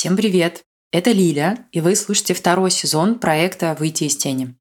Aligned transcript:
Всем 0.00 0.16
привет! 0.16 0.62
Это 0.92 1.10
Лиля, 1.10 1.66
и 1.72 1.82
вы 1.82 1.94
слушаете 1.94 2.32
второй 2.32 2.70
сезон 2.70 3.18
проекта 3.18 3.76
«Выйти 3.78 4.04
из 4.04 4.16
тени». 4.16 4.54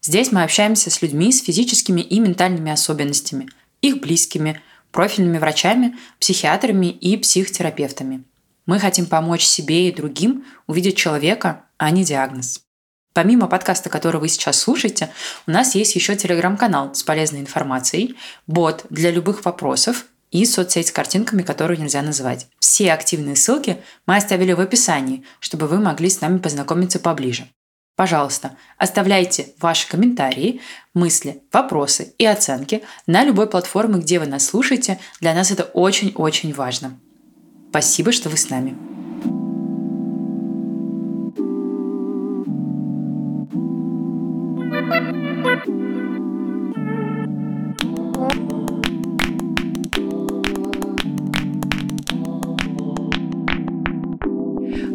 Здесь 0.00 0.32
мы 0.32 0.42
общаемся 0.42 0.88
с 0.88 1.02
людьми 1.02 1.30
с 1.30 1.42
физическими 1.42 2.00
и 2.00 2.18
ментальными 2.18 2.72
особенностями, 2.72 3.50
их 3.82 4.00
близкими, 4.00 4.62
профильными 4.90 5.36
врачами, 5.36 5.98
психиатрами 6.18 6.86
и 6.86 7.18
психотерапевтами. 7.18 8.24
Мы 8.64 8.78
хотим 8.78 9.04
помочь 9.04 9.44
себе 9.44 9.90
и 9.90 9.94
другим 9.94 10.46
увидеть 10.66 10.96
человека, 10.96 11.66
а 11.76 11.90
не 11.90 12.02
диагноз. 12.02 12.62
Помимо 13.12 13.46
подкаста, 13.46 13.90
который 13.90 14.22
вы 14.22 14.28
сейчас 14.28 14.58
слушаете, 14.58 15.10
у 15.46 15.50
нас 15.50 15.74
есть 15.74 15.96
еще 15.96 16.16
телеграм-канал 16.16 16.94
с 16.94 17.02
полезной 17.02 17.40
информацией, 17.40 18.16
бот 18.46 18.86
для 18.88 19.10
любых 19.10 19.44
вопросов 19.44 20.06
и 20.30 20.44
соцсеть 20.44 20.88
с 20.88 20.92
картинками, 20.92 21.42
которые 21.42 21.78
нельзя 21.78 22.02
называть. 22.02 22.46
Все 22.58 22.92
активные 22.92 23.36
ссылки 23.36 23.78
мы 24.06 24.16
оставили 24.16 24.52
в 24.52 24.60
описании, 24.60 25.24
чтобы 25.40 25.66
вы 25.66 25.78
могли 25.78 26.10
с 26.10 26.20
нами 26.20 26.38
познакомиться 26.38 26.98
поближе. 26.98 27.48
Пожалуйста, 27.96 28.56
оставляйте 28.76 29.54
ваши 29.60 29.88
комментарии, 29.88 30.60
мысли, 30.94 31.42
вопросы 31.52 32.14
и 32.16 32.24
оценки 32.24 32.84
на 33.08 33.24
любой 33.24 33.48
платформе, 33.48 33.98
где 33.98 34.20
вы 34.20 34.26
нас 34.26 34.46
слушаете. 34.46 35.00
Для 35.20 35.34
нас 35.34 35.50
это 35.50 35.64
очень-очень 35.64 36.54
важно. 36.54 37.00
Спасибо, 37.70 38.12
что 38.12 38.28
вы 38.28 38.36
с 38.36 38.50
нами. 38.50 39.37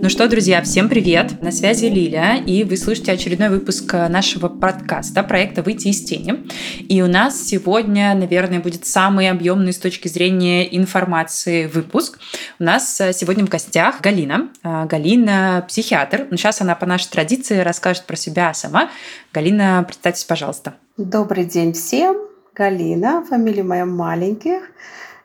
Ну 0.04 0.10
что, 0.10 0.28
друзья, 0.28 0.62
всем 0.62 0.90
привет! 0.90 1.42
На 1.42 1.54
связи 1.54 1.86
Лиля, 1.86 2.36
и 2.36 2.66
вы 2.66 2.76
слушаете 2.76 3.14
очередной 3.14 3.48
выпуск 3.48 3.94
нашего 3.94 4.50
подкаста 4.50 5.24
проекта 5.24 5.62
«Выйти 5.62 5.88
из 5.88 6.04
тени». 6.04 6.46
И 6.90 7.02
у 7.02 7.08
нас 7.08 7.42
сегодня, 7.42 8.14
наверное, 8.14 8.60
будет 8.60 8.86
самый 8.86 9.30
объемный 9.30 9.72
с 9.72 9.78
точки 9.78 10.10
зрения 10.10 10.76
информации 10.76 11.68
выпуск. 11.68 12.20
У 12.60 12.66
нас 12.66 12.98
сегодня 13.14 13.46
в 13.46 13.50
гостях 13.50 14.02
Галина. 14.02 14.50
А, 14.62 14.86
Галина– 14.88 15.64
психиатр. 15.70 16.28
Ну, 16.30 16.36
сейчас 16.36 16.60
она 16.60 16.76
по 16.76 16.86
нашей 16.86 17.10
традиции 17.10 17.60
расскажет 17.60 18.04
про 18.04 18.18
себя 18.18 18.54
сама. 18.54 18.90
Галина, 19.34 19.86
представьтесь, 19.88 20.26
пожалуйста. 20.26 20.74
Добрый 20.98 21.46
день 21.46 21.72
всем. 21.72 22.18
Галина, 22.54 23.24
фамилия 23.24 23.64
моя 23.64 23.86
Маленьких. 23.86 24.64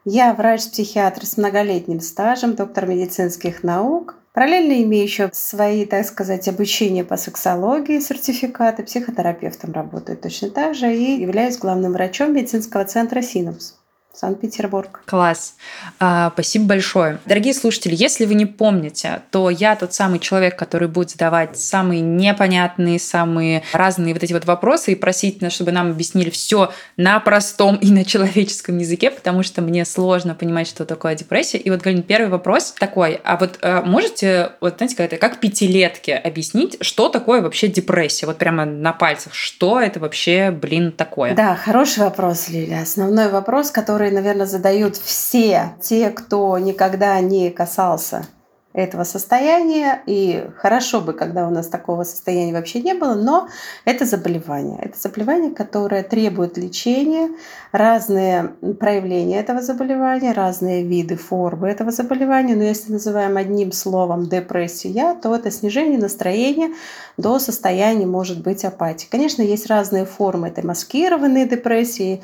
Я 0.04 0.32
врач-психиатр 0.34 1.26
с 1.26 1.36
многолетним 1.36 1.98
стажем, 1.98 2.54
доктор 2.54 2.86
медицинских 2.86 3.64
наук, 3.64 4.14
Параллельно 4.32 4.82
имею 4.82 5.04
еще 5.04 5.30
свои, 5.32 5.86
так 5.86 6.04
сказать, 6.04 6.46
обучения 6.48 7.04
по 7.04 7.16
сексологии, 7.16 7.98
сертификаты, 7.98 8.82
психотерапевтом 8.82 9.72
работаю 9.72 10.18
точно 10.18 10.50
так 10.50 10.74
же 10.74 10.94
и 10.94 11.20
являюсь 11.20 11.58
главным 11.58 11.92
врачом 11.92 12.34
медицинского 12.34 12.84
центра 12.84 13.22
«Синапс». 13.22 13.77
Санкт-Петербург. 14.12 15.02
Класс. 15.06 15.54
А, 16.00 16.30
спасибо 16.34 16.66
большое. 16.66 17.18
Дорогие 17.24 17.54
слушатели, 17.54 17.94
если 17.96 18.26
вы 18.26 18.34
не 18.34 18.46
помните, 18.46 19.22
то 19.30 19.48
я 19.48 19.76
тот 19.76 19.94
самый 19.94 20.18
человек, 20.18 20.58
который 20.58 20.88
будет 20.88 21.10
задавать 21.10 21.58
самые 21.58 22.00
непонятные, 22.00 22.98
самые 22.98 23.62
разные 23.72 24.14
вот 24.14 24.24
эти 24.24 24.32
вот 24.32 24.44
вопросы 24.44 24.92
и 24.92 24.94
просить 24.94 25.38
чтобы 25.52 25.72
нам 25.72 25.90
объяснили 25.90 26.30
все 26.30 26.72
на 26.96 27.20
простом 27.20 27.76
и 27.76 27.90
на 27.90 28.04
человеческом 28.04 28.78
языке, 28.78 29.10
потому 29.10 29.42
что 29.42 29.62
мне 29.62 29.84
сложно 29.84 30.34
понимать, 30.34 30.66
что 30.66 30.84
такое 30.84 31.14
депрессия. 31.14 31.58
И 31.58 31.70
вот, 31.70 31.82
Галин, 31.82 32.02
первый 32.02 32.28
вопрос 32.28 32.74
такой. 32.78 33.20
А 33.22 33.36
вот 33.36 33.58
а, 33.62 33.82
можете, 33.82 34.52
вот 34.60 34.78
знаете, 34.78 34.96
как 34.96 35.06
это, 35.06 35.16
как 35.16 35.38
пятилетки 35.38 36.10
объяснить, 36.10 36.76
что 36.80 37.08
такое 37.08 37.40
вообще 37.40 37.68
депрессия? 37.68 38.26
Вот 38.26 38.38
прямо 38.38 38.64
на 38.64 38.92
пальцах. 38.92 39.34
Что 39.34 39.80
это 39.80 40.00
вообще, 40.00 40.50
блин, 40.50 40.92
такое? 40.92 41.34
Да, 41.34 41.54
хороший 41.54 42.00
вопрос, 42.00 42.48
Лиля. 42.48 42.82
Основной 42.82 43.28
вопрос, 43.28 43.70
который 43.70 43.97
которые, 43.98 44.14
наверное, 44.14 44.46
задают 44.46 44.96
все 44.96 45.72
те, 45.82 46.10
кто 46.10 46.56
никогда 46.60 47.18
не 47.18 47.50
касался 47.50 48.28
этого 48.72 49.02
состояния. 49.02 50.02
И 50.06 50.46
хорошо 50.56 51.00
бы, 51.00 51.14
когда 51.14 51.48
у 51.48 51.50
нас 51.50 51.66
такого 51.66 52.04
состояния 52.04 52.52
вообще 52.52 52.80
не 52.80 52.94
было, 52.94 53.14
но 53.14 53.48
это 53.84 54.04
заболевание. 54.04 54.78
Это 54.80 54.96
заболевание, 54.96 55.50
которое 55.50 56.04
требует 56.04 56.56
лечения, 56.56 57.30
разные 57.72 58.50
проявления 58.78 59.40
этого 59.40 59.62
заболевания, 59.62 60.30
разные 60.30 60.84
виды, 60.84 61.16
формы 61.16 61.68
этого 61.68 61.90
заболевания. 61.90 62.54
Но 62.54 62.62
если 62.62 62.92
называем 62.92 63.36
одним 63.36 63.72
словом 63.72 64.28
депрессия, 64.28 65.16
то 65.20 65.34
это 65.34 65.50
снижение 65.50 65.98
настроения 65.98 66.72
до 67.16 67.40
состояния, 67.40 68.06
может 68.06 68.44
быть, 68.44 68.64
апатии. 68.64 69.08
Конечно, 69.10 69.42
есть 69.42 69.66
разные 69.66 70.04
формы 70.04 70.46
этой 70.46 70.62
маскированной 70.62 71.48
депрессии, 71.48 72.22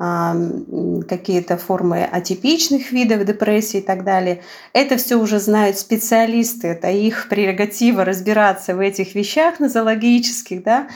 какие-то 0.00 1.58
формы 1.58 2.04
атипичных 2.04 2.90
видов 2.90 3.26
депрессии 3.26 3.80
и 3.80 3.82
так 3.82 4.02
далее. 4.02 4.42
Это 4.72 4.96
все 4.96 5.16
уже 5.16 5.38
знают 5.38 5.78
специалисты, 5.78 6.68
это 6.68 6.90
их 6.90 7.28
прерогатива 7.28 8.06
разбираться 8.06 8.74
в 8.74 8.80
этих 8.80 9.14
вещах 9.14 9.60
нозологических, 9.60 10.62
да, 10.62 10.88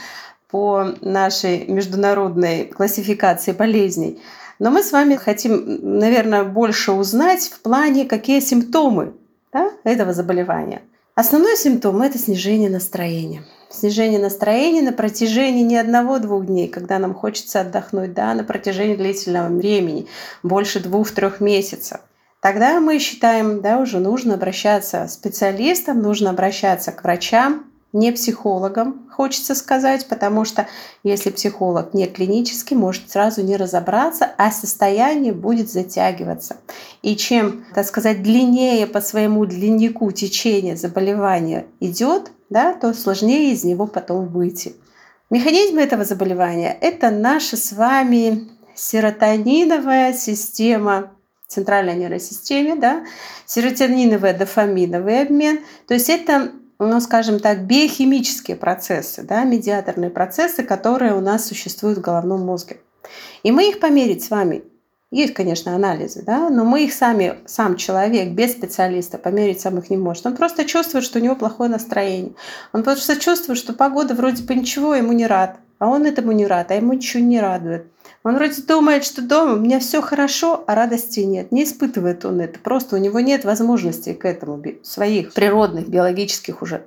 по 0.49 0.95
нашей 1.01 1.67
международной 1.67 2.65
классификации 2.65 3.51
болезней. 3.51 4.19
Но 4.57 4.71
мы 4.71 4.81
с 4.81 4.91
вами 4.91 5.15
хотим, 5.15 5.99
наверное, 5.99 6.43
больше 6.43 6.91
узнать 6.91 7.43
в 7.43 7.59
плане, 7.59 8.05
какие 8.05 8.39
симптомы 8.39 9.13
да, 9.53 9.69
этого 9.83 10.13
заболевания. 10.13 10.81
Основной 11.13 11.57
симптом– 11.57 12.01
это 12.03 12.17
снижение 12.17 12.71
настроения 12.71 13.43
снижение 13.69 14.19
настроения 14.19 14.81
на 14.81 14.93
протяжении 14.93 15.63
не 15.63 15.77
одного-двух 15.77 16.45
дней, 16.45 16.67
когда 16.67 16.99
нам 16.99 17.13
хочется 17.13 17.61
отдохнуть, 17.61 18.13
да, 18.13 18.33
на 18.33 18.43
протяжении 18.43 18.95
длительного 18.95 19.49
времени, 19.49 20.07
больше 20.43 20.79
двух-трех 20.79 21.39
месяцев. 21.39 21.99
Тогда 22.41 22.79
мы 22.79 22.99
считаем, 22.99 23.61
да, 23.61 23.79
уже 23.79 23.99
нужно 23.99 24.35
обращаться 24.35 25.05
к 25.05 25.09
специалистам, 25.09 26.01
нужно 26.01 26.29
обращаться 26.29 26.91
к 26.91 27.03
врачам, 27.03 27.65
не 27.95 28.11
психологам, 28.11 29.09
хочется 29.09 29.55
сказать, 29.55 30.05
потому 30.07 30.43
что 30.43 30.67
если 31.03 31.29
психолог 31.29 31.93
не 31.93 32.07
клинический, 32.07 32.75
может 32.75 33.09
сразу 33.09 33.41
не 33.41 33.55
разобраться, 33.55 34.29
а 34.37 34.51
состояние 34.51 35.31
будет 35.31 35.71
затягиваться. 35.71 36.57
И 37.01 37.15
чем, 37.15 37.65
так 37.73 37.85
сказать, 37.85 38.21
длиннее 38.21 38.85
по 38.85 38.99
своему 38.99 39.45
длиннику 39.45 40.11
течение 40.11 40.75
заболевания 40.75 41.67
идет, 41.79 42.31
да, 42.49 42.73
то 42.73 42.93
сложнее 42.93 43.51
из 43.51 43.63
него 43.63 43.87
потом 43.87 44.27
выйти. 44.27 44.75
Механизм 45.29 45.77
этого 45.77 46.05
заболевания– 46.05 46.77
это 46.81 47.09
наша 47.09 47.57
с 47.57 47.71
вами 47.71 48.49
серотониновая 48.75 50.13
система, 50.13 51.11
центральной 51.47 51.95
нервной 51.95 52.19
системе, 52.19 52.75
да, 52.75 53.05
серотониновый 53.45 54.33
дофаминовый 54.33 55.21
обмен. 55.21 55.59
То 55.87 55.93
есть 55.93 56.09
это 56.09 56.51
ну, 56.77 56.99
скажем 56.99 57.39
так, 57.39 57.65
биохимические 57.65 58.57
процессы, 58.57 59.23
да, 59.23 59.43
медиаторные 59.43 60.09
процессы, 60.09 60.63
которые 60.63 61.15
у 61.15 61.21
нас 61.21 61.47
существуют 61.47 61.99
в 61.99 62.01
головном 62.01 62.41
мозге. 62.41 62.77
И 63.43 63.51
мы 63.51 63.69
их 63.69 63.79
померить 63.79 64.23
с 64.23 64.29
вами 64.29 64.63
есть, 65.15 65.33
конечно, 65.33 65.73
анализы, 65.73 66.23
да, 66.23 66.49
но 66.49 66.65
мы 66.65 66.83
их 66.83 66.93
сами, 66.93 67.35
сам 67.45 67.77
человек 67.77 68.31
без 68.31 68.51
специалиста 68.51 69.17
померить 69.17 69.61
сам 69.61 69.77
их 69.77 69.89
не 69.89 69.95
может. 69.95 70.25
Он 70.25 70.35
просто 70.35 70.65
чувствует, 70.65 71.05
что 71.05 71.19
у 71.19 71.21
него 71.21 71.35
плохое 71.35 71.69
настроение. 71.69 72.33
Он 72.73 72.83
просто 72.83 73.15
чувствует, 73.15 73.57
что 73.57 73.71
погода 73.71 74.13
вроде 74.13 74.43
бы 74.43 74.55
ничего, 74.55 74.93
ему 74.93 75.13
не 75.13 75.25
рад. 75.25 75.57
А 75.79 75.87
он 75.87 76.05
этому 76.05 76.33
не 76.33 76.45
рад, 76.45 76.71
а 76.71 76.75
ему 76.75 76.93
ничего 76.93 77.23
не 77.23 77.39
радует. 77.39 77.87
Он 78.23 78.35
вроде 78.35 78.61
думает, 78.61 79.05
что 79.05 79.21
дома 79.21 79.53
у 79.53 79.59
меня 79.59 79.79
все 79.79 80.01
хорошо, 80.01 80.63
а 80.67 80.75
радости 80.75 81.21
нет. 81.21 81.51
Не 81.51 81.63
испытывает 81.63 82.25
он 82.25 82.41
это. 82.41 82.59
Просто 82.59 82.97
у 82.97 82.99
него 82.99 83.21
нет 83.21 83.45
возможностей 83.45 84.13
к 84.13 84.25
этому, 84.25 84.61
своих 84.83 85.33
природных, 85.33 85.87
биологических 85.87 86.61
уже. 86.61 86.83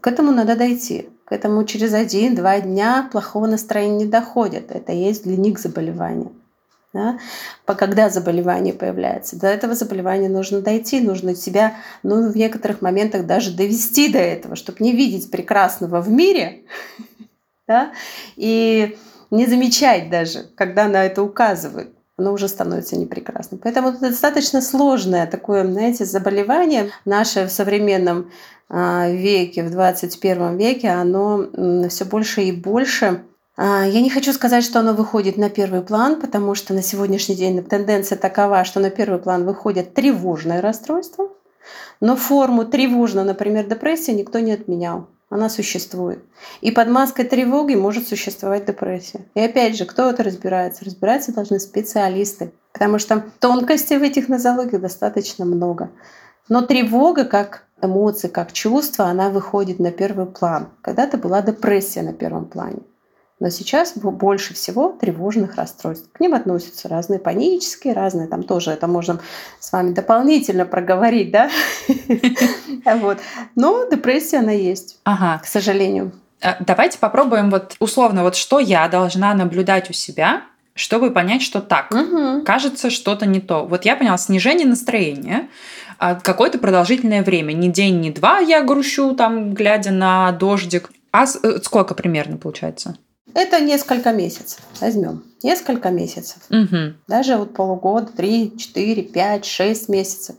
К 0.00 0.06
этому 0.06 0.30
надо 0.30 0.54
дойти. 0.54 1.08
К 1.24 1.32
этому 1.32 1.64
через 1.64 1.94
один-два 1.94 2.60
дня 2.60 3.08
плохого 3.10 3.46
настроения 3.46 4.04
не 4.04 4.06
доходит. 4.06 4.70
Это 4.70 4.92
есть 4.92 5.24
длинник 5.24 5.58
заболевания 5.58 6.30
да, 6.92 7.18
когда 7.66 8.10
заболевание 8.10 8.74
появляется. 8.74 9.38
До 9.38 9.46
этого 9.46 9.74
заболевания 9.74 10.28
нужно 10.28 10.60
дойти, 10.60 11.00
нужно 11.00 11.36
себя 11.36 11.76
ну, 12.02 12.30
в 12.30 12.36
некоторых 12.36 12.82
моментах 12.82 13.26
даже 13.26 13.52
довести 13.52 14.12
до 14.12 14.18
этого, 14.18 14.56
чтобы 14.56 14.78
не 14.80 14.92
видеть 14.92 15.30
прекрасного 15.30 16.00
в 16.00 16.10
мире 16.10 16.62
да, 17.68 17.92
и 18.36 18.98
не 19.30 19.46
замечать 19.46 20.10
даже, 20.10 20.46
когда 20.56 20.88
на 20.88 21.04
это 21.06 21.22
указывают 21.22 21.90
оно 22.20 22.34
уже 22.34 22.48
становится 22.48 22.98
непрекрасным. 22.98 23.58
Поэтому 23.62 23.88
это 23.88 24.00
достаточно 24.10 24.60
сложное 24.60 25.26
такое, 25.26 25.64
знаете, 25.64 26.04
заболевание. 26.04 26.90
Наше 27.06 27.46
в 27.46 27.50
современном 27.50 28.30
а, 28.68 29.08
веке, 29.08 29.62
в 29.62 29.70
21 29.70 30.58
веке, 30.58 30.90
оно 30.90 31.88
все 31.88 32.04
больше 32.04 32.42
и 32.42 32.52
больше 32.52 33.24
я 33.62 34.00
не 34.00 34.08
хочу 34.08 34.32
сказать, 34.32 34.64
что 34.64 34.80
оно 34.80 34.94
выходит 34.94 35.36
на 35.36 35.50
первый 35.50 35.82
план, 35.82 36.18
потому 36.18 36.54
что 36.54 36.72
на 36.72 36.82
сегодняшний 36.82 37.34
день 37.34 37.62
тенденция 37.62 38.16
такова, 38.16 38.64
что 38.64 38.80
на 38.80 38.88
первый 38.88 39.18
план 39.18 39.44
выходит 39.44 39.92
тревожное 39.92 40.62
расстройство, 40.62 41.28
Но 42.00 42.16
форму 42.16 42.64
тревожно, 42.64 43.22
например, 43.22 43.66
депрессия 43.66 44.14
никто 44.14 44.38
не 44.38 44.52
отменял. 44.52 45.08
Она 45.28 45.48
существует. 45.48 46.24
И 46.60 46.72
под 46.72 46.88
маской 46.88 47.24
тревоги 47.24 47.74
может 47.74 48.08
существовать 48.08 48.64
депрессия. 48.64 49.26
И 49.34 49.40
опять 49.40 49.76
же, 49.76 49.84
кто 49.84 50.10
это 50.10 50.24
разбирается? 50.24 50.84
Разбираться 50.84 51.32
должны 51.32 51.60
специалисты. 51.60 52.52
Потому 52.72 52.98
что 52.98 53.24
тонкостей 53.38 53.98
в 53.98 54.02
этих 54.02 54.28
нозологиях 54.28 54.82
достаточно 54.82 55.44
много. 55.44 55.90
Но 56.48 56.62
тревога 56.62 57.24
как 57.24 57.64
эмоции, 57.80 58.28
как 58.28 58.52
чувство, 58.52 59.04
она 59.04 59.30
выходит 59.30 59.78
на 59.78 59.92
первый 59.92 60.26
план. 60.26 60.70
Когда-то 60.82 61.16
была 61.16 61.42
депрессия 61.42 62.02
на 62.02 62.12
первом 62.12 62.46
плане. 62.46 62.80
Но 63.40 63.48
сейчас 63.48 63.94
больше 63.96 64.52
всего 64.52 64.96
тревожных 65.00 65.56
расстройств. 65.56 66.10
К 66.12 66.20
ним 66.20 66.34
относятся 66.34 66.88
разные 66.88 67.18
панические, 67.18 67.94
разные, 67.94 68.28
там 68.28 68.42
тоже 68.42 68.70
это 68.70 68.86
можно 68.86 69.20
с 69.58 69.72
вами 69.72 69.92
дополнительно 69.92 70.66
проговорить, 70.66 71.30
да? 71.30 71.50
Вот. 72.84 73.18
Но 73.56 73.86
депрессия, 73.90 74.38
она 74.38 74.52
есть, 74.52 74.98
ага. 75.04 75.40
к 75.42 75.46
сожалению. 75.46 76.12
Э, 76.42 76.54
давайте 76.60 76.98
попробуем 76.98 77.50
вот 77.50 77.76
условно, 77.80 78.22
вот 78.22 78.36
что 78.36 78.58
я 78.58 78.88
должна 78.88 79.32
наблюдать 79.34 79.88
у 79.90 79.92
себя, 79.92 80.42
чтобы 80.74 81.10
понять, 81.10 81.42
что 81.42 81.60
так. 81.60 81.90
Угу. 81.92 82.42
Кажется, 82.44 82.90
что-то 82.90 83.26
не 83.26 83.40
то. 83.40 83.64
Вот 83.64 83.84
я 83.84 83.96
поняла, 83.96 84.18
снижение 84.18 84.66
настроения 84.66 85.48
а 85.98 86.14
какое-то 86.14 86.58
продолжительное 86.58 87.22
время. 87.22 87.52
Не 87.52 87.68
день, 87.68 88.00
не 88.00 88.10
два 88.10 88.38
я 88.38 88.62
грущу, 88.62 89.14
там, 89.14 89.52
глядя 89.52 89.90
на 89.90 90.32
дождик. 90.32 90.90
А 91.12 91.24
э, 91.24 91.58
сколько 91.62 91.94
примерно 91.94 92.38
получается? 92.38 92.96
Это 93.34 93.60
несколько 93.60 94.12
месяцев. 94.12 94.60
Возьмем. 94.80 95.24
Несколько 95.42 95.90
месяцев. 95.90 96.38
Угу. 96.50 96.94
Даже 97.08 97.36
вот 97.36 97.54
полугода, 97.54 98.12
три, 98.12 98.56
четыре, 98.58 99.02
пять, 99.02 99.44
шесть 99.44 99.88
месяцев. 99.88 100.36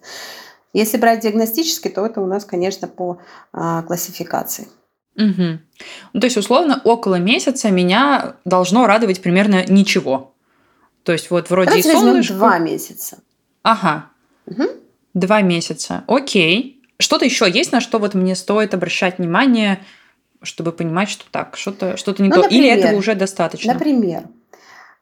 Если 0.73 0.97
брать 0.97 1.21
диагностически, 1.21 1.89
то 1.89 2.05
это 2.05 2.21
у 2.21 2.25
нас, 2.25 2.45
конечно, 2.45 2.87
по 2.87 3.19
а, 3.51 3.81
классификации. 3.83 4.67
Угу. 5.15 5.59
Ну, 6.13 6.19
то 6.19 6.25
есть, 6.25 6.37
условно, 6.37 6.81
около 6.83 7.15
месяца 7.15 7.69
меня 7.69 8.35
должно 8.45 8.85
радовать 8.87 9.21
примерно 9.21 9.65
ничего. 9.67 10.33
То 11.03 11.11
есть, 11.11 11.29
вот 11.31 11.49
вроде 11.49 11.69
Давайте 11.71 11.89
и 11.89 11.93
солнышко... 11.93 12.33
два 12.35 12.59
месяца. 12.59 13.17
Ага. 13.63 14.09
Угу. 14.45 14.63
Два 15.13 15.41
месяца. 15.41 16.03
Окей. 16.07 16.81
Что-то 16.99 17.25
еще 17.25 17.49
есть, 17.49 17.71
на 17.71 17.81
что 17.81 17.99
вот 17.99 18.13
мне 18.13 18.35
стоит 18.35 18.73
обращать 18.73 19.17
внимание– 19.17 19.83
чтобы 20.41 20.71
понимать, 20.71 21.09
что 21.09 21.25
так, 21.31 21.57
что-то 21.57 21.97
что 21.97 22.15
не 22.19 22.29
ну, 22.29 22.35
то, 22.35 22.41
например, 22.43 22.63
или 22.63 22.69
этого 22.69 22.97
уже 22.97 23.15
достаточно? 23.15 23.73
Например, 23.73 24.23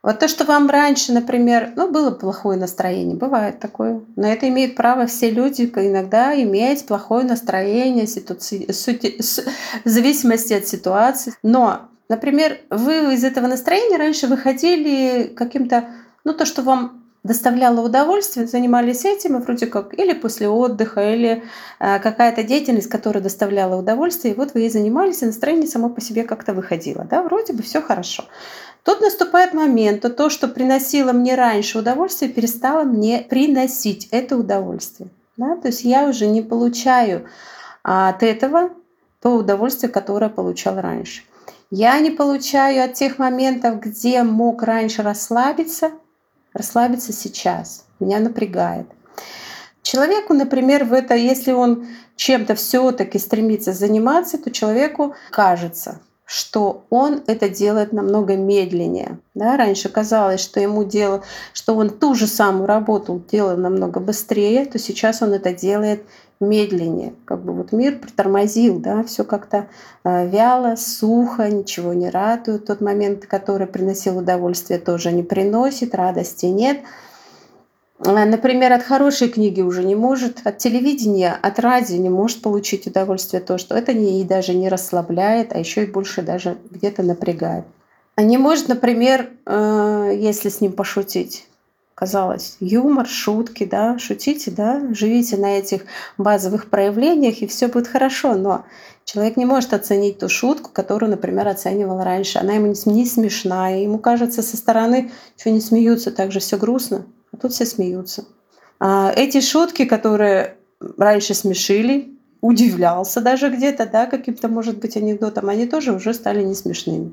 вот 0.01 0.19
то, 0.19 0.29
что 0.29 0.45
вам 0.45 0.69
раньше, 0.69 1.11
например, 1.11 1.73
ну, 1.75 1.91
было 1.91 2.11
плохое 2.11 2.57
настроение, 2.57 3.17
бывает 3.17 3.59
такое. 3.59 4.01
Но 4.15 4.27
это 4.27 4.47
имеет 4.47 4.75
право 4.75 5.05
все 5.07 5.29
люди 5.29 5.63
иногда 5.63 6.33
иметь 6.41 6.85
плохое 6.85 7.25
настроение 7.25 8.05
в 8.05 9.89
зависимости 9.89 10.53
от 10.53 10.67
ситуации. 10.67 11.33
Но, 11.43 11.89
например, 12.07 12.59
вы 12.69 13.13
из 13.13 13.25
этого 13.25 13.47
настроения 13.47 13.97
раньше 13.97 14.27
выходили 14.27 15.33
каким-то, 15.35 15.89
ну, 16.23 16.33
то, 16.33 16.45
что 16.45 16.61
вам 16.61 17.03
доставляло 17.23 17.81
удовольствие, 17.81 18.47
занимались 18.47 19.05
этим, 19.05 19.37
и 19.37 19.41
вроде 19.41 19.67
как 19.67 19.93
или 19.97 20.13
после 20.13 20.47
отдыха, 20.47 21.13
или 21.13 21.43
э, 21.79 21.99
какая-то 21.99 22.43
деятельность, 22.43 22.89
которая 22.89 23.21
доставляла 23.21 23.75
удовольствие, 23.75 24.33
и 24.33 24.37
вот 24.37 24.53
вы 24.53 24.61
ей 24.61 24.69
занимались, 24.69 25.21
и 25.21 25.25
настроение 25.25 25.67
само 25.67 25.89
по 25.89 26.01
себе 26.01 26.23
как-то 26.23 26.53
выходило. 26.53 27.05
Да, 27.09 27.21
вроде 27.21 27.53
бы 27.53 27.63
все 27.63 27.81
хорошо. 27.81 28.23
Тут 28.83 29.01
наступает 29.01 29.53
момент, 29.53 30.01
то, 30.01 30.09
то, 30.09 30.29
что 30.29 30.47
приносило 30.47 31.11
мне 31.11 31.35
раньше 31.35 31.79
удовольствие, 31.79 32.31
перестало 32.31 32.83
мне 32.83 33.25
приносить 33.29 34.07
это 34.11 34.37
удовольствие. 34.37 35.09
Да? 35.37 35.57
То 35.57 35.67
есть 35.67 35.83
я 35.83 36.07
уже 36.07 36.27
не 36.27 36.41
получаю 36.41 37.27
от 37.83 38.23
этого 38.23 38.71
то 39.21 39.35
удовольствие, 39.35 39.91
которое 39.91 40.29
получал 40.29 40.79
раньше. 40.79 41.23
Я 41.71 41.99
не 41.99 42.09
получаю 42.09 42.83
от 42.83 42.93
тех 42.93 43.19
моментов, 43.19 43.79
где 43.81 44.23
мог 44.23 44.63
раньше 44.63 45.03
расслабиться, 45.03 45.91
расслабиться 46.53 47.13
сейчас. 47.13 47.85
Меня 47.99 48.19
напрягает. 48.19 48.87
Человеку, 49.81 50.33
например, 50.33 50.83
в 50.83 50.93
это, 50.93 51.15
если 51.15 51.51
он 51.51 51.87
чем-то 52.15 52.55
все-таки 52.55 53.17
стремится 53.17 53.73
заниматься, 53.73 54.37
то 54.37 54.51
человеку 54.51 55.15
кажется, 55.31 56.01
что 56.25 56.85
он 56.89 57.23
это 57.25 57.49
делает 57.49 57.91
намного 57.91 58.35
медленнее. 58.35 59.19
Да? 59.33 59.57
Раньше 59.57 59.89
казалось, 59.89 60.41
что 60.41 60.59
ему 60.59 60.83
делал, 60.83 61.23
что 61.53 61.75
он 61.75 61.89
ту 61.89 62.13
же 62.13 62.27
самую 62.27 62.67
работу 62.67 63.23
делал 63.31 63.57
намного 63.57 63.99
быстрее, 63.99 64.65
то 64.65 64.77
сейчас 64.77 65.21
он 65.21 65.33
это 65.33 65.53
делает 65.53 66.03
медленнее. 66.39 67.13
Как 67.25 67.43
бы 67.43 67.53
вот 67.53 67.71
мир 67.71 67.99
притормозил, 67.99 68.79
да, 68.79 69.03
все 69.03 69.23
как-то 69.23 69.67
э, 70.03 70.27
вяло, 70.27 70.75
сухо, 70.75 71.49
ничего 71.49 71.93
не 71.93 72.09
радует. 72.09 72.65
Тот 72.65 72.81
момент, 72.81 73.25
который 73.25 73.67
приносил 73.67 74.17
удовольствие, 74.19 74.79
тоже 74.79 75.11
не 75.11 75.23
приносит, 75.23 75.93
радости 75.93 76.45
нет. 76.45 76.79
Э, 78.05 78.25
например, 78.25 78.71
от 78.71 78.83
хорошей 78.83 79.27
книги 79.27 79.61
уже 79.61 79.83
не 79.83 79.95
может, 79.95 80.39
от 80.45 80.57
телевидения, 80.59 81.37
от 81.41 81.59
радио 81.59 81.97
не 81.97 82.09
может 82.09 82.41
получить 82.41 82.87
удовольствие 82.87 83.41
то, 83.41 83.57
что 83.57 83.75
это 83.75 83.93
не, 83.93 84.21
и 84.21 84.23
даже 84.23 84.53
не 84.53 84.69
расслабляет, 84.69 85.53
а 85.53 85.59
еще 85.59 85.83
и 85.83 85.91
больше 85.91 86.21
даже 86.21 86.57
где-то 86.71 87.03
напрягает. 87.03 87.65
А 88.15 88.23
не 88.23 88.37
может, 88.37 88.69
например, 88.69 89.29
э, 89.45 90.13
если 90.15 90.47
с 90.47 90.61
ним 90.61 90.71
пошутить, 90.71 91.48
казалось, 91.99 92.55
юмор, 92.61 93.05
шутки, 93.05 93.65
да, 93.65 93.99
шутите, 93.99 94.51
да, 94.51 94.81
живите 94.93 95.35
на 95.35 95.57
этих 95.57 95.81
базовых 96.17 96.69
проявлениях, 96.69 97.41
и 97.41 97.47
все 97.47 97.67
будет 97.67 97.89
хорошо. 97.89 98.35
Но 98.35 98.63
человек 99.03 99.35
не 99.35 99.43
может 99.43 99.73
оценить 99.73 100.17
ту 100.17 100.29
шутку, 100.29 100.71
которую, 100.71 101.09
например, 101.09 101.45
оценивал 101.49 102.01
раньше. 102.01 102.39
Она 102.39 102.53
ему 102.53 102.67
не 102.67 103.05
смешна, 103.05 103.75
и 103.75 103.83
ему 103.83 103.99
кажется 103.99 104.41
со 104.41 104.55
стороны, 104.55 105.11
что 105.37 105.51
не 105.51 105.59
смеются, 105.59 106.11
так 106.11 106.31
же 106.31 106.39
все 106.39 106.57
грустно, 106.57 107.05
а 107.33 107.37
тут 107.37 107.51
все 107.51 107.65
смеются. 107.65 108.23
А 108.79 109.11
эти 109.13 109.41
шутки, 109.41 109.83
которые 109.83 110.55
раньше 110.97 111.33
смешили, 111.33 112.17
удивлялся 112.39 113.19
даже 113.19 113.49
где-то, 113.49 113.85
да, 113.85 114.05
каким-то, 114.05 114.47
может 114.47 114.79
быть, 114.79 114.95
анекдотом, 114.95 115.49
они 115.49 115.65
тоже 115.65 115.91
уже 115.91 116.13
стали 116.13 116.43
не 116.43 116.55
смешными. 116.55 117.11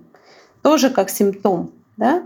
Тоже 0.63 0.91
как 0.91 1.11
симптом 1.11 1.73
да? 1.97 2.23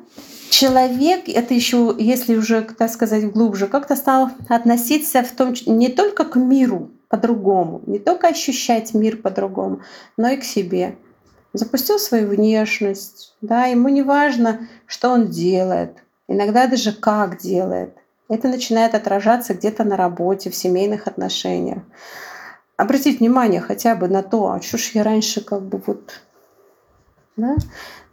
Человек, 0.51 1.29
это 1.29 1.55
еще, 1.55 1.95
если 1.99 2.37
уже, 2.37 2.63
так 2.63 2.91
сказать, 2.91 3.31
глубже, 3.31 3.67
как-то 3.67 3.97
стал 3.97 4.31
относиться 4.49 5.23
в 5.23 5.31
том, 5.31 5.55
не 5.67 5.89
только 5.89 6.25
к 6.25 6.37
миру 6.37 6.91
по-другому, 7.09 7.83
не 7.87 7.99
только 7.99 8.29
ощущать 8.29 8.95
мир 8.95 9.17
по-другому, 9.17 9.81
но 10.17 10.29
и 10.29 10.37
к 10.37 10.45
себе. 10.45 10.97
Запустил 11.53 11.99
свою 11.99 12.29
внешность, 12.29 13.35
да, 13.41 13.67
ему 13.67 13.89
не 13.89 14.03
важно, 14.03 14.69
что 14.87 15.11
он 15.11 15.29
делает, 15.29 15.97
иногда 16.29 16.67
даже 16.67 16.93
как 16.93 17.39
делает. 17.39 17.97
Это 18.29 18.47
начинает 18.47 18.95
отражаться 18.95 19.55
где-то 19.55 19.83
на 19.83 19.97
работе, 19.97 20.50
в 20.50 20.55
семейных 20.55 21.09
отношениях. 21.09 21.83
Обратить 22.77 23.19
внимание 23.19 23.61
хотя 23.61 23.97
бы 23.97 24.07
на 24.07 24.23
то, 24.23 24.53
а 24.53 24.62
что 24.62 24.79
ж 24.79 24.93
я 24.95 25.03
раньше 25.03 25.41
как 25.41 25.62
бы 25.62 25.83
вот 25.85 26.23
да, 27.37 27.57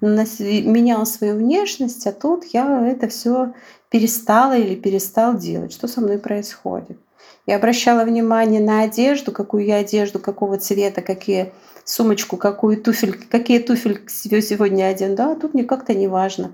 менял 0.02 1.06
свою 1.06 1.36
внешность, 1.36 2.06
а 2.08 2.12
тут 2.12 2.46
я 2.46 2.88
это 2.88 3.08
все 3.08 3.54
перестала 3.90 4.58
или 4.58 4.76
перестал 4.76 5.38
делать. 5.38 5.74
Что 5.74 5.88
со 5.88 6.02
мной 6.02 6.20
происходит? 6.20 6.98
Я 7.46 7.56
обращала 7.56 8.04
внимание 8.04 8.62
на 8.62 8.82
одежду, 8.82 9.32
какую 9.32 9.66
я 9.66 9.78
одежду, 9.78 10.20
какого 10.20 10.58
цвета, 10.58 11.02
какие 11.02 11.54
сумочку, 11.86 12.36
какую 12.38 12.82
туфель, 12.82 13.14
какие 13.14 13.60
туфель 13.60 14.02
сегодня 14.10 14.88
оден. 14.88 15.16
Да, 15.16 15.36
тут 15.36 15.54
мне 15.54 15.64
как-то 15.64 15.94
не 15.94 16.08
важно. 16.08 16.52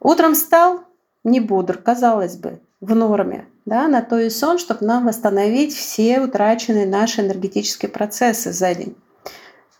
Утром 0.00 0.34
встал, 0.34 0.84
не 1.24 1.40
бодр, 1.40 1.78
казалось 1.78 2.36
бы, 2.36 2.60
в 2.80 2.94
норме, 2.94 3.46
да, 3.66 3.88
на 3.88 4.00
то 4.00 4.18
и 4.20 4.30
сон, 4.30 4.58
чтобы 4.58 4.86
нам 4.86 5.06
восстановить 5.06 5.74
все 5.74 6.20
утраченные 6.20 6.86
наши 6.86 7.20
энергетические 7.20 7.90
процессы 7.90 8.52
за 8.52 8.74
день. 8.74 8.96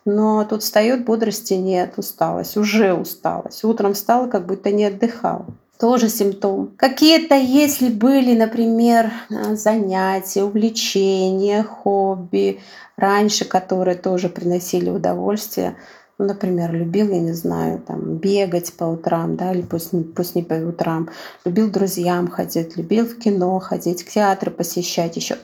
Но 0.04 0.44
тут 0.44 0.62
встает, 0.62 1.04
бодрости 1.04 1.54
нет, 1.54 1.94
усталость, 1.96 2.56
уже 2.56 2.94
усталость. 2.94 3.64
Утром 3.64 3.94
встала, 3.94 4.26
как 4.26 4.46
будто 4.46 4.70
не 4.70 4.84
отдыхала. 4.84 5.46
Тоже 5.78 6.08
симптом. 6.08 6.72
Какие-то, 6.76 7.36
если 7.36 7.88
были, 7.88 8.36
например, 8.36 9.12
занятия, 9.52 10.42
увлечения, 10.42 11.62
хобби, 11.62 12.60
раньше, 12.96 13.44
которые 13.44 13.96
тоже 13.96 14.28
приносили 14.28 14.90
удовольствие, 14.90 15.76
ну, 16.18 16.26
например, 16.26 16.72
любил, 16.72 17.10
я 17.10 17.20
не 17.20 17.32
знаю, 17.32 17.78
там, 17.78 18.16
бегать 18.16 18.72
по 18.72 18.84
утрам, 18.84 19.36
да, 19.36 19.52
или 19.52 19.62
пусть 19.62 19.92
не, 19.92 20.02
пусть 20.02 20.34
не 20.34 20.42
по 20.42 20.54
утрам, 20.54 21.10
любил 21.44 21.70
друзьям 21.70 22.26
ходить, 22.28 22.76
любил 22.76 23.06
в 23.06 23.16
кино 23.18 23.56
ходить, 23.60 24.02
к 24.02 24.08
театру 24.10 24.50
посещать 24.50 25.14
еще. 25.14 25.36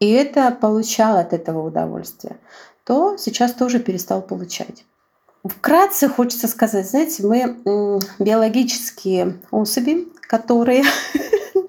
И 0.00 0.10
это 0.10 0.50
получал 0.50 1.16
от 1.16 1.32
этого 1.32 1.66
удовольствие 1.66 2.36
то 2.88 3.18
сейчас 3.18 3.52
тоже 3.52 3.80
перестал 3.80 4.22
получать. 4.22 4.86
Вкратце 5.44 6.08
хочется 6.08 6.48
сказать, 6.48 6.88
знаете, 6.88 7.22
мы 7.22 8.00
биологические 8.18 9.36
особи, 9.50 10.08
которые 10.22 10.84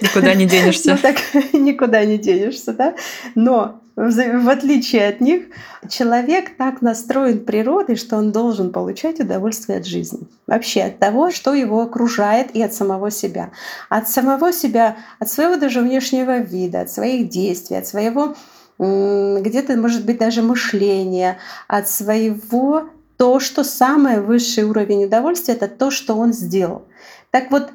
Никуда 0.00 0.34
не 0.34 0.46
денешься. 0.46 0.92
Ну 0.92 0.98
так 0.98 1.16
никуда 1.52 2.04
не 2.04 2.18
денешься, 2.18 2.72
да. 2.72 2.94
Но 3.34 3.80
в 3.96 4.48
отличие 4.48 5.08
от 5.08 5.20
них, 5.20 5.46
человек 5.88 6.56
так 6.56 6.80
настроен 6.80 7.44
природой, 7.44 7.96
что 7.96 8.16
он 8.16 8.30
должен 8.30 8.70
получать 8.70 9.18
удовольствие 9.18 9.78
от 9.78 9.86
жизни. 9.86 10.20
Вообще 10.46 10.84
от 10.84 11.00
того, 11.00 11.32
что 11.32 11.52
его 11.52 11.80
окружает, 11.82 12.54
и 12.54 12.62
от 12.62 12.72
самого 12.72 13.10
себя. 13.10 13.50
От 13.88 14.08
самого 14.08 14.52
себя, 14.52 14.96
от 15.18 15.28
своего 15.28 15.56
даже 15.56 15.80
внешнего 15.80 16.38
вида, 16.38 16.82
от 16.82 16.90
своих 16.90 17.28
действий, 17.28 17.76
от 17.76 17.88
своего 17.88 18.36
где-то, 18.78 19.76
может 19.76 20.04
быть, 20.04 20.18
даже 20.18 20.42
мышления, 20.42 21.38
от 21.68 21.88
своего 21.88 22.88
то, 23.16 23.38
что 23.40 23.62
самый 23.62 24.20
высший 24.20 24.64
уровень 24.64 25.04
удовольствия, 25.04 25.54
это 25.54 25.68
то, 25.68 25.90
что 25.90 26.16
он 26.16 26.32
сделал. 26.32 26.84
Так 27.30 27.50
вот, 27.50 27.70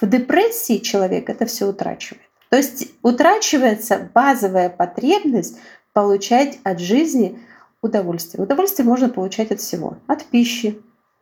в 0.00 0.08
депрессии 0.08 0.78
человек 0.78 1.28
это 1.28 1.46
все 1.46 1.66
утрачивает. 1.68 2.22
То 2.50 2.56
есть 2.56 2.92
утрачивается 3.02 4.10
базовая 4.14 4.68
потребность 4.68 5.58
получать 5.92 6.58
от 6.62 6.78
жизни 6.78 7.38
удовольствие. 7.82 8.42
Удовольствие 8.42 8.86
можно 8.86 9.08
получать 9.08 9.50
от 9.50 9.60
всего. 9.60 9.98
От 10.06 10.24
пищи. 10.24 10.80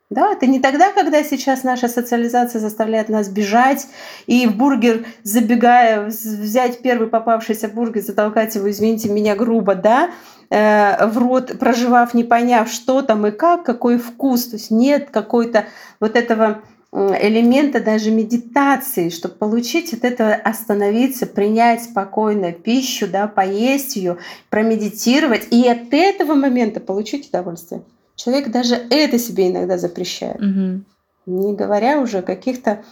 Да, 0.09 0.33
это 0.33 0.45
не 0.45 0.59
тогда, 0.59 0.91
когда 0.91 1.23
сейчас 1.23 1.63
наша 1.63 1.87
социализация 1.87 2.59
заставляет 2.59 3.09
нас 3.09 3.29
бежать 3.29 3.87
и 4.27 4.45
в 4.45 4.55
бургер, 4.55 5.05
забегая, 5.23 6.05
взять 6.05 6.81
первый 6.81 7.07
попавшийся 7.07 7.67
бургер, 7.67 8.03
затолкать 8.03 8.53
его, 8.53 8.69
извините 8.69 9.09
меня, 9.09 9.35
грубо, 9.35 9.73
да, 9.73 10.11
э, 10.51 11.07
в 11.07 11.17
рот, 11.17 11.57
проживав, 11.57 12.13
не 12.13 12.23
поняв, 12.23 12.69
что 12.69 13.01
там 13.01 13.25
и 13.25 13.31
как, 13.31 13.63
какой 13.63 13.97
вкус. 13.97 14.47
То 14.47 14.57
есть 14.57 14.69
нет 14.69 15.09
какой-то 15.09 15.65
вот 15.99 16.15
этого 16.15 16.61
элемента 16.93 17.79
даже 17.79 18.11
медитации, 18.11 19.09
чтобы 19.09 19.33
получить 19.33 19.93
от 19.93 20.03
этого 20.03 20.33
остановиться, 20.33 21.25
принять 21.25 21.85
спокойно 21.85 22.51
пищу, 22.51 23.07
да, 23.07 23.27
поесть 23.27 23.95
ее, 23.95 24.17
промедитировать 24.51 25.47
и 25.49 25.67
от 25.67 25.91
этого 25.91 26.35
момента 26.35 26.79
получить 26.79 27.29
удовольствие. 27.29 27.81
Человек 28.15 28.51
даже 28.51 28.75
это 28.89 29.17
себе 29.17 29.49
иногда 29.49 29.77
запрещает. 29.77 30.37
Угу. 30.37 30.83
Не 31.25 31.55
говоря 31.55 31.99
уже 31.99 32.19
о 32.19 32.21
каких-то 32.21 32.83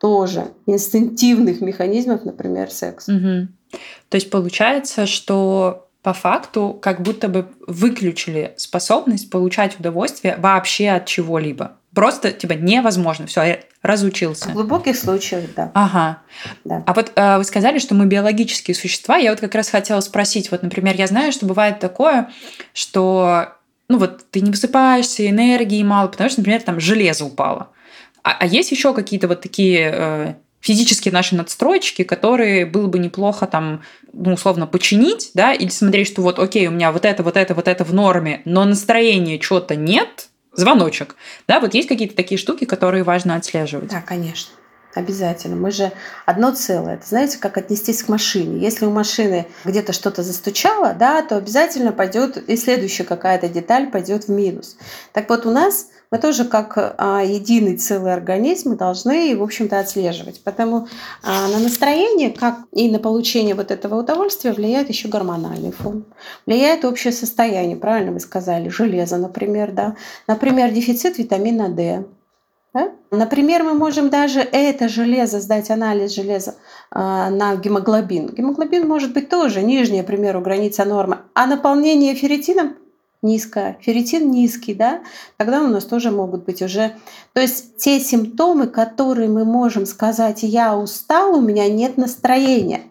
тоже 0.00 0.46
инстинктивных 0.66 1.60
механизмов, 1.60 2.24
например, 2.24 2.70
секс. 2.70 3.08
Угу. 3.08 3.48
То 4.08 4.14
есть 4.14 4.30
получается, 4.30 5.06
что 5.06 5.88
по 6.02 6.14
факту 6.14 6.78
как 6.80 7.02
будто 7.02 7.28
бы 7.28 7.48
выключили 7.66 8.54
способность 8.56 9.30
получать 9.30 9.78
удовольствие 9.78 10.36
вообще 10.38 10.90
от 10.90 11.06
чего-либо. 11.06 11.76
Просто 11.94 12.32
типа 12.32 12.52
невозможно. 12.52 13.26
Все, 13.26 13.42
я 13.42 13.58
разучился. 13.82 14.48
В 14.48 14.52
глубоких 14.54 14.96
случаях, 14.96 15.44
да. 15.56 15.72
Ага. 15.74 16.22
Да. 16.64 16.84
А 16.86 16.94
вот 16.94 17.12
э, 17.14 17.36
вы 17.36 17.44
сказали, 17.44 17.78
что 17.78 17.94
мы 17.94 18.06
биологические 18.06 18.74
существа. 18.74 19.16
Я 19.16 19.30
вот 19.30 19.40
как 19.40 19.54
раз 19.54 19.68
хотела 19.68 20.00
спросить. 20.00 20.50
Вот, 20.50 20.62
например, 20.62 20.94
я 20.96 21.06
знаю, 21.06 21.32
что 21.32 21.46
бывает 21.46 21.80
такое, 21.80 22.30
что 22.72 23.54
ну 23.90 23.98
вот 23.98 24.24
ты 24.30 24.40
не 24.40 24.52
высыпаешься, 24.52 25.28
энергии 25.28 25.82
мало, 25.82 26.06
потому 26.06 26.30
что, 26.30 26.40
например, 26.40 26.62
там 26.62 26.78
железо 26.78 27.24
упало. 27.24 27.70
А, 28.22 28.36
а 28.38 28.46
есть 28.46 28.70
еще 28.70 28.94
какие-то 28.94 29.26
вот 29.26 29.40
такие 29.40 29.90
э, 29.92 30.34
физические 30.60 31.12
наши 31.12 31.34
надстройки, 31.34 32.04
которые 32.04 32.66
было 32.66 32.86
бы 32.86 33.00
неплохо 33.00 33.48
там, 33.48 33.82
ну, 34.12 34.34
условно, 34.34 34.68
починить, 34.68 35.32
да, 35.34 35.52
или 35.52 35.70
смотреть, 35.70 36.06
что 36.06 36.22
вот, 36.22 36.38
окей, 36.38 36.68
у 36.68 36.70
меня 36.70 36.92
вот 36.92 37.04
это, 37.04 37.24
вот 37.24 37.36
это, 37.36 37.52
вот 37.54 37.66
это 37.66 37.84
в 37.84 37.92
норме, 37.92 38.42
но 38.44 38.64
настроения 38.64 39.40
чего-то 39.40 39.74
нет, 39.74 40.28
звоночек. 40.52 41.16
Да, 41.48 41.58
вот 41.58 41.74
есть 41.74 41.88
какие-то 41.88 42.14
такие 42.14 42.38
штуки, 42.38 42.66
которые 42.66 43.02
важно 43.02 43.34
отслеживать. 43.34 43.90
Да, 43.90 44.02
конечно. 44.02 44.52
Обязательно. 44.94 45.54
Мы 45.54 45.70
же 45.70 45.92
одно 46.26 46.52
целое. 46.52 46.94
Это 46.94 47.06
знаете, 47.06 47.38
как 47.38 47.56
отнестись 47.56 48.02
к 48.02 48.08
машине. 48.08 48.58
Если 48.60 48.84
у 48.86 48.90
машины 48.90 49.46
где-то 49.64 49.92
что-то 49.92 50.22
застучало, 50.22 50.94
да, 50.94 51.22
то 51.22 51.36
обязательно 51.36 51.92
пойдет 51.92 52.36
и 52.48 52.56
следующая 52.56 53.04
какая-то 53.04 53.48
деталь 53.48 53.90
пойдет 53.90 54.24
в 54.24 54.30
минус. 54.30 54.76
Так 55.12 55.28
вот, 55.28 55.46
у 55.46 55.52
нас 55.52 55.86
мы 56.10 56.18
тоже 56.18 56.44
как 56.44 56.76
а, 56.76 57.22
единый 57.22 57.76
целый 57.76 58.12
организм 58.12 58.70
мы 58.70 58.76
должны, 58.76 59.36
в 59.36 59.42
общем-то, 59.44 59.78
отслеживать. 59.78 60.42
Потому 60.42 60.88
а, 61.22 61.46
на 61.46 61.60
настроение, 61.60 62.30
как 62.30 62.56
и 62.72 62.90
на 62.90 62.98
получение 62.98 63.54
вот 63.54 63.70
этого 63.70 64.00
удовольствия 64.00 64.52
влияет 64.52 64.88
еще 64.88 65.06
гормональный 65.06 65.70
фон. 65.70 66.04
Влияет 66.46 66.84
общее 66.84 67.12
состояние, 67.12 67.76
правильно 67.76 68.10
вы 68.10 68.18
сказали, 68.18 68.68
железо, 68.68 69.18
например, 69.18 69.70
да. 69.70 69.94
Например, 70.26 70.72
дефицит 70.72 71.18
витамина 71.18 71.68
D. 71.68 72.04
Да? 72.72 72.92
Например, 73.10 73.64
мы 73.64 73.74
можем 73.74 74.10
даже 74.10 74.40
это 74.40 74.88
железо, 74.88 75.40
сдать 75.40 75.70
анализ 75.70 76.12
железа 76.12 76.54
э, 76.92 76.98
на 76.98 77.56
гемоглобин. 77.56 78.28
Гемоглобин 78.28 78.86
может 78.86 79.12
быть 79.12 79.28
тоже 79.28 79.62
нижняя, 79.62 80.04
к 80.04 80.06
примеру, 80.06 80.40
граница 80.40 80.84
нормы, 80.84 81.18
а 81.34 81.46
наполнение 81.46 82.14
ферритином 82.14 82.76
низкое, 83.22 83.76
ферритин 83.80 84.30
низкий, 84.30 84.74
да, 84.74 85.00
тогда 85.36 85.62
у 85.62 85.66
нас 85.66 85.84
тоже 85.84 86.10
могут 86.10 86.44
быть 86.44 86.62
уже... 86.62 86.96
То 87.32 87.40
есть 87.40 87.76
те 87.76 88.00
симптомы, 88.00 88.66
которые 88.66 89.28
мы 89.28 89.44
можем 89.44 89.84
сказать, 89.84 90.42
я 90.42 90.76
устал, 90.76 91.36
у 91.36 91.40
меня 91.40 91.68
нет 91.68 91.96
настроения. 91.96 92.82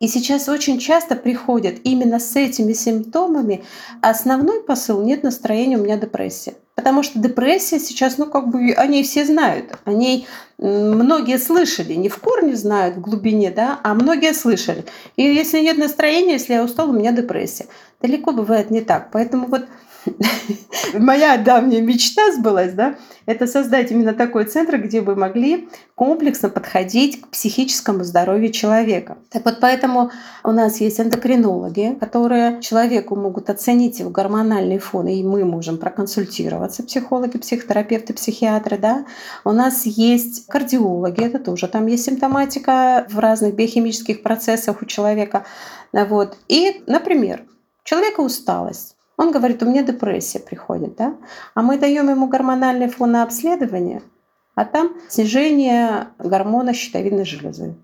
И 0.00 0.06
сейчас 0.06 0.48
очень 0.48 0.78
часто 0.78 1.16
приходят 1.16 1.76
именно 1.82 2.20
с 2.20 2.36
этими 2.36 2.72
симптомами. 2.72 3.64
Основной 4.00 4.62
посыл– 4.62 5.02
нет 5.04 5.24
настроения, 5.24 5.76
у 5.76 5.82
меня 5.82 5.96
депрессия. 5.96 6.54
Потому 6.78 7.02
что 7.02 7.18
депрессия 7.18 7.80
сейчас, 7.80 8.18
ну 8.18 8.26
как 8.26 8.50
бы, 8.50 8.70
они 8.70 9.02
все 9.02 9.24
знают. 9.24 9.76
О 9.84 9.90
ней 9.90 10.28
многие 10.58 11.36
слышали, 11.40 11.94
не 11.94 12.08
в 12.08 12.18
корне 12.18 12.54
знают, 12.54 12.94
в 12.94 13.00
глубине, 13.00 13.50
да, 13.50 13.80
а 13.82 13.94
многие 13.94 14.32
слышали. 14.32 14.84
И 15.16 15.24
если 15.24 15.58
нет 15.58 15.76
настроения, 15.76 16.34
если 16.34 16.52
я 16.52 16.62
устал, 16.62 16.90
у 16.90 16.92
меня 16.92 17.10
депрессия. 17.10 17.66
Далеко 18.00 18.30
бывает 18.30 18.70
не 18.70 18.80
так. 18.80 19.10
Поэтому 19.10 19.48
вот 19.48 19.66
моя 20.94 21.36
давняя 21.36 21.80
мечта 21.80 22.32
сбылась, 22.32 22.72
да, 22.72 22.96
это 23.26 23.46
создать 23.46 23.90
именно 23.90 24.14
такой 24.14 24.44
центр, 24.44 24.78
где 24.78 25.00
бы 25.00 25.14
могли 25.14 25.68
комплексно 25.94 26.48
подходить 26.48 27.20
к 27.20 27.28
психическому 27.28 28.04
здоровью 28.04 28.50
человека. 28.52 29.18
Так 29.30 29.44
вот, 29.44 29.58
поэтому 29.60 30.10
у 30.44 30.52
нас 30.52 30.80
есть 30.80 31.00
эндокринологи, 31.00 31.96
которые 31.98 32.60
человеку 32.60 33.16
могут 33.16 33.50
оценить 33.50 33.98
его 33.98 34.10
гормональный 34.10 34.78
фон, 34.78 35.08
и 35.08 35.22
мы 35.22 35.44
можем 35.44 35.78
проконсультироваться, 35.78 36.82
психологи, 36.82 37.38
психотерапевты, 37.38 38.14
психиатры, 38.14 38.78
да. 38.78 39.06
У 39.44 39.52
нас 39.52 39.86
есть 39.86 40.46
кардиологи, 40.46 41.24
это 41.24 41.38
тоже 41.38 41.68
там 41.68 41.86
есть 41.86 42.04
симптоматика 42.04 43.06
в 43.08 43.18
разных 43.18 43.54
биохимических 43.54 44.22
процессах 44.22 44.82
у 44.82 44.84
человека. 44.84 45.44
Вот. 45.92 46.36
И, 46.48 46.82
например, 46.86 47.44
человека 47.84 48.20
усталость. 48.20 48.97
Он 49.18 49.32
говорит, 49.32 49.62
у 49.62 49.66
меня 49.66 49.82
депрессия 49.82 50.38
приходит, 50.38 50.94
да? 50.96 51.16
А 51.54 51.62
мы 51.62 51.76
даем 51.76 52.08
ему 52.08 52.28
гормональный 52.28 52.88
фон 52.88 53.10
на 53.10 53.24
обследование, 53.24 54.00
а 54.54 54.64
там 54.64 54.92
снижение 55.08 56.06
гормона 56.18 56.72
щитовидной 56.72 57.24
железы. 57.24 57.74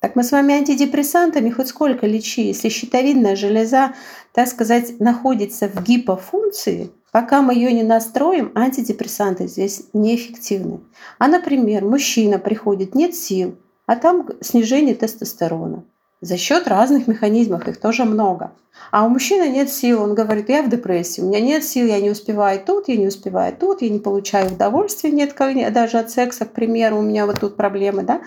Так 0.00 0.16
мы 0.16 0.24
с 0.24 0.32
вами 0.32 0.54
антидепрессантами 0.54 1.48
хоть 1.48 1.68
сколько 1.68 2.06
лечи, 2.06 2.42
если 2.42 2.68
щитовидная 2.68 3.36
железа, 3.36 3.94
так 4.32 4.48
сказать, 4.48 4.98
находится 4.98 5.68
в 5.68 5.82
гипофункции, 5.82 6.90
пока 7.12 7.40
мы 7.40 7.54
ее 7.54 7.72
не 7.72 7.84
настроим, 7.84 8.50
антидепрессанты 8.56 9.46
здесь 9.46 9.84
неэффективны. 9.92 10.80
А, 11.20 11.28
например, 11.28 11.84
мужчина 11.84 12.40
приходит, 12.40 12.96
нет 12.96 13.14
сил, 13.14 13.56
а 13.86 13.94
там 13.94 14.28
снижение 14.40 14.96
тестостерона 14.96 15.84
за 16.20 16.36
счет 16.36 16.68
разных 16.68 17.06
механизмов, 17.06 17.68
их 17.68 17.80
тоже 17.80 18.04
много. 18.04 18.52
А 18.90 19.04
у 19.04 19.08
мужчины 19.08 19.48
нет 19.48 19.70
сил, 19.70 20.02
он 20.02 20.14
говорит, 20.14 20.48
я 20.48 20.62
в 20.62 20.68
депрессии, 20.68 21.20
у 21.20 21.26
меня 21.26 21.40
нет 21.40 21.64
сил, 21.64 21.86
я 21.86 22.00
не 22.00 22.10
успеваю 22.10 22.60
тут, 22.64 22.88
я 22.88 22.96
не 22.96 23.06
успеваю 23.06 23.54
тут, 23.56 23.82
я 23.82 23.88
не 23.88 23.98
получаю 23.98 24.52
удовольствия, 24.52 25.10
нет 25.10 25.34
даже 25.72 25.98
от 25.98 26.10
секса, 26.10 26.44
к 26.44 26.52
примеру, 26.52 26.98
у 26.98 27.02
меня 27.02 27.26
вот 27.26 27.40
тут 27.40 27.56
проблемы, 27.56 28.02
да. 28.02 28.20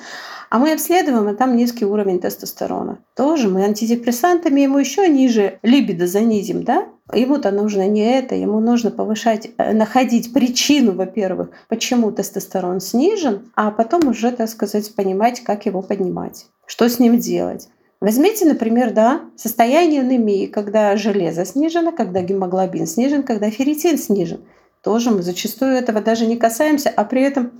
А 0.49 0.59
мы 0.59 0.71
обследуем, 0.71 1.27
а 1.27 1.35
там 1.35 1.57
низкий 1.57 1.85
уровень 1.85 2.19
тестостерона. 2.19 2.99
Тоже 3.15 3.49
мы 3.49 3.63
антидепрессантами 3.63 4.61
ему 4.61 4.77
еще 4.77 5.07
ниже 5.09 5.59
либидо 5.61 6.07
занизим, 6.07 6.63
да? 6.63 6.87
Ему-то 7.13 7.51
нужно 7.51 7.87
не 7.87 8.01
это, 8.01 8.35
ему 8.35 8.59
нужно 8.59 8.91
повышать, 8.91 9.49
э, 9.57 9.73
находить 9.73 10.33
причину, 10.33 10.93
во-первых, 10.93 11.49
почему 11.67 12.11
тестостерон 12.11 12.79
снижен, 12.79 13.51
а 13.55 13.71
потом 13.71 14.07
уже, 14.07 14.31
так 14.31 14.49
сказать, 14.49 14.93
понимать, 14.95 15.41
как 15.41 15.65
его 15.65 15.81
поднимать, 15.81 16.47
что 16.65 16.87
с 16.87 16.99
ним 16.99 17.17
делать. 17.17 17.69
Возьмите, 17.99 18.45
например, 18.45 18.93
да, 18.93 19.21
состояние 19.35 20.01
анемии, 20.01 20.45
когда 20.45 20.95
железо 20.97 21.45
снижено, 21.45 21.91
когда 21.91 22.21
гемоглобин 22.21 22.85
снижен, 22.85 23.23
когда 23.23 23.49
ферритин 23.49 23.97
снижен. 23.97 24.41
Тоже 24.83 25.09
мы 25.09 25.23
зачастую 25.23 25.73
этого 25.73 26.01
даже 26.01 26.27
не 26.27 26.37
касаемся, 26.37 26.89
а 26.95 27.03
при 27.03 27.23
этом 27.23 27.51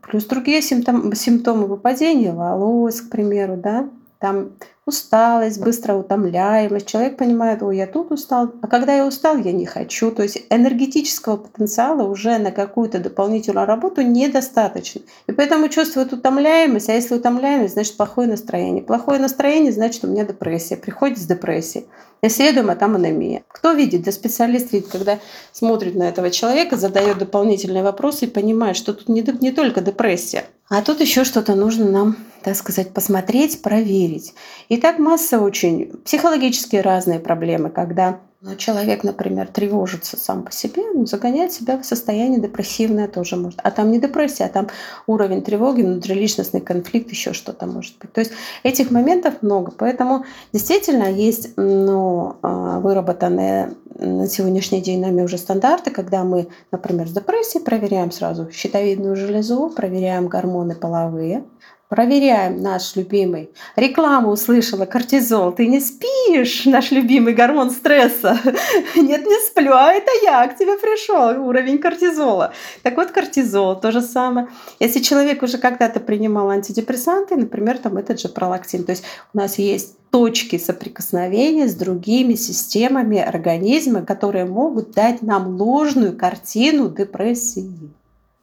плюс 0.00 0.24
другие 0.24 0.62
симптомы, 0.62 1.14
симптомы 1.14 1.66
выпадения 1.66 2.32
волос, 2.32 3.00
к 3.02 3.10
примеру, 3.10 3.56
да, 3.56 3.88
там 4.18 4.50
усталость, 4.84 5.60
быстрая 5.60 5.98
утомляемость. 5.98 6.86
Человек 6.86 7.16
понимает, 7.16 7.62
ой, 7.62 7.76
я 7.76 7.86
тут 7.86 8.10
устал, 8.10 8.52
а 8.60 8.66
когда 8.66 8.94
я 8.94 9.06
устал, 9.06 9.36
я 9.36 9.52
не 9.52 9.64
хочу. 9.64 10.10
То 10.10 10.22
есть 10.22 10.44
энергетического 10.50 11.36
потенциала 11.36 12.02
уже 12.02 12.38
на 12.38 12.50
какую-то 12.50 12.98
дополнительную 12.98 13.66
работу 13.66 14.02
недостаточно. 14.02 15.02
И 15.28 15.32
поэтому 15.32 15.68
чувствует 15.68 16.12
утомляемость, 16.12 16.88
а 16.88 16.94
если 16.94 17.14
утомляемость, 17.14 17.74
значит 17.74 17.96
плохое 17.96 18.28
настроение. 18.28 18.82
Плохое 18.82 19.20
настроение, 19.20 19.72
значит 19.72 20.04
у 20.04 20.08
меня 20.08 20.24
депрессия. 20.24 20.76
Приходит 20.76 21.18
с 21.18 21.26
депрессией. 21.26 21.86
Исследуем, 22.24 22.70
а 22.70 22.76
там 22.76 22.94
анемия. 22.94 23.42
Кто 23.48 23.72
видит? 23.72 24.02
Да 24.02 24.12
специалист 24.12 24.72
видит, 24.72 24.88
когда 24.88 25.18
смотрит 25.52 25.96
на 25.96 26.04
этого 26.04 26.30
человека, 26.30 26.76
задает 26.76 27.18
дополнительные 27.18 27.82
вопросы 27.82 28.26
и 28.26 28.28
понимает, 28.28 28.76
что 28.76 28.94
тут 28.94 29.08
не, 29.08 29.22
не 29.40 29.50
только 29.50 29.80
депрессия, 29.80 30.44
а 30.68 30.82
тут 30.82 31.00
еще 31.00 31.24
что-то 31.24 31.54
нужно 31.56 31.90
нам 31.90 32.16
так 32.42 32.56
сказать, 32.56 32.92
посмотреть, 32.92 33.62
проверить. 33.62 34.34
И 34.68 34.76
так 34.76 34.98
масса 34.98 35.40
очень 35.40 35.92
психологически 36.04 36.76
разные 36.76 37.20
проблемы, 37.20 37.70
когда 37.70 38.20
ну, 38.44 38.56
человек, 38.56 39.04
например, 39.04 39.46
тревожится 39.46 40.16
сам 40.16 40.42
по 40.42 40.50
себе, 40.50 40.82
ну, 40.92 41.06
загоняет 41.06 41.52
себя 41.52 41.78
в 41.78 41.84
состояние 41.84 42.40
депрессивное 42.40 43.06
тоже 43.06 43.36
может. 43.36 43.60
А 43.62 43.70
там 43.70 43.92
не 43.92 44.00
депрессия, 44.00 44.46
а 44.46 44.48
там 44.48 44.66
уровень 45.06 45.42
тревоги, 45.42 45.82
внутриличностный 45.82 46.60
конфликт, 46.60 47.08
еще 47.10 47.34
что-то 47.34 47.66
может 47.66 47.96
быть. 48.00 48.12
То 48.12 48.20
есть 48.20 48.32
этих 48.64 48.90
моментов 48.90 49.34
много. 49.42 49.70
Поэтому 49.70 50.24
действительно 50.52 51.04
есть 51.04 51.50
ну, 51.56 52.34
а, 52.42 52.80
выработанные 52.80 53.74
на 53.94 54.26
сегодняшний 54.26 54.80
день 54.80 55.00
нами 55.00 55.22
уже 55.22 55.38
стандарты, 55.38 55.92
когда 55.92 56.24
мы, 56.24 56.48
например, 56.72 57.06
с 57.06 57.12
депрессией 57.12 57.62
проверяем 57.62 58.10
сразу 58.10 58.50
щитовидную 58.50 59.14
железу, 59.14 59.70
проверяем 59.70 60.26
гормоны 60.26 60.74
половые, 60.74 61.44
Проверяем 61.92 62.62
наш 62.62 62.96
любимый. 62.96 63.50
Рекламу 63.76 64.30
услышала, 64.30 64.86
кортизол. 64.86 65.52
Ты 65.52 65.66
не 65.66 65.78
спишь, 65.78 66.64
наш 66.64 66.90
любимый 66.90 67.34
гормон 67.34 67.70
стресса. 67.70 68.40
Нет, 68.96 69.26
не 69.26 69.46
сплю, 69.46 69.74
а 69.74 69.92
это 69.92 70.10
я, 70.22 70.48
к 70.48 70.56
тебе 70.56 70.78
пришел, 70.78 71.46
уровень 71.46 71.76
кортизола. 71.76 72.54
Так 72.82 72.96
вот, 72.96 73.10
кортизол 73.10 73.78
то 73.78 73.92
же 73.92 74.00
самое. 74.00 74.48
Если 74.80 75.00
человек 75.00 75.42
уже 75.42 75.58
когда-то 75.58 76.00
принимал 76.00 76.48
антидепрессанты, 76.48 77.36
например, 77.36 77.76
там 77.76 77.98
этот 77.98 78.18
же 78.18 78.30
пролактин, 78.30 78.84
то 78.84 78.92
есть 78.92 79.04
у 79.34 79.36
нас 79.36 79.58
есть 79.58 79.94
точки 80.08 80.56
соприкосновения 80.56 81.68
с 81.68 81.74
другими 81.74 82.36
системами 82.36 83.18
организма, 83.18 84.00
которые 84.00 84.46
могут 84.46 84.92
дать 84.92 85.20
нам 85.20 85.60
ложную 85.60 86.16
картину 86.16 86.88
депрессии. 86.88 87.90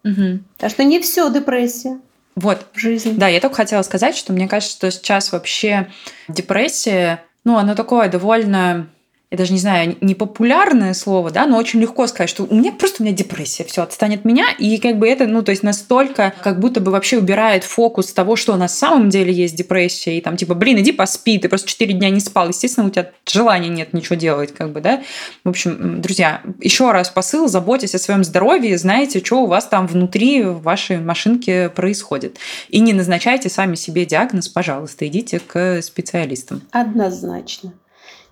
Угу. 0.03 0.41
Так 0.59 0.69
что 0.69 0.83
не 0.83 0.99
все 0.99 1.31
депрессия. 1.31 1.99
Вот. 2.39 2.65
В 2.73 2.79
жизни. 2.79 3.13
Да, 3.17 3.27
я 3.27 3.41
только 3.41 3.57
хотела 3.57 3.81
сказать, 3.81 4.15
что 4.15 4.31
мне 4.31 4.47
кажется, 4.47 4.75
что 4.75 4.91
сейчас 4.91 5.31
вообще 5.31 5.89
депрессия, 6.29 7.23
ну, 7.43 7.57
она 7.57 7.75
такое 7.75 8.09
довольно 8.09 8.87
я 9.31 9.37
даже 9.37 9.53
не 9.53 9.59
знаю, 9.59 9.95
не 10.01 10.15
популярное 10.15 10.95
слово, 10.95 11.29
да, 11.29 11.45
но 11.45 11.57
очень 11.57 11.79
легко 11.79 12.07
сказать, 12.07 12.31
что 12.31 12.45
у 12.45 12.55
меня 12.55 12.71
просто 12.71 13.03
у 13.03 13.05
меня 13.05 13.15
депрессия, 13.15 13.63
все 13.63 13.83
отстанет 13.83 14.19
от 14.19 14.25
меня, 14.25 14.45
и 14.57 14.77
как 14.79 14.97
бы 14.97 15.07
это, 15.07 15.27
ну, 15.27 15.43
то 15.43 15.51
есть 15.51 15.61
настолько 15.61 16.33
как 16.41 16.59
будто 16.59 16.79
бы 16.81 16.91
вообще 16.91 17.19
убирает 17.19 17.63
фокус 17.63 18.11
того, 18.11 18.35
что 18.35 18.55
на 18.55 18.67
самом 18.67 19.09
деле 19.09 19.31
есть 19.31 19.55
депрессия, 19.55 20.17
и 20.17 20.21
там 20.21 20.35
типа, 20.35 20.55
блин, 20.55 20.79
иди 20.79 20.91
поспи, 20.91 21.37
ты 21.37 21.47
просто 21.47 21.67
4 21.67 21.93
дня 21.93 22.09
не 22.09 22.19
спал, 22.19 22.47
естественно, 22.47 22.87
у 22.87 22.89
тебя 22.89 23.11
желания 23.27 23.69
нет 23.69 23.93
ничего 23.93 24.15
делать, 24.15 24.51
как 24.51 24.71
бы, 24.71 24.81
да. 24.81 25.03
В 25.43 25.49
общем, 25.49 26.01
друзья, 26.01 26.41
еще 26.59 26.91
раз 26.91 27.09
посыл, 27.09 27.47
заботьтесь 27.47 27.93
о 27.93 27.99
своем 27.99 28.23
здоровье, 28.23 28.79
знаете, 28.79 29.23
что 29.23 29.43
у 29.43 29.45
вас 29.45 29.67
там 29.67 29.85
внутри 29.85 30.41
в 30.41 30.63
вашей 30.63 30.97
машинке 30.97 31.69
происходит. 31.69 32.37
И 32.69 32.79
не 32.79 32.93
назначайте 32.93 33.49
сами 33.49 33.75
себе 33.75 34.05
диагноз, 34.05 34.47
пожалуйста, 34.47 35.07
идите 35.07 35.39
к 35.39 35.83
специалистам. 35.83 36.63
Однозначно 36.71 37.73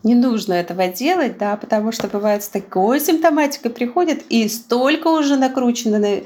не 0.07 0.15
нужно 0.15 0.53
этого 0.53 0.87
делать, 0.87 1.37
да, 1.37 1.57
потому 1.57 1.91
что 1.91 2.07
бывает 2.07 2.41
с 2.41 2.47
такой 2.47 2.99
симптоматикой 2.99 3.71
приходят 3.71 4.19
и 4.29 4.47
столько 4.47 5.07
уже 5.07 5.35
накручено, 5.35 6.21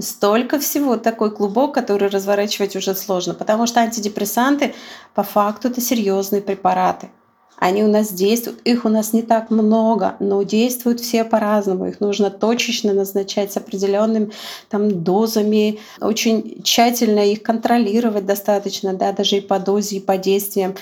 столько 0.00 0.58
всего, 0.60 0.96
такой 0.96 1.34
клубок, 1.34 1.74
который 1.74 2.08
разворачивать 2.08 2.76
уже 2.76 2.94
сложно, 2.94 3.34
потому 3.34 3.66
что 3.66 3.80
антидепрессанты 3.80 4.74
по 5.14 5.24
факту 5.24 5.68
это 5.68 5.80
серьезные 5.80 6.42
препараты. 6.42 7.08
Они 7.56 7.82
у 7.82 7.88
нас 7.88 8.12
действуют, 8.12 8.60
их 8.64 8.84
у 8.84 8.88
нас 8.88 9.12
не 9.12 9.22
так 9.22 9.50
много, 9.50 10.16
но 10.20 10.42
действуют 10.42 11.00
все 11.00 11.24
по-разному. 11.24 11.86
Их 11.86 12.00
нужно 12.00 12.30
точечно 12.30 12.92
назначать 12.92 13.52
с 13.52 13.56
определенными 13.56 14.32
там, 14.68 15.02
дозами, 15.02 15.78
очень 16.00 16.62
тщательно 16.62 17.20
их 17.20 17.42
контролировать 17.42 18.26
достаточно, 18.26 18.92
да, 18.92 19.12
даже 19.12 19.36
и 19.36 19.40
по 19.40 19.58
дозе, 19.58 19.96
и 19.96 20.00
по 20.00 20.18
действиям 20.18 20.74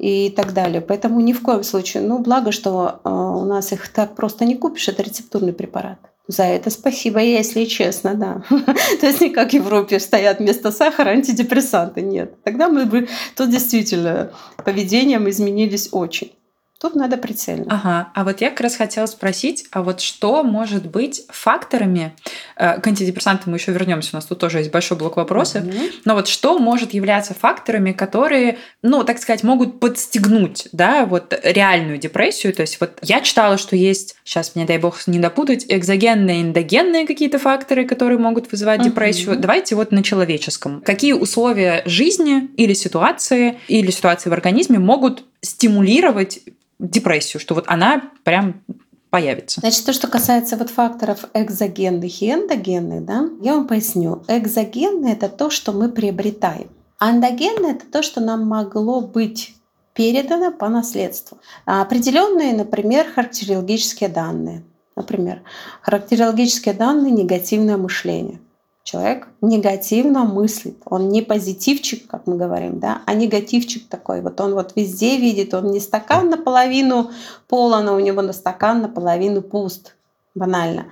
и 0.00 0.30
так 0.30 0.54
далее. 0.54 0.80
Поэтому 0.80 1.20
ни 1.20 1.34
в 1.34 1.42
коем 1.42 1.62
случае, 1.62 2.02
ну, 2.02 2.18
благо, 2.18 2.52
что 2.52 3.00
э, 3.04 3.10
у 3.10 3.44
нас 3.44 3.72
их 3.72 3.88
так 3.88 4.16
просто 4.16 4.46
не 4.46 4.54
купишь, 4.54 4.88
это 4.88 5.02
рецептурный 5.02 5.52
препарат. 5.52 5.98
За 6.26 6.44
это 6.44 6.70
спасибо, 6.70 7.20
если 7.20 7.64
честно, 7.66 8.14
да. 8.14 8.42
То 9.00 9.06
есть 9.06 9.20
не 9.20 9.30
как 9.30 9.50
в 9.50 9.54
Европе 9.54 10.00
стоят 10.00 10.38
вместо 10.38 10.72
сахара 10.72 11.10
антидепрессанты, 11.10 12.00
нет. 12.00 12.42
Тогда 12.44 12.68
мы 12.68 12.86
бы, 12.86 13.08
тут 13.36 13.50
действительно 13.50 14.30
поведением 14.64 15.28
изменились 15.28 15.90
очень. 15.92 16.32
Тут 16.80 16.94
надо 16.94 17.18
прицельно. 17.18 17.66
Ага. 17.68 18.10
А 18.14 18.24
вот 18.24 18.40
я 18.40 18.48
как 18.48 18.62
раз 18.62 18.76
хотела 18.76 19.04
спросить, 19.04 19.66
а 19.70 19.82
вот 19.82 20.00
что 20.00 20.42
может 20.42 20.86
быть 20.86 21.26
факторами, 21.28 22.14
э, 22.56 22.80
к 22.80 22.86
антидепрессантам 22.86 23.52
мы 23.52 23.58
еще 23.58 23.72
вернемся, 23.72 24.10
у 24.14 24.16
нас 24.16 24.24
тут 24.24 24.38
тоже 24.38 24.58
есть 24.58 24.70
большой 24.70 24.96
блок 24.96 25.18
вопросов, 25.18 25.62
угу. 25.64 25.74
но 26.06 26.14
вот 26.14 26.26
что 26.26 26.58
может 26.58 26.94
являться 26.94 27.34
факторами, 27.34 27.92
которые, 27.92 28.56
ну, 28.80 29.04
так 29.04 29.18
сказать, 29.18 29.42
могут 29.42 29.78
подстегнуть, 29.78 30.68
да, 30.72 31.04
вот 31.04 31.38
реальную 31.42 31.98
депрессию, 31.98 32.54
то 32.54 32.62
есть 32.62 32.80
вот 32.80 32.98
я 33.02 33.20
читала, 33.20 33.58
что 33.58 33.76
есть, 33.76 34.16
сейчас 34.24 34.54
мне 34.54 34.64
дай 34.64 34.78
бог 34.78 35.06
не 35.06 35.18
допутать, 35.18 35.66
экзогенные, 35.68 36.40
эндогенные 36.40 37.06
какие-то 37.06 37.38
факторы, 37.38 37.86
которые 37.86 38.18
могут 38.18 38.50
вызывать 38.50 38.80
угу. 38.80 38.88
депрессию. 38.88 39.36
Давайте 39.36 39.74
вот 39.74 39.92
на 39.92 40.02
человеческом. 40.02 40.80
Какие 40.80 41.12
условия 41.12 41.82
жизни 41.84 42.48
или 42.56 42.72
ситуации, 42.72 43.58
или 43.68 43.90
ситуации 43.90 44.30
в 44.30 44.32
организме 44.32 44.78
могут 44.78 45.24
стимулировать 45.42 46.40
депрессию, 46.78 47.40
что 47.40 47.54
вот 47.54 47.64
она 47.66 48.10
прям 48.24 48.62
появится. 49.10 49.60
Значит, 49.60 49.84
то, 49.84 49.92
что 49.92 50.06
касается 50.06 50.56
вот 50.56 50.70
факторов 50.70 51.24
экзогенных 51.34 52.22
и 52.22 52.32
эндогенных, 52.32 53.04
да, 53.04 53.28
я 53.42 53.54
вам 53.54 53.66
поясню. 53.66 54.22
Экзогенные— 54.28 55.12
это 55.14 55.28
то, 55.28 55.50
что 55.50 55.72
мы 55.72 55.90
приобретаем. 55.90 56.68
Эндогенные— 57.00 57.72
это 57.74 57.86
то, 57.86 58.02
что 58.02 58.20
нам 58.20 58.46
могло 58.46 59.00
быть 59.00 59.54
передано 59.94 60.52
по 60.52 60.68
наследству. 60.68 61.38
А 61.66 61.82
определенные, 61.82 62.54
например, 62.54 63.06
характерологические 63.12 64.08
данные. 64.08 64.62
Например, 64.94 65.42
характерологические 65.82 66.74
данные— 66.74 67.10
негативное 67.12 67.76
мышление— 67.76 68.38
человек 68.82 69.28
негативно 69.40 70.24
мыслит. 70.24 70.78
Он 70.84 71.08
не 71.08 71.22
позитивчик, 71.22 72.06
как 72.06 72.26
мы 72.26 72.36
говорим, 72.36 72.80
да, 72.80 73.02
а 73.06 73.14
негативчик 73.14 73.88
такой. 73.88 74.20
Вот 74.20 74.40
он 74.40 74.54
вот 74.54 74.72
везде 74.76 75.16
видит, 75.16 75.54
он 75.54 75.70
не 75.70 75.80
стакан 75.80 76.30
наполовину 76.30 77.10
полон, 77.48 77.88
а 77.88 77.92
у 77.94 78.00
него 78.00 78.22
на 78.22 78.32
стакан 78.32 78.82
наполовину 78.82 79.42
пуст 79.42 79.94
банально. 80.34 80.86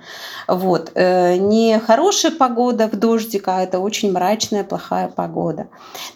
Вот. 0.47 0.91
Э, 0.95 1.37
не 1.37 1.79
хорошая 1.79 2.31
погода 2.31 2.87
в 2.87 2.95
дождик, 2.97 3.47
а 3.47 3.63
это 3.63 3.79
очень 3.79 4.11
мрачная, 4.11 4.63
плохая 4.63 5.07
погода. 5.07 5.67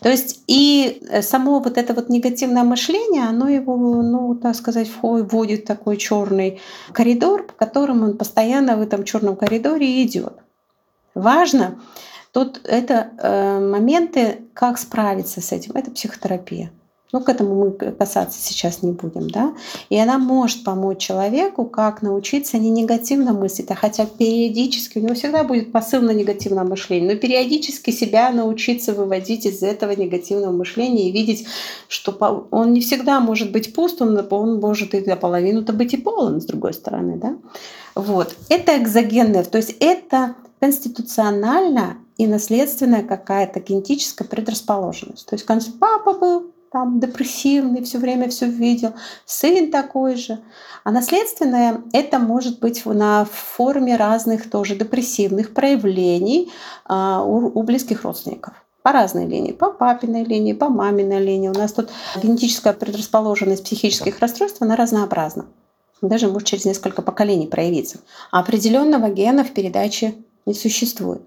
То 0.02 0.10
есть 0.10 0.44
и 0.48 1.02
э, 1.10 1.22
само 1.22 1.60
вот 1.60 1.78
это 1.78 1.94
вот 1.94 2.10
негативное 2.10 2.64
мышление, 2.64 3.24
оно 3.24 3.48
его, 3.48 3.78
ну, 3.78 4.36
так 4.36 4.56
сказать, 4.56 4.90
вводит 5.02 5.62
в 5.62 5.68
такой 5.68 5.98
черный 5.98 6.62
коридор, 6.92 7.48
по 7.48 7.54
которому 7.54 8.06
он 8.06 8.18
постоянно 8.18 8.76
в 8.76 8.82
этом 8.82 9.06
черном 9.06 9.36
коридоре 9.36 10.04
идет 10.04 10.34
важно. 11.16 11.80
Тут 12.32 12.62
это 12.64 13.12
э, 13.20 13.60
моменты, 13.60 14.42
как 14.54 14.78
справиться 14.80 15.40
с 15.42 15.52
этим. 15.52 15.74
Это 15.74 15.92
психотерапия. 15.92 16.72
Ну, 17.14 17.20
к 17.20 17.30
этому 17.30 17.54
мы 17.54 17.72
касаться 17.72 18.40
сейчас 18.42 18.82
не 18.82 18.92
будем, 18.92 19.30
да. 19.30 19.54
И 19.90 19.98
она 20.00 20.18
может 20.18 20.64
помочь 20.64 20.98
человеку, 20.98 21.66
как 21.66 22.02
научиться 22.02 22.58
не 22.58 22.72
негативно 22.72 23.34
мыслить, 23.34 23.70
а 23.70 23.76
хотя 23.76 24.08
периодически, 24.08 24.98
у 24.98 25.02
него 25.02 25.14
всегда 25.14 25.44
будет 25.44 25.72
посыл 25.72 26.02
на 26.02 26.10
негативное 26.10 26.64
мышление, 26.64 27.14
но 27.14 27.20
периодически 27.20 27.92
себя 27.92 28.32
научиться 28.32 28.94
выводить 28.94 29.46
из 29.46 29.62
этого 29.62 29.92
негативного 29.92 30.52
мышления 30.52 31.08
и 31.08 31.12
видеть, 31.12 31.46
что 31.88 32.48
он 32.50 32.74
не 32.74 32.82
всегда 32.82 33.20
может 33.20 33.52
быть 33.52 33.76
пуст, 33.76 34.02
он, 34.02 34.20
он 34.32 34.60
может 34.60 34.96
и 34.96 35.02
наполовину-то 35.02 35.72
быть 35.72 35.94
и 35.94 35.98
полон, 35.98 36.42
с 36.42 36.46
другой 36.46 36.74
стороны, 36.74 37.18
да. 37.18 37.38
Вот. 37.94 38.36
Это 38.50 38.76
экзогенное, 38.76 39.44
то 39.44 39.60
есть 39.60 39.76
это 39.80 40.34
конституционально 40.64 41.98
и 42.16 42.26
наследственная 42.26 43.04
какая-то 43.04 43.60
генетическая 43.60 44.24
предрасположенность. 44.24 45.26
То 45.26 45.36
есть 45.36 45.46
папа 45.78 46.14
был 46.14 46.54
там 46.72 47.02
депрессивный, 47.02 47.84
все 47.84 47.98
время 47.98 48.30
все 48.30 48.46
видел, 48.46 48.94
сын 49.26 49.70
такой 49.70 50.16
же. 50.16 50.40
А 50.86 50.92
наследственное 50.92 51.82
это 51.92 52.18
может 52.18 52.62
быть 52.62 52.86
на 52.86 53.26
форме 53.26 53.98
разных 53.98 54.50
тоже 54.50 54.78
депрессивных 54.78 55.54
проявлений 55.54 56.50
а, 56.86 57.22
у, 57.26 57.60
у 57.60 57.64
близких 57.64 58.04
родственников. 58.04 58.54
по 58.84 58.94
разной 58.94 59.28
линии, 59.28 59.52
по 59.52 59.70
папиной 59.70 60.24
линии, 60.24 60.54
по 60.54 60.70
маминой 60.70 61.20
линии. 61.20 61.50
У 61.50 61.60
нас 61.60 61.74
тут 61.74 61.90
генетическая 62.24 62.72
предрасположенность 62.72 63.66
психических 63.66 64.18
расстройств, 64.20 64.62
она 64.62 64.78
разнообразна. 64.78 65.46
Даже 66.02 66.30
может 66.30 66.48
через 66.48 66.64
несколько 66.64 67.02
поколений 67.02 67.48
проявиться. 67.48 68.00
А 68.32 68.40
определенного 68.40 69.10
гена 69.10 69.44
в 69.44 69.52
передаче 69.52 70.16
не 70.46 70.54
существует. 70.54 71.22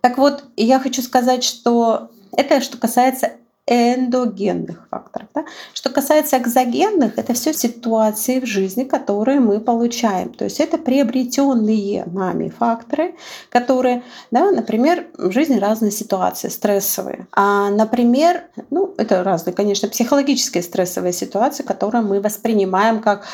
Так 0.00 0.18
вот, 0.18 0.44
я 0.56 0.78
хочу 0.78 1.02
сказать, 1.02 1.42
что 1.44 2.10
это 2.32 2.60
что 2.60 2.78
касается 2.78 3.32
эндогенных 3.68 4.86
факторов. 4.90 5.28
Да? 5.34 5.44
Что 5.74 5.90
касается 5.90 6.38
экзогенных, 6.38 7.18
это 7.18 7.34
все 7.34 7.52
ситуации 7.52 8.38
в 8.38 8.46
жизни, 8.46 8.84
которые 8.84 9.40
мы 9.40 9.58
получаем. 9.58 10.32
То 10.32 10.44
есть 10.44 10.60
это 10.60 10.78
приобретенные 10.78 12.04
нами 12.04 12.48
факторы, 12.48 13.16
которые, 13.50 14.04
да, 14.30 14.52
например, 14.52 15.06
в 15.18 15.32
жизни 15.32 15.58
разные 15.58 15.90
ситуации 15.90 16.48
стрессовые. 16.48 17.26
А, 17.32 17.70
например, 17.70 18.44
ну, 18.70 18.94
это 18.98 19.24
разные, 19.24 19.52
конечно, 19.52 19.88
психологические 19.88 20.62
стрессовые 20.62 21.12
ситуации, 21.12 21.64
которые 21.64 22.02
мы 22.02 22.20
воспринимаем 22.20 23.00
как 23.00 23.26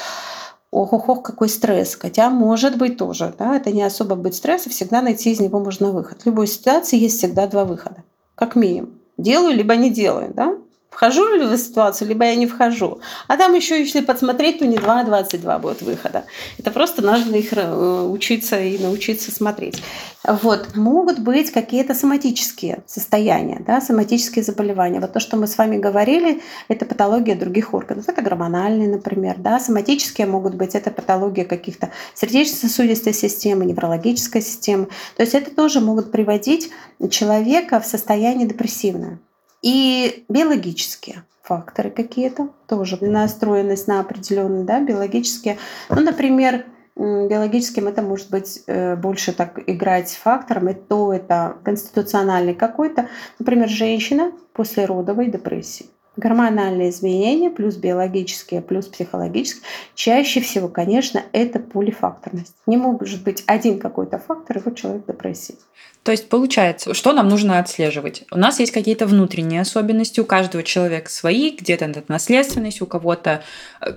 ох-ох-ох, 0.73 1.23
какой 1.23 1.49
стресс. 1.49 1.95
Хотя 1.95 2.31
может 2.31 2.77
быть 2.77 2.97
тоже, 2.97 3.33
да, 3.39 3.57
это 3.57 3.71
не 3.71 3.83
особо 3.83 4.17
быть 4.17 4.35
стресс, 4.35 4.63
всегда 4.63 5.03
найти 5.03 5.31
из 5.31 5.39
него 5.39 5.61
можно 5.61 5.93
выход. 5.93 6.23
В 6.23 6.27
любой 6.27 6.49
ситуации 6.49 6.99
есть 6.99 7.19
всегда 7.19 7.47
два 7.47 7.65
выхода, 7.65 8.03
как 8.35 8.57
минимум 8.57 8.99
делаю, 9.19 9.55
либо 9.55 9.77
не 9.77 9.91
делаю, 9.91 10.33
да? 10.35 10.57
Вхожу 10.93 11.35
ли 11.35 11.45
в 11.45 11.57
ситуацию, 11.57 12.09
либо 12.09 12.27
я 12.27 12.35
не 12.37 12.47
вхожу. 12.47 13.01
А 13.27 13.39
там 13.39 13.55
еще, 13.55 13.81
если 13.81 14.03
подсмотреть, 14.03 14.59
то 14.59 14.67
не 14.67 14.77
2, 14.77 15.01
а 15.01 15.05
22 15.05 15.59
будет 15.59 15.81
выхода. 15.81 16.25
Это 16.59 16.71
просто 16.71 17.01
нужно 17.01 17.35
их 17.35 17.55
э, 17.55 18.03
учиться 18.05 18.61
и 18.61 18.77
научиться 18.77 19.33
смотреть. 19.33 19.83
Вот. 20.23 20.77
Могут 20.77 21.19
быть 21.19 21.51
какие-то 21.51 21.95
соматические 21.95 22.83
состояния, 22.87 23.63
да, 23.67 23.81
соматические 23.81 24.45
заболевания. 24.45 25.01
Вот 25.01 25.15
то, 25.15 25.19
что 25.19 25.39
мы 25.39 25.47
с 25.47 25.57
вами 25.57 25.79
говорили, 25.79 26.43
это 26.69 26.85
патология 26.85 27.35
других 27.35 27.73
органов. 27.73 28.07
Это 28.07 28.21
гормональные, 28.21 28.89
например. 28.89 29.37
Да. 29.39 29.59
Соматические 29.61 30.27
могут 30.27 30.55
быть, 30.55 30.75
это 30.75 30.91
патология 30.91 31.45
каких-то 31.45 31.91
сердечно-сосудистой 32.15 33.15
системы, 33.15 33.65
неврологической 33.65 34.43
системы. 34.43 34.89
То 35.17 35.23
есть 35.23 35.35
это 35.35 35.55
тоже 35.55 35.81
могут 35.81 36.13
приводить 36.13 36.71
человека 37.11 37.81
в 37.81 37.87
состояние 37.87 38.47
депрессивное. 38.47 39.19
И 39.63 40.25
биологические 40.29 41.25
факторы 41.43 41.91
какие-то 41.91 42.51
тоже 42.69 42.99
настроенность 43.01 43.89
на 43.89 44.01
определенные, 44.01 44.65
да, 44.65 44.81
биологические. 44.81 45.59
Ну, 45.89 46.01
например, 46.01 46.67
биологическим 46.97 47.89
это 47.89 48.03
может 48.03 48.31
быть 48.31 48.63
э, 48.67 48.97
больше 48.97 49.33
так 49.33 49.61
играть 49.67 50.11
фактором, 50.13 50.69
и 50.69 50.75
то 50.75 51.13
это 51.13 51.57
конституциональный 51.65 52.55
какой-то, 52.55 53.09
например, 53.39 53.69
женщина 53.69 54.33
после 54.53 54.85
родовой 54.85 55.29
депрессии. 55.29 55.87
Гормональные 56.17 56.91
изменения 56.91 57.49
плюс 57.49 57.77
биологические, 57.77 58.61
плюс 58.61 58.87
психологические. 58.87 59.63
Чаще 59.95 60.41
всего, 60.41 60.69
конечно, 60.69 61.23
это 61.33 61.59
полифакторность. 61.59 62.55
Не 62.67 62.77
может 62.77 63.23
быть 63.23 63.43
один 63.47 63.79
какой-то 63.79 64.19
фактор, 64.19 64.59
и 64.59 64.61
вот 64.63 64.77
человек 64.77 65.07
депрессии. 65.07 65.55
То 66.03 66.11
есть 66.11 66.29
получается, 66.29 66.95
что 66.95 67.13
нам 67.13 67.29
нужно 67.29 67.61
отслеживать? 67.61 68.25
У 68.33 68.37
нас 68.37 68.59
есть 68.59 68.73
какие-то 68.73 69.07
внутренние 69.07 69.61
особенности, 69.61 70.19
у 70.19 70.25
каждого 70.25 70.65
человека 70.65 71.09
свои, 71.09 71.51
где-то 71.57 71.85
это 71.85 72.03
наследственность, 72.09 72.83
у 72.83 72.87
кого-то, 72.87 73.45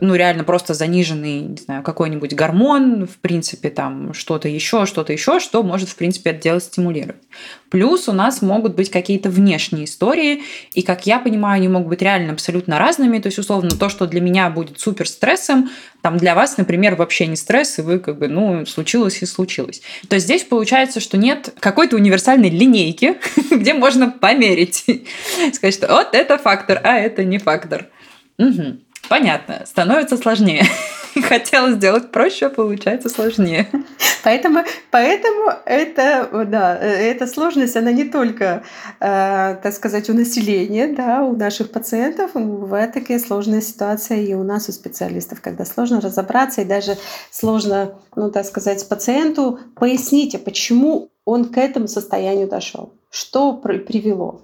ну, 0.02 0.14
реально 0.14 0.44
просто 0.44 0.76
заниженный, 0.76 1.40
не 1.42 1.58
знаю, 1.58 1.82
какой-нибудь 1.82 2.36
гормон, 2.36 3.08
в 3.08 3.18
принципе, 3.18 3.72
там 3.72 4.14
что-то 4.14 4.48
еще, 4.48 4.86
что-то 4.86 5.14
еще, 5.14 5.40
что 5.40 5.64
может, 5.64 5.90
в 5.90 5.96
принципе, 5.96 6.30
это 6.30 6.44
дело 6.44 6.62
стимулировать. 6.62 7.24
Плюс 7.72 8.08
у 8.08 8.12
нас 8.12 8.44
могут 8.44 8.76
быть 8.76 8.92
какие-то 8.92 9.32
внешние 9.32 9.86
истории, 9.86 10.44
и, 10.76 10.84
как 10.84 11.08
я 11.08 11.18
понимаю, 11.18 11.58
они 11.58 11.70
могут 11.70 11.90
быть 11.90 12.04
реально 12.06 12.34
абсолютно 12.34 12.78
разными. 12.80 13.20
То 13.20 13.28
есть, 13.28 13.40
условно, 13.40 13.72
то, 13.72 13.90
что 13.90 14.06
для 14.06 14.22
меня 14.22 14.50
будет 14.50 14.80
супер 14.80 15.08
стрессом, 15.08 15.70
там 16.02 16.18
для 16.18 16.36
вас, 16.36 16.58
например, 16.58 16.96
вообще 16.96 17.26
не 17.26 17.36
стресс, 17.36 17.80
и 17.80 17.82
вы 17.82 18.00
как 18.00 18.20
бы, 18.20 18.28
ну, 18.28 18.66
случилось 18.66 19.22
и 19.22 19.26
случилось. 19.26 19.82
То 20.08 20.16
есть 20.16 20.28
здесь 20.28 20.44
получается, 20.44 21.00
что 21.00 21.18
нет 21.18 21.54
какой-то 21.60 21.96
универсальной 21.96 22.50
линейки, 22.50 23.18
где 23.52 23.74
можно 23.74 24.10
померить. 24.12 24.86
Сказать, 25.54 25.74
что 25.74 25.88
вот 25.88 26.14
это 26.14 26.38
фактор, 26.38 26.80
а 26.84 26.98
это 26.98 27.24
не 27.24 27.40
фактор. 27.40 27.88
Угу. 28.38 28.78
Понятно, 29.10 29.64
становится 29.66 30.18
сложнее. 30.18 30.66
Хотела 31.24 31.72
сделать 31.72 32.12
проще, 32.12 32.48
а 32.48 32.50
получается 32.50 33.10
сложнее. 33.10 33.68
Поэтому, 34.24 34.64
поэтому 34.92 35.52
это, 35.66 36.46
да, 36.48 36.78
эта 36.78 37.28
сложность, 37.28 37.76
она 37.76 37.92
не 37.92 38.04
только, 38.06 38.64
э, 39.00 39.56
так 39.62 39.74
сказать, 39.74 40.10
у 40.10 40.14
населения, 40.14 40.88
да, 40.88 41.24
у 41.24 41.36
наших 41.36 41.72
пациентов, 41.72 42.32
бывает 42.34 42.94
такие 42.94 43.20
сложные 43.20 43.62
ситуации 43.62 44.28
и 44.28 44.34
у 44.34 44.44
нас, 44.44 44.68
у 44.68 44.72
специалистов, 44.72 45.42
когда 45.42 45.64
сложно 45.64 46.02
разобраться 46.02 46.62
и 46.62 46.66
даже 46.66 46.98
сложно, 47.32 47.96
ну, 48.16 48.30
так 48.30 48.46
сказать, 48.46 48.88
пациенту 48.90 49.60
пояснить, 49.76 50.36
а 50.36 50.40
почему 50.40 51.12
он 51.24 51.46
к 51.46 51.58
этому 51.58 51.88
состоянию 51.88 52.48
дошел, 52.48 52.94
что 53.10 53.54
привело 53.54 54.42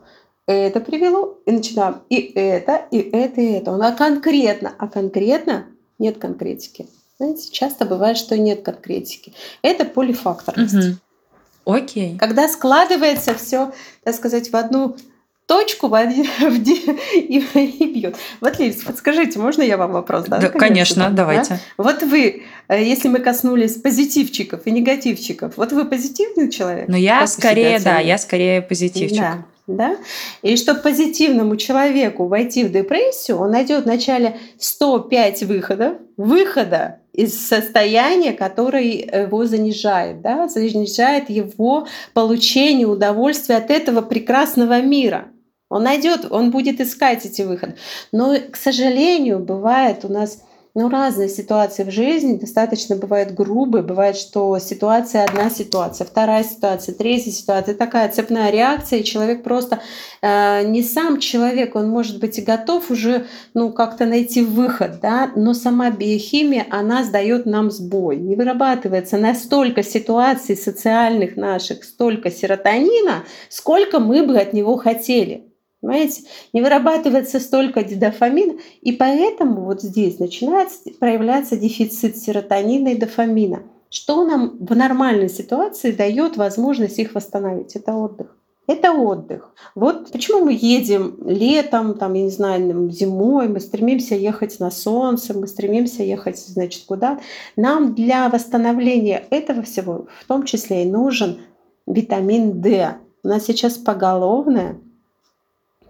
это 0.47 0.79
привело, 0.79 1.37
и 1.45 1.51
начинаем 1.51 2.01
и 2.09 2.17
это, 2.35 2.81
и 2.91 2.97
это, 2.97 3.41
и 3.41 3.51
это. 3.53 3.75
А 3.75 3.91
конкретно, 3.91 4.73
а 4.77 4.87
конкретно 4.87 5.67
нет 6.01 6.17
конкретики. 6.17 6.87
Знаете, 7.17 7.51
часто 7.51 7.85
бывает, 7.85 8.17
что 8.17 8.37
нет 8.37 8.63
конкретики. 8.63 9.33
Это 9.61 9.85
полифакторность. 9.85 10.75
Угу. 10.75 11.75
Окей. 11.75 12.17
Когда 12.17 12.47
складывается 12.47 13.35
все, 13.35 13.71
так 14.03 14.15
сказать, 14.15 14.51
в 14.51 14.55
одну 14.55 14.97
точку 15.45 15.87
в 15.87 15.93
один, 15.93 16.25
в 16.39 16.67
и, 17.13 17.39
и 17.39 17.93
бьет. 17.93 18.15
Вот, 18.39 18.57
Лилис, 18.57 18.83
подскажите, 18.83 19.37
можно 19.37 19.61
я 19.61 19.77
вам 19.77 19.91
вопрос? 19.91 20.25
Да, 20.25 20.39
да 20.39 20.49
конечно, 20.49 21.09
да? 21.09 21.09
давайте. 21.09 21.59
Вот 21.77 22.03
вы, 22.03 22.43
э, 22.69 22.83
если 22.83 23.09
мы 23.09 23.19
коснулись 23.19 23.75
позитивчиков 23.75 24.61
и 24.65 24.71
негативчиков, 24.71 25.57
вот 25.57 25.73
вы 25.73 25.85
позитивный 25.85 26.49
человек? 26.49 26.87
Ну, 26.87 26.95
я 26.95 27.27
скорее, 27.27 27.79
да, 27.79 27.99
я 27.99 28.17
скорее 28.17 28.61
позитивчик. 28.61 29.19
Да. 29.19 29.45
Да? 29.67 29.97
И 30.41 30.57
чтобы 30.57 30.81
позитивному 30.81 31.55
человеку 31.55 32.27
войти 32.27 32.63
в 32.63 32.71
депрессию, 32.71 33.37
он 33.37 33.51
найдет 33.51 33.85
вначале 33.85 34.37
105 34.59 35.43
выходов, 35.43 35.93
выхода 36.17 36.99
из 37.13 37.47
состояния, 37.47 38.33
которое 38.33 38.83
его 38.83 39.45
занижает, 39.45 40.21
да? 40.21 40.47
занижает 40.47 41.29
его 41.29 41.87
получение 42.13 42.87
удовольствия 42.87 43.57
от 43.57 43.69
этого 43.69 44.01
прекрасного 44.01 44.81
мира. 44.81 45.27
Он 45.69 45.83
найдет, 45.83 46.27
он 46.29 46.51
будет 46.51 46.81
искать 46.81 47.25
эти 47.25 47.43
выходы. 47.43 47.75
Но, 48.11 48.35
к 48.51 48.57
сожалению, 48.57 49.39
бывает 49.39 50.03
у 50.03 50.09
нас 50.09 50.43
ну, 50.73 50.89
разные 50.89 51.27
ситуации 51.27 51.83
в 51.83 51.91
жизни, 51.91 52.37
достаточно 52.37 52.95
бывает 52.95 53.33
грубые, 53.33 53.83
бывает, 53.83 54.15
что 54.15 54.57
ситуация 54.59 55.25
одна 55.25 55.49
ситуация, 55.49 56.05
вторая 56.05 56.43
ситуация, 56.43 56.95
третья 56.95 57.31
ситуация, 57.31 57.75
такая 57.75 58.09
цепная 58.09 58.51
реакция, 58.51 58.99
и 58.99 59.03
человек 59.03 59.43
просто 59.43 59.81
э, 60.21 60.63
не 60.65 60.81
сам 60.81 61.19
человек, 61.19 61.75
он 61.75 61.89
может 61.89 62.19
быть 62.19 62.39
и 62.39 62.41
готов 62.41 62.89
уже, 62.89 63.27
ну, 63.53 63.71
как-то 63.73 64.05
найти 64.05 64.41
выход, 64.41 64.99
да, 65.01 65.31
но 65.35 65.53
сама 65.53 65.89
биохимия, 65.89 66.65
она 66.69 67.03
сдает 67.03 67.45
нам 67.45 67.69
сбой, 67.69 68.17
не 68.17 68.35
вырабатывается 68.35 69.17
настолько 69.17 69.83
ситуаций 69.83 70.55
социальных 70.55 71.35
наших, 71.35 71.83
столько 71.83 72.31
серотонина, 72.31 73.23
сколько 73.49 73.99
мы 73.99 74.25
бы 74.25 74.37
от 74.37 74.53
него 74.53 74.77
хотели. 74.77 75.50
Понимаете? 75.81 76.23
Не 76.53 76.61
вырабатывается 76.61 77.39
столько 77.39 77.83
дофамина, 77.83 78.59
и 78.81 78.91
поэтому 78.91 79.65
вот 79.65 79.81
здесь 79.81 80.19
начинает 80.19 80.69
проявляться 80.99 81.57
дефицит 81.57 82.17
серотонина 82.17 82.89
и 82.89 82.97
дофамина. 82.97 83.63
Что 83.89 84.23
нам 84.23 84.57
в 84.59 84.75
нормальной 84.75 85.27
ситуации 85.27 85.91
дает 85.91 86.37
возможность 86.37 86.99
их 86.99 87.15
восстановить? 87.15 87.75
Это 87.75 87.93
отдых. 87.93 88.37
Это 88.67 88.93
отдых. 88.93 89.53
Вот 89.75 90.11
почему 90.11 90.45
мы 90.45 90.53
едем 90.53 91.17
летом, 91.25 91.95
там, 91.97 92.13
я 92.13 92.23
не 92.23 92.29
знаю, 92.29 92.89
зимой, 92.91 93.49
мы 93.49 93.59
стремимся 93.59 94.15
ехать 94.15 94.59
на 94.59 94.71
солнце, 94.71 95.37
мы 95.37 95.47
стремимся 95.47 96.03
ехать, 96.03 96.37
значит, 96.37 96.85
куда. 96.85 97.19
Нам 97.57 97.95
для 97.95 98.29
восстановления 98.29 99.25
этого 99.29 99.63
всего, 99.63 100.07
в 100.21 100.27
том 100.27 100.45
числе 100.45 100.83
и 100.83 100.89
нужен 100.89 101.39
витамин 101.87 102.61
D. 102.61 102.95
У 103.23 103.27
нас 103.27 103.45
сейчас 103.45 103.77
поголовное 103.77 104.79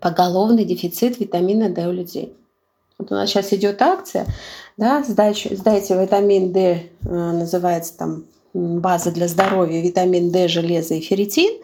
поголовный 0.02 0.66
дефицит 0.66 1.20
витамина 1.20 1.70
D 1.70 1.88
у 1.88 1.92
людей. 1.92 2.34
Вот 2.98 3.12
у 3.12 3.16
нас 3.16 3.30
сейчас 3.30 3.54
идет 3.54 3.82
акция, 3.82 4.26
да, 4.78 5.04
сдачу, 5.04 5.56
сдайте 5.56 6.00
витамин 6.00 6.52
D, 6.52 6.60
э, 6.60 7.10
называется 7.10 7.98
там 7.98 8.26
база 8.54 9.12
для 9.12 9.28
здоровья, 9.28 9.82
витамин 9.82 10.32
D, 10.32 10.48
железо 10.48 10.96
и 10.96 11.00
ферритин. 11.00 11.62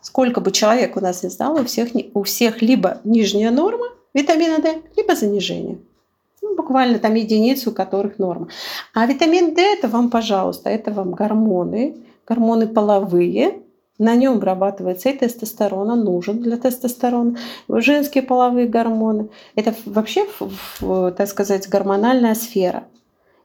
Сколько 0.00 0.40
бы 0.40 0.52
человек 0.52 0.96
у 0.96 1.00
нас 1.00 1.22
не 1.22 1.30
сдал, 1.30 1.54
у 1.60 1.64
всех, 1.64 1.90
у 2.14 2.22
всех 2.22 2.62
либо 2.62 3.00
нижняя 3.04 3.50
норма 3.50 3.86
витамина 4.12 4.58
D, 4.58 4.82
либо 4.96 5.16
занижение. 5.16 5.78
Ну, 6.42 6.54
буквально 6.56 6.98
там 6.98 7.14
единицы, 7.14 7.70
у 7.70 7.72
которых 7.72 8.18
норма. 8.18 8.48
А 8.92 9.06
витамин 9.06 9.54
D 9.54 9.62
это 9.62 9.88
вам, 9.88 10.10
пожалуйста, 10.10 10.70
это 10.70 10.92
вам 10.92 11.12
гормоны, 11.12 11.96
гормоны 12.26 12.68
половые, 12.68 13.63
На 13.98 14.16
нем 14.16 14.40
вырабатывается 14.40 15.08
и 15.10 15.16
тестостерон, 15.16 15.90
он 15.90 16.04
нужен 16.04 16.40
для 16.40 16.56
тестостерона, 16.56 17.36
женские 17.68 18.24
половые 18.24 18.66
гормоны. 18.66 19.28
Это 19.54 19.72
вообще, 19.84 20.26
так 20.80 21.28
сказать, 21.28 21.68
гормональная 21.68 22.34
сфера. 22.34 22.84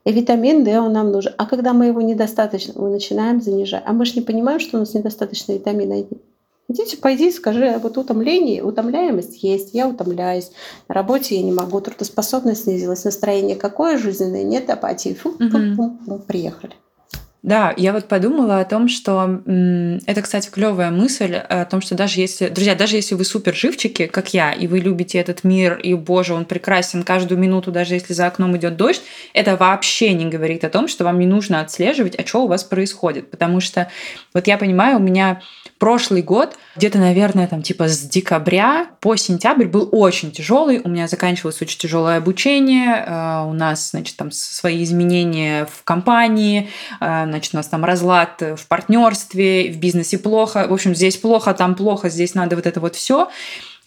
И 0.05 0.11
витамин 0.11 0.63
D 0.63 0.79
он 0.79 0.93
нам 0.93 1.11
нужен. 1.11 1.33
А 1.37 1.45
когда 1.45 1.73
мы 1.73 1.85
его 1.85 2.01
недостаточно, 2.01 2.73
мы 2.81 2.89
начинаем 2.89 3.41
занижать. 3.41 3.83
А 3.85 3.93
мы 3.93 4.05
же 4.05 4.15
не 4.15 4.21
понимаем, 4.21 4.59
что 4.59 4.77
у 4.77 4.79
нас 4.79 4.93
недостаточно 4.95 5.51
витамина 5.51 6.01
D. 6.01 6.17
Идите, 6.67 6.97
пойди, 6.97 7.31
скажи, 7.31 7.67
«А 7.67 7.79
вот 7.79 7.97
утомление, 7.97 8.63
утомляемость 8.63 9.43
есть, 9.43 9.73
я 9.73 9.87
утомляюсь, 9.87 10.51
на 10.87 10.95
работе 10.95 11.35
я 11.35 11.41
не 11.41 11.51
могу, 11.51 11.81
трудоспособность 11.81 12.63
снизилась, 12.63 13.03
настроение 13.03 13.55
какое 13.55 13.97
жизненное, 13.97 14.43
нет 14.43 14.69
апатии, 14.69 15.15
фу, 15.15 15.31
фу, 15.31 15.75
фу, 15.75 15.97
фу, 16.05 16.19
приехали. 16.27 16.73
Да, 17.41 17.73
я 17.77 17.93
вот 17.93 18.09
подумала 18.09 18.59
о 18.59 18.65
том, 18.65 18.89
что 18.89 19.39
это, 20.05 20.21
кстати, 20.21 20.49
клевая 20.49 20.91
мысль 20.91 21.35
о 21.35 21.63
том, 21.63 21.79
что 21.79 21.95
даже 21.95 22.19
если, 22.19 22.49
друзья, 22.49 22.75
даже 22.75 22.97
если 22.97 23.15
вы 23.15 23.23
супер 23.23 23.55
живчики, 23.55 24.07
как 24.07 24.33
я, 24.33 24.51
и 24.51 24.67
вы 24.67 24.79
любите 24.79 25.19
этот 25.19 25.45
мир, 25.45 25.77
и, 25.77 25.93
боже, 25.93 26.33
он 26.33 26.43
прекрасен 26.43 27.03
каждую 27.03 27.39
минуту, 27.39 27.71
даже 27.71 27.93
если 27.93 28.11
за 28.11 28.27
окном 28.27 28.57
идет 28.57 28.75
дождь, 28.75 29.01
это 29.33 29.55
вообще 29.55 30.13
не 30.13 30.25
говорит 30.25 30.65
о 30.65 30.69
том, 30.69 30.89
что 30.89 31.05
вам 31.05 31.17
не 31.17 31.27
нужно 31.27 31.61
отслеживать, 31.61 32.19
а 32.19 32.27
что 32.27 32.43
у 32.43 32.47
вас 32.47 32.65
происходит. 32.65 33.31
Потому 33.31 33.61
что, 33.61 33.89
вот 34.33 34.47
я 34.47 34.57
понимаю, 34.57 34.97
у 34.97 35.01
меня 35.01 35.41
прошлый 35.79 36.21
год, 36.21 36.57
где-то, 36.75 36.99
наверное, 36.99 37.47
там 37.47 37.63
типа 37.63 37.87
с 37.87 37.99
декабря 38.01 38.91
по 38.99 39.15
сентябрь 39.15 39.65
был 39.65 39.89
очень 39.91 40.31
тяжелый. 40.31 40.81
У 40.83 40.89
меня 40.89 41.07
заканчивалось 41.07 41.61
очень 41.61 41.79
тяжелое 41.79 42.17
обучение. 42.17 43.03
Э, 43.07 43.45
у 43.47 43.53
нас, 43.53 43.91
значит, 43.91 44.15
там 44.17 44.29
свои 44.29 44.83
изменения 44.83 45.65
в 45.65 45.83
компании. 45.83 46.69
Э, 46.99 47.23
значит, 47.25 47.53
у 47.53 47.57
нас 47.57 47.67
там 47.67 47.83
разлад 47.83 48.41
в 48.41 48.67
партнерстве, 48.67 49.71
в 49.71 49.77
бизнесе 49.77 50.19
плохо. 50.19 50.67
В 50.69 50.73
общем, 50.73 50.93
здесь 50.93 51.17
плохо, 51.17 51.53
там 51.53 51.75
плохо, 51.75 52.09
здесь 52.09 52.35
надо 52.35 52.55
вот 52.55 52.67
это 52.67 52.79
вот 52.79 52.95
все. 52.95 53.29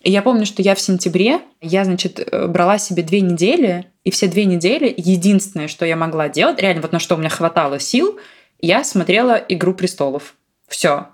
И 0.02 0.10
я 0.10 0.22
помню, 0.22 0.46
что 0.46 0.62
я 0.62 0.74
в 0.74 0.80
сентябре, 0.80 1.40
я, 1.60 1.84
значит, 1.84 2.18
э, 2.18 2.46
брала 2.48 2.78
себе 2.78 3.02
две 3.02 3.20
недели, 3.20 3.86
и 4.02 4.10
все 4.10 4.26
две 4.26 4.46
недели 4.46 4.92
единственное, 4.96 5.68
что 5.68 5.86
я 5.86 5.94
могла 5.94 6.28
делать, 6.28 6.60
реально 6.60 6.82
вот 6.82 6.92
на 6.92 6.98
что 6.98 7.14
у 7.14 7.18
меня 7.18 7.28
хватало 7.28 7.78
сил, 7.78 8.18
я 8.60 8.82
смотрела 8.82 9.34
«Игру 9.34 9.74
престолов». 9.74 10.34
Все. 10.68 11.06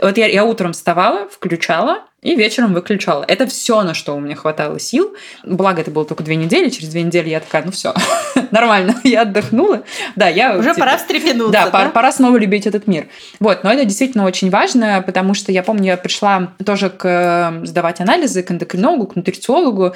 Вот 0.00 0.16
я, 0.16 0.26
я 0.26 0.44
утром 0.44 0.72
вставала, 0.72 1.28
включала 1.28 2.04
и 2.22 2.34
вечером 2.34 2.74
выключала. 2.74 3.24
Это 3.26 3.46
все, 3.46 3.82
на 3.82 3.94
что 3.94 4.14
у 4.14 4.20
меня 4.20 4.36
хватало 4.36 4.78
сил. 4.78 5.14
Благо, 5.44 5.80
это 5.80 5.90
было 5.90 6.04
только 6.04 6.22
две 6.22 6.36
недели. 6.36 6.68
Через 6.68 6.90
две 6.90 7.02
недели 7.02 7.30
я 7.30 7.40
такая, 7.40 7.64
ну 7.64 7.70
все, 7.70 7.94
нормально, 8.50 8.94
я 9.04 9.22
отдохнула. 9.22 9.82
Да, 10.16 10.28
я 10.28 10.56
уже 10.56 10.70
типа, 10.70 10.80
пора 10.80 10.96
встрепенуться. 10.96 11.52
Да, 11.52 11.64
да? 11.66 11.70
Пора, 11.70 11.90
пора 11.90 12.12
снова 12.12 12.36
любить 12.36 12.66
этот 12.66 12.86
мир. 12.86 13.08
Вот, 13.40 13.64
но 13.64 13.72
это 13.72 13.84
действительно 13.84 14.24
очень 14.24 14.50
важно, 14.50 15.02
потому 15.04 15.34
что 15.34 15.52
я 15.52 15.62
помню, 15.62 15.86
я 15.86 15.96
пришла 15.96 16.52
тоже 16.64 16.90
к 16.90 17.04
э, 17.04 17.66
сдавать 17.66 18.00
анализы 18.00 18.42
к 18.42 18.50
эндокринологу, 18.50 19.06
к 19.06 19.16
нутрициологу, 19.16 19.94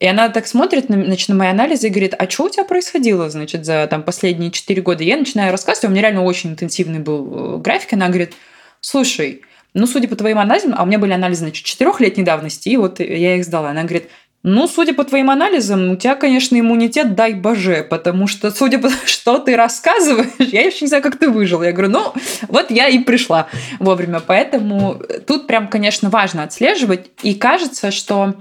и 0.00 0.06
она 0.06 0.30
так 0.30 0.46
смотрит 0.46 0.88
на, 0.88 1.04
значит, 1.04 1.28
на 1.28 1.34
мои 1.34 1.48
анализы 1.48 1.86
и 1.86 1.90
говорит, 1.90 2.14
а 2.18 2.28
что 2.28 2.44
у 2.44 2.48
тебя 2.48 2.64
происходило, 2.64 3.28
значит, 3.28 3.66
за 3.66 3.86
там, 3.88 4.02
последние 4.02 4.50
четыре 4.50 4.80
года? 4.80 5.04
Я 5.04 5.18
начинаю 5.18 5.52
рассказывать, 5.52 5.90
у 5.90 5.92
меня 5.92 6.02
реально 6.02 6.24
очень 6.24 6.50
интенсивный 6.50 7.00
был 7.00 7.56
э, 7.56 7.58
график, 7.58 7.92
она 7.92 8.08
говорит, 8.08 8.32
слушай, 8.80 9.42
ну, 9.74 9.86
судя 9.86 10.08
по 10.08 10.16
твоим 10.16 10.38
анализам, 10.38 10.74
а 10.76 10.82
у 10.82 10.86
меня 10.86 10.98
были 10.98 11.12
анализы, 11.12 11.40
значит, 11.40 11.64
четырехлетней 11.64 12.24
давности, 12.24 12.68
и 12.68 12.76
вот 12.76 13.00
я 13.00 13.36
их 13.36 13.44
сдала. 13.44 13.70
Она 13.70 13.82
говорит, 13.82 14.08
ну, 14.42 14.66
судя 14.66 14.94
по 14.94 15.04
твоим 15.04 15.30
анализам, 15.30 15.90
у 15.90 15.96
тебя, 15.96 16.14
конечно, 16.14 16.58
иммунитет, 16.58 17.14
дай 17.14 17.34
боже, 17.34 17.86
потому 17.88 18.26
что, 18.26 18.50
судя 18.50 18.78
по 18.78 18.90
что 19.04 19.38
ты 19.38 19.54
рассказываешь, 19.54 20.30
я 20.38 20.62
еще 20.62 20.78
не 20.82 20.88
знаю, 20.88 21.02
как 21.02 21.18
ты 21.18 21.28
выжил. 21.28 21.62
Я 21.62 21.72
говорю, 21.72 21.92
ну, 21.92 22.14
вот 22.48 22.70
я 22.70 22.88
и 22.88 23.00
пришла 23.00 23.48
вовремя. 23.78 24.20
Поэтому 24.20 25.00
тут 25.26 25.46
прям, 25.46 25.68
конечно, 25.68 26.08
важно 26.08 26.42
отслеживать. 26.42 27.10
И 27.22 27.34
кажется, 27.34 27.90
что 27.90 28.34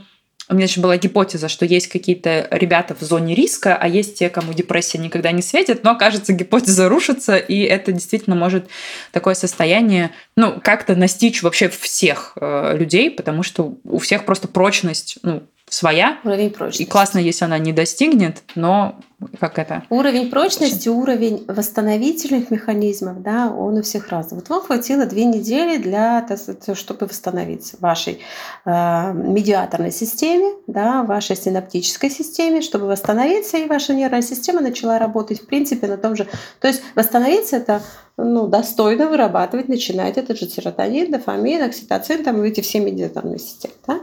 у 0.50 0.56
меня 0.56 0.66
еще 0.66 0.82
была 0.82 0.98
гипотеза, 0.98 1.48
что 1.48 1.66
есть 1.66 1.88
какие-то 1.88 2.48
ребята 2.52 2.96
в 3.00 3.02
зоне 3.02 3.36
риска, 3.36 3.78
а 3.80 3.88
есть 3.88 4.18
те, 4.18 4.30
кому 4.30 4.54
депрессия 4.54 4.98
никогда 4.98 5.32
не 5.32 5.44
светит, 5.44 5.84
но, 5.84 5.96
кажется, 5.96 6.34
гипотеза 6.34 6.90
рушится, 6.90 7.38
и 7.38 7.62
это 7.62 7.92
действительно 7.92 8.36
может 8.36 8.68
такое 9.12 9.36
состояние, 9.36 10.12
ну, 10.36 10.60
как-то 10.60 10.96
настичь 10.96 11.44
вообще 11.44 11.70
всех 11.70 12.34
э, 12.36 12.76
людей, 12.78 13.12
потому 13.12 13.44
что 13.44 13.78
у 13.84 14.00
всех 14.00 14.26
просто 14.26 14.48
прочность, 14.48 15.20
ну, 15.22 15.44
своя. 15.70 16.18
Уровень 16.24 16.50
прочности. 16.50 16.82
И 16.82 16.86
классно, 16.86 17.20
если 17.20 17.46
она 17.46 17.60
не 17.60 17.72
достигнет, 17.72 18.42
но 18.56 19.00
как 19.40 19.60
это? 19.60 19.84
Уровень 19.90 20.30
прочности, 20.30 20.88
уровень 20.88 21.44
восстановительных 21.48 22.52
механизмов, 22.52 23.22
да, 23.22 23.52
он 23.52 23.78
у 23.78 23.82
всех 23.82 24.10
разный. 24.10 24.38
Вот 24.38 24.50
вам 24.50 24.62
хватило 24.62 25.06
две 25.06 25.26
недели 25.26 25.78
для 25.78 26.22
того, 26.22 26.76
чтобы 26.76 27.06
восстановиться 27.06 27.76
в 27.78 27.82
вашей 27.82 28.22
э, 28.66 29.14
медиаторной 29.14 29.92
системе, 29.92 30.54
да, 30.68 31.04
вашей 31.04 31.36
синаптической 31.36 32.10
системе, 32.10 32.62
чтобы 32.62 32.88
восстановиться, 32.88 33.58
и 33.58 33.68
ваша 33.68 33.94
нервная 33.94 34.22
система 34.22 34.62
начала 34.62 34.98
работать 35.00 35.42
в 35.42 35.48
принципе 35.48 35.88
на 35.88 35.98
том 35.98 36.16
же. 36.16 36.26
То 36.62 36.70
есть 36.70 36.82
восстановиться 36.96 37.58
это 37.58 37.82
ну, 38.24 38.48
достойно 38.48 39.08
вырабатывать, 39.08 39.70
начинать 39.70 40.18
этот 40.18 40.38
же 40.38 40.48
серотонин, 40.48 41.12
дофамин, 41.12 41.64
окситоцин, 41.64 42.24
там 42.24 42.42
эти 42.42 42.62
все 42.62 42.80
медиаторные 42.80 43.40
системы. 43.40 43.74
Да? 43.88 44.00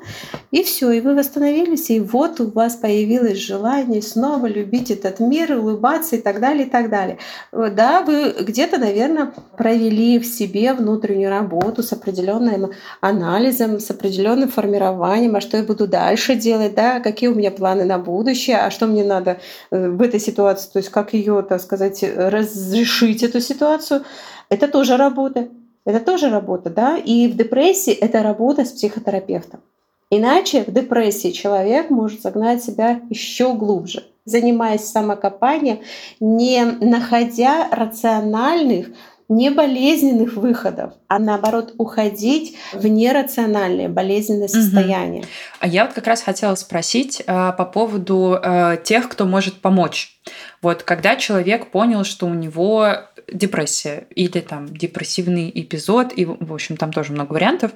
И 0.50 0.62
все, 0.62 0.90
и 0.90 1.00
вы 1.00 1.14
восстановились, 1.14 1.90
и 1.90 2.00
вот 2.00 2.40
у 2.40 2.50
вас 2.50 2.76
появилось 2.76 3.38
желание 3.38 4.00
снова 4.02 4.46
любить 4.46 4.90
этот 4.90 5.20
мир, 5.20 5.59
улыбаться 5.59 6.16
и 6.16 6.20
так 6.20 6.40
далее, 6.40 6.66
и 6.66 6.70
так 6.70 6.90
далее. 6.90 7.18
Да, 7.52 8.02
вы 8.02 8.35
где-то, 8.40 8.79
наверное, 8.79 9.33
провели 9.57 10.18
в 10.18 10.26
себе 10.26 10.72
внутреннюю 10.72 11.31
работу 11.31 11.83
с 11.83 11.92
определенным 11.92 12.72
анализом, 13.00 13.81
с 13.81 13.90
определенным 13.90 14.48
формированием, 14.48 15.37
а 15.37 15.40
что 15.40 15.57
я 15.57 15.62
буду 15.62 15.87
дальше 15.87 16.37
делать, 16.37 16.74
да, 16.74 17.00
какие 17.00 17.29
у 17.29 17.35
меня 17.35 17.50
планы 17.50 17.85
на 17.85 17.98
будущее, 17.98 18.59
а 18.59 18.70
что 18.70 18.87
мне 18.87 19.05
надо 19.05 19.38
э, 19.70 19.88
в 19.88 20.00
этой 20.02 20.20
ситуации, 20.20 20.70
то 20.72 20.79
есть 20.79 20.90
как 20.90 21.12
ее, 21.12 21.44
так 21.48 21.61
сказать, 21.61 22.02
разрешить 22.16 23.22
эту 23.22 23.40
ситуацию, 23.40 24.02
это 24.49 24.69
тоже 24.69 24.97
работа. 24.97 25.49
Это 25.85 26.01
тоже 26.01 26.31
работа, 26.31 26.71
да. 26.71 26.97
И 26.97 27.29
в 27.29 27.37
депрессии 27.37 27.92
это 27.92 28.23
работа 28.23 28.64
с 28.64 28.73
психотерапевтом. 28.73 29.61
Иначе 30.11 30.62
в 30.62 30.73
депрессии 30.73 31.31
человек 31.31 31.90
может 31.90 32.23
загнать 32.23 32.62
себя 32.62 33.01
еще 33.11 33.55
глубже, 33.55 34.05
занимаясь 34.25 34.85
самокопанием, 34.85 35.81
не 36.21 36.64
находя 36.64 37.69
рациональных, 37.71 38.88
не 39.29 39.51
болезненных 39.51 40.35
выходов, 40.35 40.92
а 41.09 41.19
наоборот 41.19 41.75
уходить 41.79 42.57
в 42.73 42.87
нерациональное 42.87 43.88
болезненное 43.88 44.47
состояние. 44.47 45.23
Угу. 45.23 45.29
А 45.61 45.66
я 45.66 45.85
вот 45.85 45.95
как 45.95 46.07
раз 46.07 46.23
хотела 46.23 46.55
спросить 46.55 47.21
э, 47.27 47.53
по 47.59 47.64
поводу 47.64 48.38
э, 48.40 48.79
тех, 48.85 49.09
кто 49.09 49.25
может 49.25 49.61
помочь. 49.61 50.21
Вот 50.62 50.85
когда 50.85 51.16
человек 51.16 51.73
понял, 51.73 52.05
что 52.05 52.27
у 52.27 52.35
него 52.35 52.88
депрессия 53.33 54.07
или 54.15 54.41
там 54.41 54.67
депрессивный 54.67 55.51
эпизод, 55.55 56.12
и, 56.17 56.25
в 56.25 56.53
общем, 56.53 56.77
там 56.77 56.93
тоже 56.93 57.12
много 57.12 57.33
вариантов, 57.33 57.73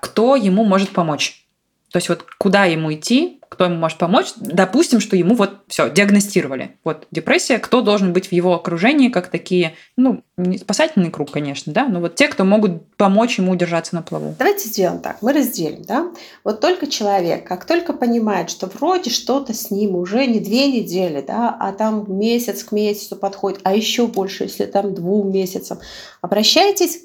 кто 0.00 0.36
ему 0.36 0.64
может 0.64 0.90
помочь? 0.90 1.44
То 1.90 1.98
есть 1.98 2.08
вот 2.08 2.26
куда 2.38 2.64
ему 2.64 2.92
идти, 2.92 3.41
кто 3.62 3.70
ему 3.70 3.78
может 3.78 3.98
помочь. 3.98 4.32
Допустим, 4.34 4.98
что 4.98 5.14
ему 5.14 5.36
вот 5.36 5.60
все 5.68 5.88
диагностировали. 5.88 6.78
Вот 6.82 7.06
депрессия, 7.12 7.58
кто 7.58 7.80
должен 7.80 8.12
быть 8.12 8.26
в 8.26 8.32
его 8.32 8.54
окружении, 8.54 9.08
как 9.08 9.28
такие, 9.28 9.74
ну, 9.96 10.24
не 10.36 10.58
спасательный 10.58 11.12
круг, 11.12 11.30
конечно, 11.30 11.72
да, 11.72 11.86
но 11.86 12.00
вот 12.00 12.16
те, 12.16 12.26
кто 12.26 12.44
могут 12.44 12.96
помочь 12.96 13.38
ему 13.38 13.52
удержаться 13.52 13.94
на 13.94 14.02
плаву. 14.02 14.34
Давайте 14.36 14.68
сделаем 14.68 14.98
так, 14.98 15.22
мы 15.22 15.32
разделим, 15.32 15.84
да. 15.84 16.10
Вот 16.42 16.60
только 16.60 16.88
человек, 16.88 17.46
как 17.46 17.64
только 17.64 17.92
понимает, 17.92 18.50
что 18.50 18.66
вроде 18.66 19.10
что-то 19.10 19.54
с 19.54 19.70
ним 19.70 19.94
уже 19.94 20.26
не 20.26 20.40
две 20.40 20.66
недели, 20.66 21.24
да, 21.24 21.56
а 21.60 21.72
там 21.72 22.04
месяц 22.08 22.64
к 22.64 22.72
месяцу 22.72 23.14
подходит, 23.14 23.60
а 23.62 23.76
еще 23.76 24.08
больше, 24.08 24.44
если 24.44 24.64
там 24.64 24.92
двум 24.92 25.30
месяцам, 25.30 25.78
обращайтесь 26.20 27.02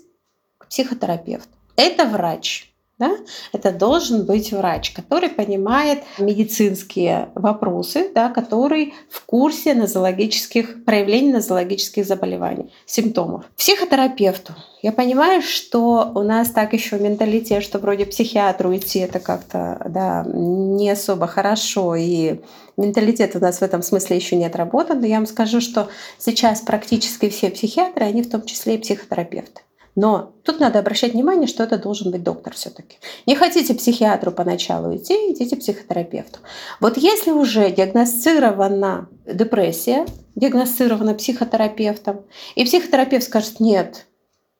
к 0.58 0.70
психотерапевту. 0.70 1.50
Это 1.76 2.06
врач, 2.06 2.74
да? 3.00 3.12
Это 3.54 3.72
должен 3.72 4.26
быть 4.26 4.52
врач, 4.52 4.92
который 4.92 5.30
понимает 5.30 6.04
медицинские 6.18 7.30
вопросы, 7.36 8.10
да, 8.14 8.30
который 8.30 8.94
в 9.10 9.26
курсе 9.26 9.74
нозологических 9.74 10.84
проявлений 10.84 11.32
нозологических 11.32 12.06
заболеваний, 12.06 12.72
симптомов. 12.86 13.46
Психотерапевту. 13.56 14.54
Я 14.82 14.92
понимаю, 14.92 15.42
что 15.42 16.12
у 16.16 16.22
нас 16.22 16.50
так 16.50 16.74
еще 16.74 16.98
менталитет, 16.98 17.64
что 17.64 17.80
вроде 17.80 18.06
психиатру 18.06 18.76
идти 18.76 19.00
это 19.00 19.20
как-то 19.20 19.82
да, 19.90 20.26
не 20.28 20.90
особо 20.90 21.28
хорошо, 21.28 21.96
и 21.96 22.40
менталитет 22.78 23.36
у 23.36 23.40
нас 23.40 23.60
в 23.60 23.64
этом 23.64 23.82
смысле 23.82 24.16
еще 24.16 24.36
не 24.36 24.46
отработан. 24.46 25.00
Но 25.02 25.08
я 25.08 25.18
вам 25.18 25.26
скажу, 25.26 25.62
что 25.62 25.90
сейчас 26.18 26.62
практически 26.62 27.30
все 27.30 27.50
психиатры, 27.50 28.06
они 28.06 28.22
в 28.24 28.30
том 28.30 28.44
числе 28.44 28.76
и 28.76 28.78
психотерапевты. 28.78 29.62
Но 29.98 30.34
тут 30.44 30.60
надо 30.60 30.78
обращать 30.78 31.14
внимание, 31.14 31.48
что 31.48 31.64
это 31.64 31.80
должен 31.80 32.12
быть 32.12 32.24
доктор 32.24 32.54
все-таки. 32.54 32.98
Не 33.26 33.36
хотите 33.36 33.74
психиатру 33.74 34.32
поначалу 34.32 34.96
идти, 34.96 35.14
идите 35.32 35.56
психотерапевту. 35.56 36.40
Вот 36.80 36.98
если 36.98 37.32
уже 37.32 37.72
диагностирована 37.72 39.10
депрессия, 39.26 40.06
диагностирована 40.36 41.16
психотерапевтом, 41.16 42.22
и 42.56 42.64
психотерапевт 42.64 43.26
скажет, 43.26 43.60
нет, 43.60 44.06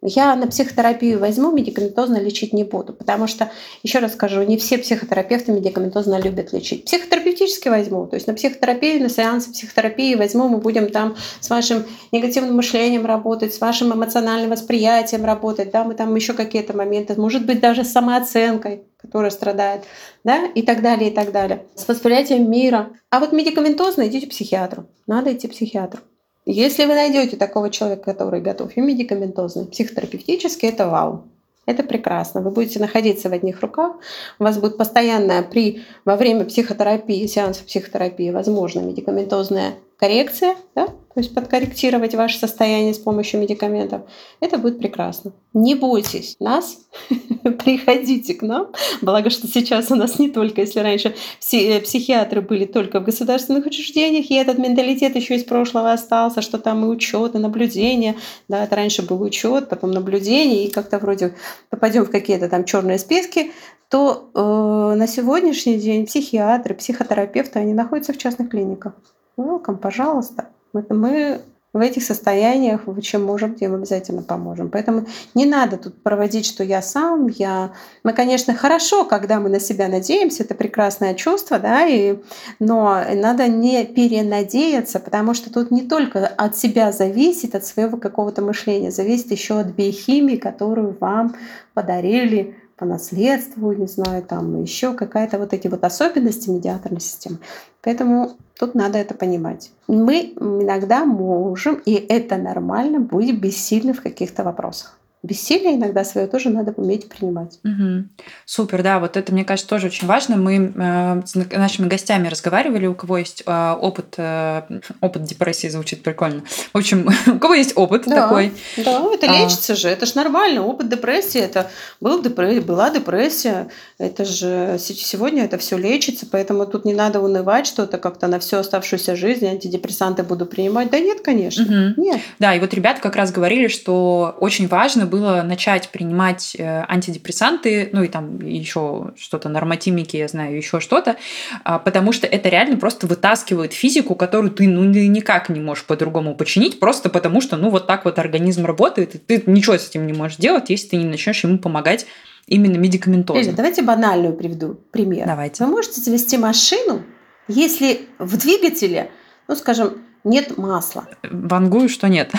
Я 0.08 0.36
на 0.36 0.48
психотерапию 0.48 1.20
возьму, 1.20 1.52
медикаментозно 1.52 2.18
лечить 2.18 2.54
не 2.54 2.64
буду, 2.64 2.94
потому 2.94 3.28
что, 3.28 3.52
еще 3.84 4.00
раз 4.00 4.14
скажу, 4.14 4.42
не 4.44 4.58
все 4.58 4.78
психотерапевты 4.78 5.52
медикаментозно 5.52 6.20
любят 6.20 6.54
лечить. 6.54 6.86
Психотерапевтически 6.86 7.68
возьму, 7.68 8.08
то 8.08 8.16
есть 8.16 8.28
на 8.28 8.34
психотерапию, 8.34 9.02
на 9.02 9.10
сеансы 9.10 9.52
психотерапии 9.52 10.16
возьму, 10.16 10.48
мы 10.48 10.60
будем 10.60 10.90
там 10.90 11.18
с 11.42 11.50
вашим 11.50 11.84
негативным 12.12 12.56
мышлением 12.56 13.06
работать, 13.06 13.54
с 13.54 13.60
вашим 13.60 13.94
эмоциональным 13.94 14.50
восприятием 14.52 15.26
работать, 15.26 15.72
да, 15.72 15.84
мы 15.84 15.94
там 15.94 16.16
еще 16.16 16.34
какие-то 16.34 16.76
моменты, 16.76 17.20
может 17.20 17.46
быть, 17.46 17.60
даже 17.60 17.84
с 17.84 17.92
самооценкой, 17.92 18.84
которая 18.98 19.32
страдает, 19.32 19.82
да, 20.24 20.46
и 20.46 20.62
так 20.62 20.82
далее, 20.82 21.12
и 21.12 21.14
так 21.14 21.32
далее, 21.32 21.66
с 21.76 21.88
восприятием 21.88 22.50
мира. 22.50 22.90
А 23.10 23.20
вот 23.20 23.34
медикаментозно 23.34 24.08
идите 24.08 24.28
к 24.28 24.30
психиатру, 24.30 24.88
надо 25.06 25.34
идти 25.34 25.48
к 25.48 25.52
психиатру. 25.52 26.02
Если 26.50 26.86
вы 26.86 26.96
найдете 26.96 27.36
такого 27.36 27.70
человека, 27.70 28.14
который 28.14 28.40
готов 28.40 28.78
и 28.78 28.80
медикаментозный, 28.80 29.66
и 29.66 29.68
психотерапевтический, 29.68 30.70
это 30.70 30.88
вау. 30.88 31.24
Это 31.66 31.84
прекрасно. 31.84 32.40
Вы 32.40 32.52
будете 32.52 32.80
находиться 32.80 33.28
в 33.28 33.34
одних 33.34 33.60
руках. 33.60 33.98
У 34.40 34.46
вас 34.46 34.58
будет 34.58 34.78
постоянная 34.78 35.44
при, 35.44 35.84
во 36.06 36.16
время 36.16 36.46
психотерапии, 36.46 37.28
сеанса 37.28 37.66
психотерапии, 37.66 38.30
возможно, 38.30 38.80
медикаментозная 38.80 39.74
коррекция, 39.98 40.56
да? 40.74 40.88
То 41.18 41.22
есть 41.22 41.34
подкорректировать 41.34 42.14
ваше 42.14 42.38
состояние 42.38 42.94
с 42.94 43.00
помощью 43.00 43.40
медикаментов, 43.40 44.04
это 44.40 44.60
будет 44.60 44.78
прекрасно. 44.78 45.32
Не 45.52 45.74
бойтесь 45.74 46.36
нас, 46.40 46.78
приходите 47.64 48.36
к 48.36 48.44
нам. 48.44 48.68
Благо, 49.02 49.32
что 49.32 49.48
сейчас 49.48 49.90
у 49.90 49.96
нас 49.96 50.20
не 50.20 50.30
только, 50.30 50.62
если 50.62 50.80
раньше 50.80 51.16
все 51.40 51.80
психиатры 51.80 52.42
были 52.42 52.66
только 52.66 53.00
в 53.00 53.04
государственных 53.04 53.66
учреждениях, 53.66 54.30
и 54.30 54.36
этот 54.36 54.60
менталитет 54.60 55.16
еще 55.16 55.38
из 55.38 55.44
прошлого 55.44 55.92
остался, 55.92 56.44
что 56.44 56.60
там 56.60 56.86
и 56.86 56.88
учет, 56.88 57.34
и 57.34 57.40
наблюдение. 57.40 58.14
Да, 58.48 58.64
это 58.64 58.76
раньше 58.76 59.02
был 59.02 59.20
учет, 59.24 59.70
потом 59.70 59.90
наблюдение, 59.90 60.66
и 60.66 60.72
как-то 60.72 61.00
вроде 61.00 61.34
попадем 61.72 62.06
в 62.06 62.12
какие-то 62.12 62.48
там 62.48 62.64
черные 62.64 63.00
списки, 63.00 63.54
то 63.90 64.30
э, 64.36 64.96
на 64.96 65.08
сегодняшний 65.08 65.80
день 65.80 66.06
психиатры, 66.06 66.76
психотерапевты, 66.76 67.58
они 67.58 67.74
находятся 67.74 68.14
в 68.14 68.20
частных 68.20 68.52
клиниках 68.52 68.94
welcome, 69.38 69.78
пожалуйста. 69.78 70.50
Мы 70.74 71.42
в 71.78 71.82
этих 71.82 72.04
состояниях, 72.04 72.82
чем 73.02 73.24
можем, 73.24 73.56
тем 73.56 73.76
обязательно 73.76 74.24
поможем. 74.24 74.70
Поэтому 74.70 75.06
не 75.34 75.46
надо 75.46 75.78
тут 75.78 76.02
проводить, 76.02 76.46
что 76.46 76.64
я 76.64 76.82
сам, 76.82 77.28
я... 77.28 77.72
Мы, 78.04 78.14
конечно, 78.14 78.54
хорошо, 78.54 79.06
когда 79.06 79.40
мы 79.40 79.50
на 79.50 79.60
себя 79.60 79.88
надеемся, 79.88 80.44
это 80.44 80.56
прекрасное 80.56 81.14
чувство, 81.14 81.60
да, 81.60 81.86
и... 81.86 82.18
но 82.60 83.02
надо 83.14 83.48
не 83.48 83.86
перенадеяться, 83.86 85.00
потому 85.00 85.34
что 85.34 85.54
тут 85.54 85.70
не 85.72 85.84
только 85.84 86.26
от 86.28 86.58
себя 86.58 86.92
зависит, 86.92 87.54
от 87.54 87.66
своего 87.66 87.98
какого-то 87.98 88.42
мышления, 88.42 88.92
зависит 88.92 89.32
еще 89.32 89.60
от 89.60 89.68
биохимии, 89.68 90.38
которую 90.38 90.98
вам 91.00 91.36
подарили 91.74 92.56
по 92.78 92.86
наследству, 92.86 93.72
не 93.74 93.88
знаю, 93.88 94.24
там 94.24 94.62
еще 94.62 94.94
какая-то 94.94 95.40
вот 95.40 95.54
эти 95.54 95.68
вот 95.68 95.84
особенности 95.84 96.50
медиаторной 96.50 97.02
системы. 97.02 97.40
Поэтому 97.82 98.32
тут 98.60 98.76
надо 98.76 99.00
это 99.00 99.16
понимать. 99.16 99.72
Мы 99.88 100.34
иногда 100.40 101.06
можем, 101.06 101.82
и 101.86 101.94
это 101.94 102.38
нормально, 102.38 103.00
быть 103.00 103.40
бессильны 103.40 103.94
в 103.94 104.02
каких-то 104.02 104.44
вопросах 104.44 104.97
бессилие 105.24 105.76
иногда 105.76 106.04
свое 106.04 106.28
тоже 106.28 106.50
надо 106.50 106.74
уметь 106.78 107.10
принимать. 107.10 107.60
Угу. 107.64 108.08
Супер, 108.46 108.84
да, 108.84 109.00
вот 109.00 109.18
это, 109.18 109.34
мне 109.34 109.44
кажется, 109.44 109.70
тоже 109.70 109.88
очень 109.88 110.08
важно. 110.08 110.38
Мы 110.38 110.72
э, 110.76 111.22
с 111.26 111.36
нашими 111.36 111.88
гостями 111.88 112.28
разговаривали, 112.28 112.86
у 112.86 112.94
кого 112.94 113.18
есть 113.18 113.44
э, 113.46 113.72
опыт, 113.74 114.14
э, 114.18 114.62
опыт 115.02 115.24
депрессии, 115.24 115.68
звучит 115.68 116.04
прикольно. 116.04 116.44
В 116.72 116.78
общем, 116.78 117.10
у 117.28 117.40
кого 117.40 117.56
есть 117.56 117.74
опыт 117.76 118.04
да, 118.06 118.24
такой. 118.24 118.54
Да, 118.78 119.04
это 119.12 119.28
а... 119.30 119.44
лечится 119.44 119.76
же, 119.76 119.90
это 119.90 120.06
ж 120.06 120.14
нормально. 120.14 120.64
Опыт 120.64 120.88
депрессии, 120.90 121.42
это 121.42 121.70
был 122.00 122.22
депрессия, 122.22 122.62
была 122.62 122.92
депрессия, 122.92 123.70
это 123.98 124.24
же 124.24 124.78
сегодня 124.78 125.46
это 125.46 125.58
все 125.58 125.78
лечится, 125.78 126.28
поэтому 126.32 126.68
тут 126.68 126.86
не 126.86 126.94
надо 126.94 127.22
унывать, 127.22 127.66
что 127.66 127.84
это 127.84 127.98
как-то 127.98 128.28
на 128.28 128.40
всю 128.40 128.58
оставшуюся 128.58 129.16
жизнь 129.16 129.48
антидепрессанты 129.48 130.22
буду 130.22 130.46
принимать. 130.46 130.92
Да 130.92 131.00
нет, 131.00 131.22
конечно, 131.22 131.64
угу. 131.64 132.02
нет. 132.02 132.22
Да, 132.38 132.54
и 132.54 132.60
вот 132.60 132.74
ребята 132.76 133.02
как 133.02 133.16
раз 133.16 133.32
говорили, 133.32 133.68
что 133.68 134.36
очень 134.40 134.68
важно 134.68 135.07
было 135.08 135.42
начать 135.42 135.90
принимать 135.90 136.56
э, 136.58 136.86
антидепрессанты, 136.88 137.90
ну 137.92 138.04
и 138.04 138.08
там 138.08 138.40
еще 138.40 139.14
что-то, 139.18 139.50
нормотимики, 139.50 140.18
я 140.18 140.28
знаю, 140.28 140.56
еще 140.56 140.80
что-то, 140.80 141.18
а, 141.64 141.80
потому 141.80 142.12
что 142.12 142.28
это 142.28 142.50
реально 142.50 142.78
просто 142.78 143.08
вытаскивает 143.08 143.74
физику, 143.74 144.16
которую 144.16 144.52
ты 144.52 144.68
ну, 144.68 144.84
никак 144.84 145.50
не 145.50 145.60
можешь 145.60 145.86
по-другому 145.86 146.36
починить, 146.36 146.80
просто 146.80 147.10
потому 147.10 147.42
что, 147.42 147.58
ну, 147.58 147.70
вот 147.70 147.88
так 147.88 148.06
вот 148.06 148.20
организм 148.20 148.66
работает, 148.66 149.16
и 149.16 149.18
ты 149.18 149.44
ничего 149.46 149.78
с 149.78 149.90
этим 149.90 150.06
не 150.06 150.14
можешь 150.14 150.38
делать, 150.38 150.70
если 150.70 150.90
ты 150.90 150.98
не 150.98 151.06
начнешь 151.06 151.44
ему 151.44 151.58
помогать 151.58 152.06
именно 152.48 152.78
медикаментозно. 152.78 153.40
Лиза, 153.40 153.54
давайте 153.54 153.82
банальную 153.82 154.34
приведу 154.34 154.80
пример. 154.92 155.28
Давайте. 155.28 155.64
Вы 155.66 155.72
можете 155.72 156.02
завести 156.02 156.38
машину, 156.38 157.04
если 157.48 158.08
в 158.20 158.38
двигателе, 158.38 159.12
ну, 159.48 159.56
скажем, 159.56 160.02
нет 160.24 160.58
масла. 160.58 161.08
Вангую, 161.24 161.90
что 161.90 162.08
нет. 162.08 162.32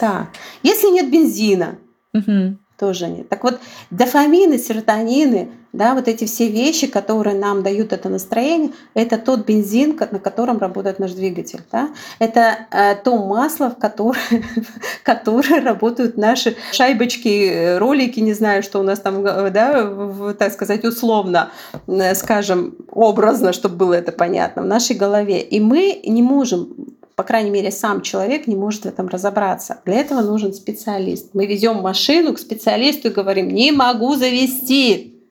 Да. 0.00 0.28
Если 0.62 0.88
нет 0.88 1.10
бензина, 1.10 1.78
Угу. 2.14 2.56
Тоже 2.78 3.06
нет. 3.06 3.28
Так 3.28 3.44
вот, 3.44 3.60
дофамины, 3.90 4.58
серотонины, 4.58 5.48
да, 5.72 5.94
вот 5.94 6.08
эти 6.08 6.24
все 6.24 6.48
вещи, 6.48 6.88
которые 6.88 7.36
нам 7.36 7.62
дают 7.62 7.92
это 7.92 8.08
настроение, 8.08 8.70
это 8.94 9.16
тот 9.16 9.46
бензин, 9.46 9.96
на 10.10 10.18
котором 10.18 10.58
работает 10.58 10.98
наш 10.98 11.12
двигатель. 11.12 11.60
Да? 11.70 11.90
Это 12.18 12.66
э, 12.72 12.96
то 12.96 13.16
масло, 13.16 13.70
в 13.70 13.78
которое, 13.78 14.42
которое 15.04 15.60
работают 15.60 16.16
наши 16.16 16.56
шайбочки, 16.72 17.48
э, 17.48 17.78
ролики, 17.78 18.18
не 18.18 18.34
знаю, 18.34 18.64
что 18.64 18.80
у 18.80 18.82
нас 18.82 18.98
там, 18.98 19.24
э, 19.24 19.50
да, 19.50 19.84
в, 19.84 20.34
так 20.34 20.52
сказать, 20.52 20.84
условно, 20.84 21.50
э, 21.86 22.14
скажем, 22.16 22.74
образно, 22.90 23.52
чтобы 23.52 23.76
было 23.76 23.94
это 23.94 24.10
понятно, 24.10 24.62
в 24.62 24.66
нашей 24.66 24.96
голове. 24.96 25.40
И 25.40 25.60
мы 25.60 26.00
не 26.04 26.22
можем 26.22 26.96
по 27.16 27.22
крайней 27.22 27.50
мере, 27.50 27.70
сам 27.70 28.00
человек 28.02 28.46
не 28.46 28.56
может 28.56 28.82
в 28.82 28.86
этом 28.86 29.08
разобраться. 29.08 29.80
Для 29.84 29.94
этого 29.96 30.20
нужен 30.20 30.52
специалист. 30.52 31.30
Мы 31.32 31.46
везем 31.46 31.76
машину 31.76 32.34
к 32.34 32.38
специалисту 32.38 33.08
и 33.08 33.12
говорим, 33.12 33.48
не 33.48 33.70
могу 33.70 34.16
завести 34.16 35.22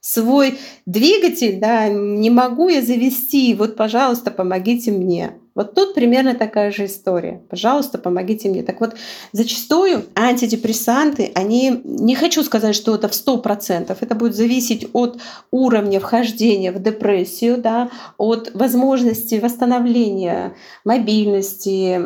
свой 0.00 0.58
двигатель, 0.86 1.60
да, 1.60 1.88
не 1.88 2.30
могу 2.30 2.68
я 2.68 2.80
завести, 2.80 3.54
вот, 3.54 3.76
пожалуйста, 3.76 4.30
помогите 4.30 4.90
мне. 4.90 5.39
Вот 5.54 5.74
тут 5.74 5.94
примерно 5.94 6.34
такая 6.34 6.70
же 6.70 6.86
история. 6.86 7.42
Пожалуйста, 7.50 7.98
помогите 7.98 8.48
мне. 8.48 8.62
Так 8.62 8.80
вот, 8.80 8.94
зачастую 9.32 10.04
антидепрессанты, 10.14 11.32
они, 11.34 11.80
не 11.84 12.14
хочу 12.14 12.44
сказать, 12.44 12.76
что 12.76 12.94
это 12.94 13.08
в 13.08 13.12
100%, 13.12 13.96
это 14.00 14.14
будет 14.14 14.36
зависеть 14.36 14.88
от 14.92 15.20
уровня 15.50 15.98
вхождения 15.98 16.70
в 16.70 16.80
депрессию, 16.80 17.58
да, 17.58 17.90
от 18.16 18.52
возможности 18.54 19.40
восстановления 19.40 20.54
мобильности 20.84 22.00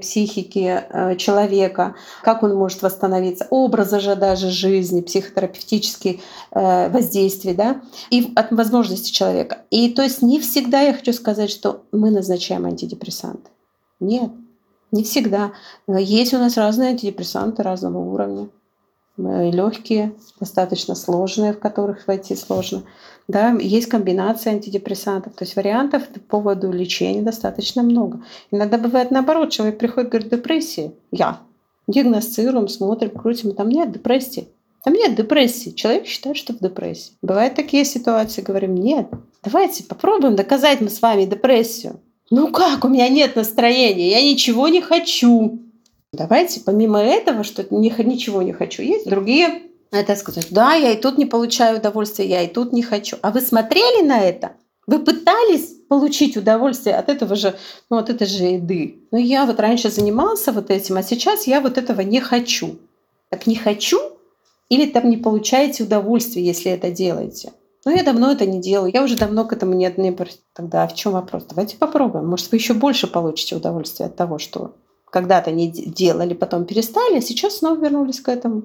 психики 0.00 0.82
э, 0.88 1.16
человека, 1.16 1.94
как 2.22 2.42
он 2.42 2.56
может 2.56 2.82
восстановиться, 2.82 3.46
образа 3.50 4.00
же 4.00 4.16
даже 4.16 4.50
жизни, 4.50 5.00
психотерапевтические 5.00 6.18
э, 6.50 6.88
воздействия, 6.90 7.54
да, 7.54 7.82
и 8.10 8.32
от 8.34 8.50
возможности 8.50 9.12
человека. 9.12 9.58
И 9.70 9.90
то 9.90 10.02
есть 10.02 10.22
не 10.22 10.40
всегда 10.40 10.80
я 10.80 10.92
хочу 10.92 11.12
сказать, 11.12 11.50
что 11.50 11.84
мы 11.92 12.10
назначаем 12.10 12.66
антидепрессанты 12.66 12.79
антидепрессанты. 12.82 13.50
Нет, 14.00 14.30
не 14.92 15.04
всегда. 15.04 15.52
Есть 15.86 16.34
у 16.34 16.38
нас 16.38 16.56
разные 16.56 16.90
антидепрессанты 16.90 17.62
разного 17.62 17.98
уровня. 17.98 18.48
Легкие, 19.16 20.14
достаточно 20.38 20.94
сложные, 20.94 21.52
в 21.52 21.58
которых 21.58 22.06
войти 22.06 22.34
сложно. 22.34 22.84
Да, 23.28 23.50
есть 23.50 23.88
комбинация 23.88 24.54
антидепрессантов. 24.54 25.34
То 25.34 25.44
есть 25.44 25.56
вариантов 25.56 26.08
по 26.08 26.20
поводу 26.20 26.72
лечения 26.72 27.20
достаточно 27.20 27.82
много. 27.82 28.22
Иногда 28.50 28.78
бывает 28.78 29.10
наоборот. 29.10 29.50
Человек 29.50 29.78
приходит 29.78 30.10
говорит, 30.10 30.30
депрессия. 30.30 30.92
Я. 31.12 31.40
Диагностируем, 31.86 32.68
смотрим, 32.68 33.10
крутим. 33.10 33.54
Там 33.54 33.68
нет 33.68 33.92
депрессии. 33.92 34.48
Там 34.82 34.94
нет 34.94 35.14
депрессии. 35.14 35.70
Человек 35.70 36.06
считает, 36.06 36.38
что 36.38 36.54
в 36.54 36.60
депрессии. 36.60 37.12
Бывают 37.20 37.54
такие 37.54 37.84
ситуации, 37.84 38.40
говорим, 38.40 38.74
нет, 38.74 39.08
давайте 39.44 39.84
попробуем 39.84 40.36
доказать 40.36 40.80
мы 40.80 40.88
с 40.88 41.02
вами 41.02 41.26
депрессию. 41.26 42.00
Ну 42.30 42.52
как, 42.52 42.84
у 42.84 42.88
меня 42.88 43.08
нет 43.08 43.36
настроения, 43.36 44.10
я 44.10 44.22
ничего 44.22 44.68
не 44.68 44.80
хочу. 44.80 45.60
Давайте 46.12 46.60
помимо 46.60 47.00
этого, 47.00 47.44
что 47.44 47.66
ничего 47.70 48.42
не 48.42 48.52
хочу, 48.52 48.82
есть 48.82 49.08
другие 49.08 49.62
это 49.92 50.14
сказать, 50.14 50.48
да, 50.50 50.74
я 50.74 50.92
и 50.92 51.00
тут 51.00 51.18
не 51.18 51.26
получаю 51.26 51.78
удовольствия, 51.78 52.26
я 52.26 52.42
и 52.42 52.48
тут 52.48 52.72
не 52.72 52.82
хочу. 52.82 53.16
А 53.22 53.32
вы 53.32 53.40
смотрели 53.40 54.06
на 54.06 54.20
это? 54.20 54.52
Вы 54.86 55.00
пытались 55.00 55.74
получить 55.88 56.36
удовольствие 56.36 56.96
от 56.96 57.08
этого 57.08 57.34
же, 57.34 57.56
ну, 57.90 57.96
от 57.96 58.08
этой 58.08 58.26
же 58.26 58.44
еды. 58.44 59.00
Но 59.10 59.18
я 59.18 59.46
вот 59.46 59.58
раньше 59.58 59.90
занимался 59.90 60.52
вот 60.52 60.70
этим, 60.70 60.96
а 60.96 61.02
сейчас 61.02 61.46
я 61.46 61.60
вот 61.60 61.76
этого 61.76 62.02
не 62.02 62.20
хочу. 62.20 62.78
Так 63.30 63.46
не 63.46 63.56
хочу 63.56 64.00
или 64.68 64.86
там 64.86 65.10
не 65.10 65.16
получаете 65.16 65.82
удовольствие, 65.82 66.46
если 66.46 66.70
это 66.70 66.90
делаете? 66.90 67.52
Ну, 67.84 67.96
я 67.96 68.02
давно 68.02 68.32
это 68.32 68.44
не 68.46 68.60
делаю. 68.60 68.92
Я 68.92 69.02
уже 69.02 69.16
давно 69.16 69.44
к 69.44 69.52
этому 69.52 69.74
не 69.74 69.86
одни. 69.86 70.16
Тогда 70.52 70.86
в 70.86 70.94
чем 70.94 71.12
вопрос? 71.12 71.44
Давайте 71.48 71.76
попробуем. 71.76 72.28
Может, 72.28 72.50
вы 72.52 72.58
еще 72.58 72.74
больше 72.74 73.06
получите 73.06 73.56
удовольствие 73.56 74.06
от 74.06 74.16
того, 74.16 74.38
что 74.38 74.74
когда-то 75.10 75.50
не 75.50 75.68
делали, 75.68 76.34
потом 76.34 76.66
перестали, 76.66 77.18
а 77.18 77.20
сейчас 77.20 77.58
снова 77.58 77.80
вернулись 77.80 78.20
к 78.20 78.28
этому 78.28 78.62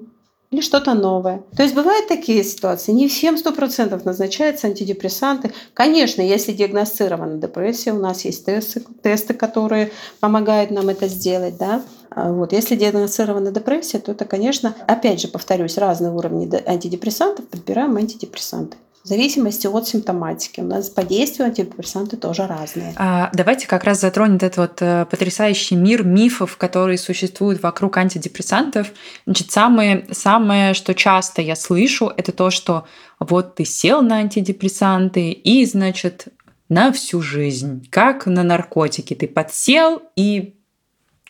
или 0.50 0.60
что-то 0.60 0.94
новое. 0.94 1.42
То 1.56 1.64
есть 1.64 1.74
бывают 1.74 2.06
такие 2.06 2.44
ситуации. 2.44 2.92
Не 2.92 3.08
всем 3.08 3.36
сто 3.36 3.52
процентов 3.52 4.04
назначаются 4.04 4.68
антидепрессанты. 4.68 5.52
Конечно, 5.74 6.22
если 6.22 6.52
диагностирована 6.52 7.38
депрессия, 7.38 7.92
у 7.92 7.98
нас 7.98 8.24
есть 8.24 8.46
тесты, 8.46 8.84
тесты, 9.02 9.34
которые 9.34 9.90
помогают 10.20 10.70
нам 10.70 10.88
это 10.88 11.08
сделать. 11.08 11.56
Да? 11.58 11.82
А 12.10 12.32
вот. 12.32 12.52
Если 12.52 12.76
диагностирована 12.76 13.50
депрессия, 13.50 13.98
то 13.98 14.12
это, 14.12 14.24
конечно, 14.24 14.74
опять 14.86 15.20
же, 15.20 15.28
повторюсь, 15.28 15.78
разные 15.78 16.12
уровни 16.12 16.48
антидепрессантов, 16.66 17.48
подбираем 17.48 17.96
антидепрессанты 17.96 18.76
в 19.06 19.08
зависимости 19.08 19.68
от 19.68 19.86
симптоматики. 19.86 20.58
У 20.58 20.64
нас 20.64 20.90
по 20.90 21.04
действию 21.04 21.46
антидепрессанты 21.46 22.16
тоже 22.16 22.48
разные. 22.48 22.92
А, 22.96 23.30
давайте 23.32 23.68
как 23.68 23.84
раз 23.84 24.00
затронем 24.00 24.34
этот 24.34 24.56
вот 24.56 24.82
э, 24.82 25.06
потрясающий 25.08 25.76
мир 25.76 26.02
мифов, 26.02 26.56
которые 26.56 26.98
существуют 26.98 27.62
вокруг 27.62 27.96
антидепрессантов. 27.98 28.88
Значит, 29.24 29.52
самое, 29.52 30.08
самое, 30.10 30.74
что 30.74 30.92
часто 30.92 31.40
я 31.40 31.54
слышу, 31.54 32.12
это 32.16 32.32
то, 32.32 32.50
что 32.50 32.84
вот 33.20 33.54
ты 33.54 33.64
сел 33.64 34.02
на 34.02 34.16
антидепрессанты 34.16 35.30
и, 35.30 35.64
значит, 35.66 36.26
на 36.68 36.90
всю 36.90 37.22
жизнь, 37.22 37.86
как 37.88 38.26
на 38.26 38.42
наркотики. 38.42 39.14
Ты 39.14 39.28
подсел 39.28 40.02
и 40.16 40.56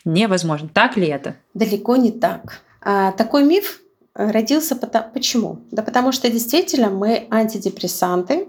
невозможно. 0.03 0.67
Так 0.67 0.97
ли 0.97 1.05
это? 1.05 1.35
Далеко 1.53 1.95
не 1.95 2.11
так. 2.11 2.61
А, 2.81 3.11
такой 3.11 3.43
миф 3.43 3.81
родился 4.17 4.75
потому, 4.75 5.05
почему? 5.13 5.59
Да 5.71 5.83
потому 5.83 6.11
что 6.11 6.29
действительно 6.29 6.89
мы 6.89 7.27
антидепрессанты. 7.29 8.47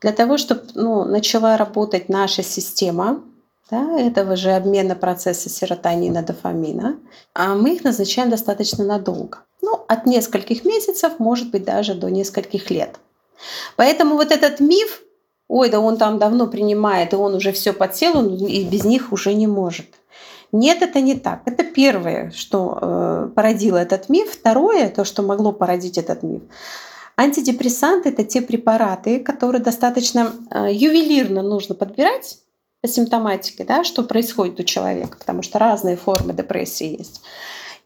Для 0.00 0.12
того, 0.12 0.38
чтобы 0.38 0.62
ну, 0.74 1.04
начала 1.04 1.56
работать 1.56 2.08
наша 2.08 2.42
система, 2.42 3.22
да, 3.70 3.98
этого 3.98 4.36
же 4.36 4.50
обмена 4.50 4.94
процесса 4.94 5.48
серотонина, 5.48 6.22
дофамина, 6.22 6.98
а 7.32 7.54
мы 7.54 7.74
их 7.74 7.84
назначаем 7.84 8.28
достаточно 8.28 8.84
надолго. 8.84 9.38
Ну, 9.62 9.84
от 9.86 10.04
нескольких 10.06 10.64
месяцев, 10.64 11.18
может 11.18 11.50
быть, 11.50 11.64
даже 11.64 11.94
до 11.94 12.08
нескольких 12.08 12.70
лет. 12.70 12.98
Поэтому 13.76 14.16
вот 14.16 14.32
этот 14.32 14.60
миф, 14.60 15.02
ой, 15.48 15.70
да 15.70 15.80
он 15.80 15.96
там 15.96 16.18
давно 16.18 16.48
принимает, 16.48 17.12
и 17.12 17.16
он 17.16 17.34
уже 17.34 17.52
все 17.52 17.72
подсел, 17.72 18.18
он 18.18 18.36
и 18.36 18.64
без 18.64 18.84
них 18.84 19.12
уже 19.12 19.32
не 19.32 19.46
может. 19.46 19.86
Нет, 20.52 20.82
это 20.82 21.00
не 21.00 21.14
так. 21.14 21.42
Это 21.46 21.64
первое, 21.64 22.30
что 22.30 22.78
э, 22.80 23.30
породило 23.34 23.78
этот 23.78 24.10
миф. 24.10 24.30
Второе, 24.30 24.90
то, 24.90 25.04
что 25.04 25.22
могло 25.22 25.52
породить 25.52 25.96
этот 25.96 26.22
миф. 26.22 26.42
Антидепрессанты– 27.16 28.08
это 28.10 28.24
те 28.24 28.42
препараты, 28.42 29.20
которые 29.20 29.62
достаточно 29.62 30.32
э, 30.50 30.68
ювелирно 30.72 31.42
нужно 31.42 31.74
подбирать 31.74 32.38
по 32.82 32.88
симптоматике, 32.88 33.64
да, 33.64 33.84
что 33.84 34.02
происходит 34.02 34.60
у 34.60 34.64
человека, 34.64 35.16
потому 35.18 35.42
что 35.42 35.58
разные 35.58 35.96
формы 35.96 36.34
депрессии 36.34 36.98
есть. 36.98 37.22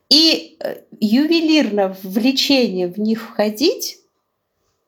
И 0.08 0.56
э, 0.60 0.78
ювелирно 0.98 1.96
в 2.02 2.18
лечение 2.18 2.88
в 2.88 2.98
них 2.98 3.22
входить, 3.22 3.98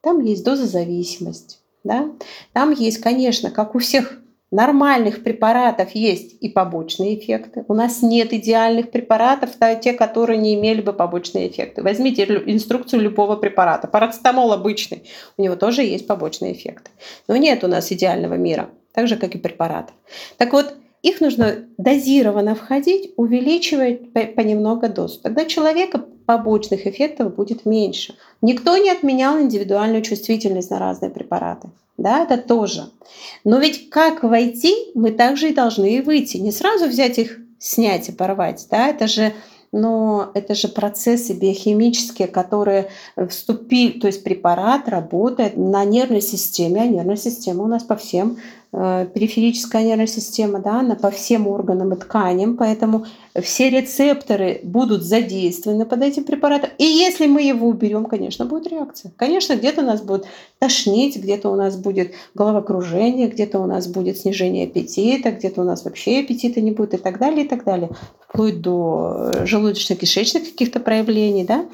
там 0.01 0.21
есть 0.21 0.45
доза 0.45 0.67
зависимости. 0.67 1.59
Да? 1.85 2.11
Там 2.53 2.73
есть, 2.73 2.99
конечно, 2.99 3.51
как 3.51 3.75
у 3.75 3.79
всех 3.79 4.19
нормальных 4.51 5.23
препаратов 5.23 5.91
есть 5.95 6.37
и 6.41 6.49
побочные 6.49 7.19
эффекты. 7.19 7.65
У 7.69 7.75
нас 7.75 8.03
нет 8.03 8.33
идеальных 8.33 8.91
препаратов, 8.91 9.51
те, 9.83 9.93
которые 9.93 10.39
не 10.39 10.55
имели 10.55 10.81
бы 10.81 10.93
побочные 10.93 11.49
эффекты. 11.49 11.83
Возьмите 11.83 12.25
инструкцию 12.25 13.03
любого 13.03 13.37
препарата. 13.37 13.89
Парацетамол 13.89 14.53
обычный, 14.53 15.05
у 15.37 15.43
него 15.43 15.57
тоже 15.57 15.83
есть 15.83 16.07
побочные 16.07 16.53
эффекты. 16.53 16.91
Но 17.27 17.37
нет 17.37 17.63
у 17.65 17.69
нас 17.69 17.93
идеального 17.93 18.35
мира, 18.35 18.71
так 18.93 19.07
же, 19.07 19.17
как 19.17 19.35
и 19.35 19.39
препаратов. 19.39 19.95
Так 20.39 20.53
вот, 20.53 20.75
их 21.03 21.21
нужно 21.21 21.67
дозированно 21.77 22.55
входить, 22.55 23.13
увеличивать 23.17 24.13
понемногу 24.13 24.89
дозу. 24.89 25.21
Тогда 25.23 25.45
человека 25.45 26.05
побочных 26.29 26.87
эффектов 26.87 27.35
будет 27.35 27.65
меньше. 27.65 28.15
Никто 28.43 28.77
не 28.77 28.91
отменял 28.91 29.41
индивидуальную 29.41 30.03
чувствительность 30.03 30.71
на 30.71 30.79
разные 30.79 31.11
препараты. 31.11 31.71
Да, 31.97 32.23
это 32.23 32.37
тоже. 32.37 32.91
Но 33.45 33.59
ведь 33.59 33.89
как 33.89 34.23
войти, 34.23 34.75
мы 34.95 35.11
также 35.11 35.49
и 35.49 35.55
должны 35.55 35.97
и 35.97 36.03
выйти. 36.03 36.37
Не 36.37 36.53
сразу 36.53 36.85
взять 36.85 37.17
их, 37.19 37.39
снять 37.59 38.11
и 38.11 38.13
порвать. 38.13 38.67
Да? 38.71 38.89
Это 38.89 39.09
же 39.09 39.33
но 39.73 40.31
это 40.35 40.55
же 40.55 40.69
процессы 40.69 41.35
биохимические, 41.35 42.29
которые 42.29 42.89
вступили, 43.29 43.99
то 43.99 44.07
есть 44.07 44.25
препарат 44.25 44.89
работает 44.89 45.59
на 45.59 45.85
нервной 45.85 46.23
системе, 46.23 46.81
а 46.81 46.87
нервная 46.87 47.17
система 47.17 47.65
у 47.65 47.67
нас 47.67 47.83
по 47.83 47.95
всем 47.95 48.39
периферическая 48.71 49.83
нервная 49.83 50.07
система, 50.07 50.59
да, 50.61 50.81
она 50.81 50.95
по 50.95 51.11
всем 51.11 51.47
органам 51.47 51.95
и 51.95 51.97
тканям, 51.97 52.57
поэтому 52.57 53.07
все 53.43 53.71
рецепторы 53.71 54.61
будут 54.63 55.03
задействованы 55.03 55.87
под 55.87 56.03
этим 56.03 56.25
препаратом. 56.25 56.71
И 56.77 56.85
если 56.85 57.27
мы 57.27 57.43
его 57.43 57.67
уберем, 57.67 58.05
конечно, 58.05 58.45
будет 58.45 58.69
реакция. 58.69 59.11
Конечно, 59.17 59.57
где-то 59.57 59.81
у 59.81 59.85
нас 59.85 60.03
будет 60.03 60.27
тошнить, 60.59 61.17
где-то 61.17 61.51
у 61.51 61.57
нас 61.57 61.77
будет 61.77 62.13
головокружение, 62.35 63.29
где-то 63.29 63.59
у 63.59 63.67
нас 63.67 63.87
будет 63.87 64.19
снижение 64.19 64.67
аппетита, 64.67 65.31
где-то 65.31 65.63
у 65.63 65.65
нас 65.65 65.85
вообще 65.85 66.21
аппетита 66.21 66.61
не 66.61 66.73
будет 66.73 66.95
и 66.95 66.99
так 66.99 67.19
далее, 67.19 67.47
и 67.47 67.49
так 67.49 67.65
далее. 67.65 67.89
Вплоть 68.29 68.61
до 68.61 69.31
желудочно-кишечных 69.45 70.45
каких-то 70.45 70.81
проявлений, 70.81 71.45
да. 71.45 71.65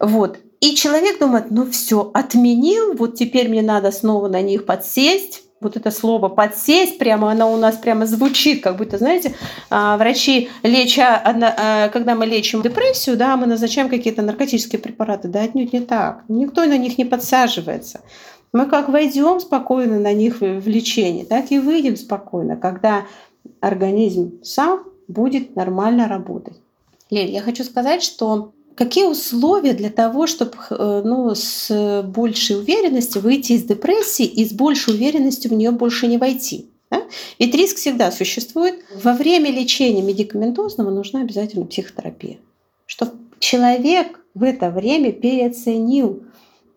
Вот. 0.00 0.38
И 0.60 0.74
человек 0.74 1.20
думает, 1.20 1.50
ну 1.50 1.70
все, 1.70 2.10
отменил, 2.12 2.94
вот 2.94 3.14
теперь 3.14 3.48
мне 3.48 3.62
надо 3.62 3.92
снова 3.92 4.26
на 4.28 4.42
них 4.42 4.66
подсесть, 4.66 5.44
вот 5.62 5.76
это 5.76 5.90
слово 5.90 6.28
подсесть, 6.28 6.98
прямо 6.98 7.30
оно 7.30 7.52
у 7.52 7.56
нас 7.56 7.76
прямо 7.76 8.06
звучит, 8.06 8.62
как 8.62 8.76
будто, 8.76 8.98
знаете, 8.98 9.34
а, 9.70 9.96
врачи, 9.96 10.50
леча, 10.62 11.22
а, 11.24 11.88
когда 11.88 12.14
мы 12.14 12.26
лечим 12.26 12.62
депрессию, 12.62 13.16
да, 13.16 13.36
мы 13.36 13.46
назначаем 13.46 13.88
какие-то 13.88 14.22
наркотические 14.22 14.80
препараты. 14.80 15.28
Да, 15.28 15.42
отнюдь 15.42 15.72
не 15.72 15.80
так. 15.80 16.24
Никто 16.28 16.64
на 16.64 16.76
них 16.76 16.98
не 16.98 17.04
подсаживается. 17.04 18.00
Мы 18.52 18.66
как 18.66 18.88
войдем 18.88 19.40
спокойно 19.40 19.98
на 19.98 20.12
них 20.12 20.40
в 20.40 20.68
лечение, 20.68 21.24
так 21.24 21.50
и 21.50 21.58
выйдем 21.58 21.96
спокойно, 21.96 22.56
когда 22.56 23.06
организм 23.60 24.42
сам 24.42 24.84
будет 25.08 25.56
нормально 25.56 26.08
работать. 26.08 26.60
Лель, 27.10 27.30
я 27.30 27.40
хочу 27.40 27.64
сказать, 27.64 28.02
что 28.02 28.52
Какие 28.74 29.04
условия 29.04 29.74
для 29.74 29.90
того, 29.90 30.26
чтобы 30.26 30.52
э, 30.70 31.02
ну, 31.04 31.34
с 31.34 32.02
большей 32.06 32.56
уверенностью 32.58 33.20
выйти 33.20 33.52
из 33.52 33.64
депрессии 33.64 34.24
и 34.24 34.44
с 34.44 34.52
большей 34.52 34.94
уверенностью 34.94 35.50
в 35.50 35.54
нее 35.54 35.70
больше 35.70 36.06
не 36.06 36.18
войти? 36.18 36.66
Да? 36.90 37.02
Ведь 37.38 37.54
риск 37.54 37.76
всегда 37.76 38.10
существует. 38.10 38.84
Во 39.02 39.14
время 39.14 39.50
лечения 39.50 40.02
медикаментозного 40.02 40.90
нужна 40.90 41.20
обязательно 41.22 41.66
психотерапия. 41.66 42.38
Чтобы 42.86 43.12
человек 43.38 44.20
в 44.34 44.42
это 44.42 44.70
время 44.70 45.12
переоценил 45.12 46.22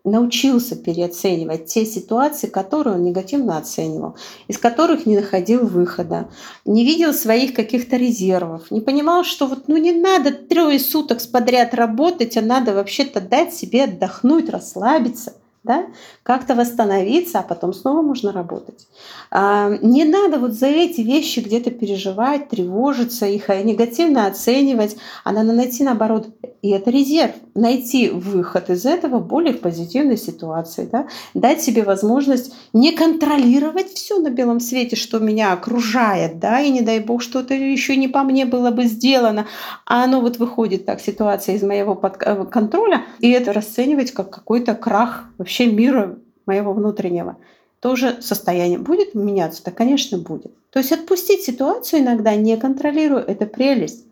научился 0.06 0.76
переоценивать 0.76 1.66
те 1.66 1.84
ситуации, 1.84 2.46
которые 2.46 2.96
он 2.96 3.04
негативно 3.04 3.58
оценивал, 3.58 4.16
из 4.48 4.58
которых 4.58 5.04
не 5.04 5.16
находил 5.16 5.66
выхода, 5.66 6.28
не 6.64 6.84
видел 6.84 7.12
своих 7.12 7.54
каких-то 7.54 7.96
резервов, 7.96 8.70
не 8.70 8.80
понимал, 8.80 9.24
что 9.24 9.46
вот 9.46 9.68
ну 9.68 9.76
не 9.76 9.92
надо 9.92 10.32
трое 10.32 10.78
суток 10.78 11.20
подряд 11.30 11.74
работать, 11.74 12.36
а 12.36 12.42
надо 12.42 12.72
вообще-то 12.72 13.20
дать 13.20 13.54
себе 13.54 13.84
отдохнуть, 13.84 14.48
расслабиться– 14.48 15.34
да, 15.66 15.86
как-то 16.22 16.54
восстановиться, 16.54 17.40
а 17.40 17.42
потом 17.42 17.74
снова 17.74 18.00
можно 18.00 18.32
работать. 18.32 18.86
А, 19.30 19.76
не 19.82 20.04
надо 20.04 20.38
вот 20.38 20.52
за 20.52 20.68
эти 20.68 21.00
вещи 21.00 21.40
где-то 21.40 21.70
переживать, 21.70 22.48
тревожиться, 22.48 23.26
их 23.26 23.48
негативно 23.48 24.26
оценивать, 24.26 24.96
а 25.24 25.32
надо 25.32 25.52
найти 25.52 25.84
наоборот, 25.84 26.28
и 26.62 26.70
это 26.70 26.90
резерв, 26.90 27.34
найти 27.54 28.08
выход 28.08 28.70
из 28.70 28.86
этого 28.86 29.18
более 29.18 29.52
в 29.52 29.60
позитивной 29.60 30.16
ситуации, 30.16 30.88
да, 30.90 31.06
дать 31.34 31.62
себе 31.62 31.82
возможность 31.82 32.54
не 32.72 32.92
контролировать 32.92 33.92
все 33.92 34.18
на 34.20 34.30
белом 34.30 34.60
свете, 34.60 34.96
что 34.96 35.18
меня 35.18 35.52
окружает, 35.52 36.38
да, 36.38 36.60
и 36.60 36.70
не 36.70 36.82
дай 36.82 37.00
бог 37.00 37.22
что-то 37.22 37.54
еще 37.54 37.96
не 37.96 38.08
по 38.08 38.22
мне 38.22 38.46
было 38.46 38.70
бы 38.70 38.84
сделано, 38.84 39.46
а 39.84 40.04
оно 40.04 40.20
вот 40.20 40.38
выходит 40.38 40.86
так, 40.86 41.00
ситуация 41.00 41.56
из 41.56 41.62
моего 41.62 42.00
э, 42.02 42.44
контроля, 42.50 43.04
и 43.18 43.30
это 43.30 43.52
расценивать 43.52 44.12
как 44.12 44.30
какой-то 44.30 44.74
крах 44.74 45.24
вообще 45.38 45.55
вообще 45.56 45.66
мира 45.66 46.18
моего 46.44 46.72
внутреннего, 46.72 47.36
тоже 47.80 48.18
состояние 48.20 48.78
будет 48.78 49.14
меняться? 49.14 49.62
Да, 49.64 49.70
конечно, 49.70 50.18
будет. 50.18 50.52
То 50.70 50.78
есть 50.78 50.92
отпустить 50.92 51.42
ситуацию 51.42 52.02
иногда, 52.02 52.34
не 52.34 52.56
контролируя, 52.56 53.22
это 53.22 53.46
прелесть. 53.46 54.04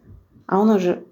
А 0.46 0.60
он 0.60 0.70
уже 0.70 1.02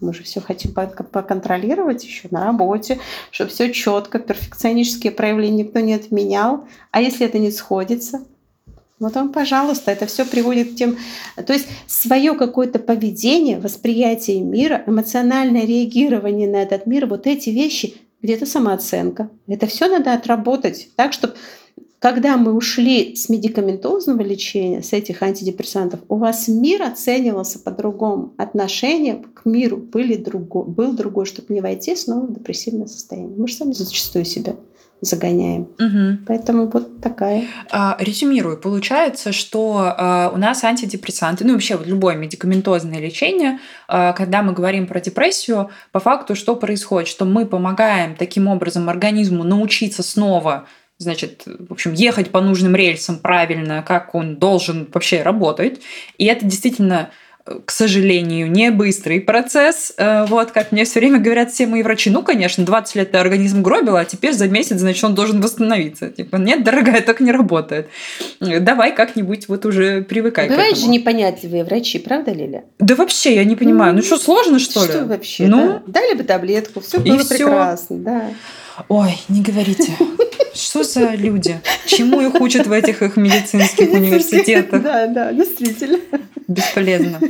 мы 0.00 0.12
же 0.12 0.24
все 0.24 0.40
хотим 0.40 0.72
поконтролировать 0.72 2.04
еще 2.04 2.26
на 2.32 2.44
работе, 2.44 2.98
чтобы 3.30 3.50
все 3.50 3.72
четко, 3.72 4.18
перфекционические 4.18 5.12
проявления 5.12 5.62
никто 5.62 5.78
не 5.78 5.94
отменял. 5.94 6.66
А 6.90 7.00
если 7.00 7.24
это 7.24 7.38
не 7.38 7.52
сходится, 7.52 8.24
вот 8.98 9.14
вам, 9.14 9.32
пожалуйста, 9.32 9.92
это 9.92 10.06
все 10.06 10.24
приводит 10.24 10.72
к 10.72 10.74
тем... 10.74 10.96
То 11.46 11.52
есть 11.52 11.68
свое 11.86 12.34
какое-то 12.34 12.80
поведение, 12.80 13.60
восприятие 13.60 14.40
мира, 14.40 14.82
эмоциональное 14.86 15.66
реагирование 15.66 16.48
на 16.48 16.62
этот 16.62 16.86
мир, 16.86 17.06
вот 17.06 17.28
эти 17.28 17.50
вещи 17.50 17.94
где-то 18.22 18.46
самооценка. 18.46 19.30
Это 19.46 19.66
все 19.66 19.88
надо 19.88 20.14
отработать 20.14 20.90
так, 20.96 21.12
чтобы 21.12 21.34
когда 22.02 22.36
мы 22.36 22.52
ушли 22.52 23.14
с 23.14 23.28
медикаментозного 23.28 24.22
лечения, 24.22 24.82
с 24.82 24.92
этих 24.92 25.22
антидепрессантов, 25.22 26.00
у 26.08 26.16
вас 26.16 26.48
мир 26.48 26.82
оценивался 26.82 27.60
по-другому. 27.60 28.34
Отношения 28.38 29.22
к 29.34 29.44
миру 29.44 29.76
были 29.76 30.16
друго, 30.16 30.64
был 30.64 30.94
другой, 30.94 31.26
чтобы 31.26 31.54
не 31.54 31.60
войти 31.60 31.94
снова 31.94 32.26
в 32.26 32.34
депрессивное 32.34 32.88
состояние. 32.88 33.36
Мы 33.36 33.46
же 33.46 33.54
сами 33.54 33.70
зачастую 33.70 34.24
себя 34.24 34.56
загоняем. 35.02 35.62
Угу. 35.78 36.24
Поэтому 36.28 36.68
вот 36.68 37.00
такая. 37.00 37.44
А, 37.70 37.96
резюмирую. 37.98 38.56
Получается, 38.56 39.32
что 39.32 39.94
а, 39.96 40.30
у 40.32 40.38
нас 40.38 40.62
антидепрессанты, 40.62 41.44
ну 41.44 41.54
вообще 41.54 41.76
вот 41.76 41.86
любое 41.86 42.14
медикаментозное 42.14 43.00
лечение, 43.00 43.58
а, 43.88 44.12
когда 44.12 44.42
мы 44.42 44.52
говорим 44.52 44.86
про 44.86 45.00
депрессию, 45.00 45.70
по 45.90 45.98
факту 45.98 46.36
что 46.36 46.54
происходит? 46.54 47.08
Что 47.08 47.24
мы 47.24 47.46
помогаем 47.46 48.14
таким 48.14 48.46
образом 48.46 48.88
организму 48.88 49.42
научиться 49.42 50.02
снова 50.02 50.66
значит, 50.98 51.42
в 51.46 51.72
общем, 51.72 51.94
ехать 51.94 52.30
по 52.30 52.40
нужным 52.40 52.76
рельсам 52.76 53.18
правильно, 53.18 53.82
как 53.82 54.14
он 54.14 54.36
должен 54.36 54.88
вообще 54.94 55.22
работать. 55.22 55.80
И 56.16 56.26
это 56.26 56.46
действительно 56.46 57.10
к 57.44 57.70
сожалению, 57.70 58.50
не 58.50 58.70
быстрый 58.70 59.20
процесс. 59.20 59.92
Э, 59.96 60.26
вот, 60.26 60.52
как 60.52 60.70
мне 60.70 60.84
все 60.84 61.00
время 61.00 61.18
говорят 61.18 61.52
все 61.52 61.66
мои 61.66 61.82
врачи, 61.82 62.08
ну, 62.10 62.22
конечно, 62.22 62.64
20 62.64 62.94
лет 62.96 63.10
ты 63.10 63.18
организм 63.18 63.62
гробил, 63.62 63.96
а 63.96 64.04
теперь 64.04 64.32
за 64.32 64.48
месяц, 64.48 64.78
значит, 64.78 65.02
он 65.04 65.14
должен 65.14 65.40
восстановиться. 65.40 66.08
Типа, 66.08 66.36
нет, 66.36 66.62
дорогая, 66.62 67.00
так 67.00 67.20
не 67.20 67.32
работает. 67.32 67.88
Давай 68.40 68.94
как-нибудь 68.94 69.48
вот 69.48 69.66
уже 69.66 70.02
привыкай 70.02 70.48
Бывают 70.48 70.78
же 70.78 70.88
непонятливые 70.88 71.64
врачи, 71.64 71.98
правда, 71.98 72.32
Лиля? 72.32 72.64
Да 72.78 72.94
вообще, 72.94 73.34
я 73.34 73.44
не 73.44 73.56
понимаю. 73.56 73.92
Ну, 73.92 73.98
ну 73.98 74.04
что, 74.04 74.18
сложно, 74.18 74.58
что, 74.58 74.82
ли? 74.82 74.88
Что 74.88 75.04
вообще? 75.04 75.46
Ну, 75.46 75.80
да? 75.86 76.00
дали 76.00 76.14
бы 76.14 76.24
таблетку, 76.24 76.80
все 76.80 76.98
было 77.00 77.24
прекрасно, 77.24 77.98
да. 77.98 78.30
Ой, 78.88 79.18
не 79.28 79.42
говорите. 79.42 79.92
Что 80.54 80.82
за 80.82 81.14
люди? 81.14 81.60
Чему 81.86 82.20
их 82.20 82.40
учат 82.40 82.66
в 82.66 82.72
этих 82.72 83.02
их 83.02 83.16
медицинских 83.16 83.90
университетах? 83.92 84.82
Да, 84.82 85.06
да, 85.06 85.32
действительно. 85.32 85.98
Бесполезно. 86.48 87.20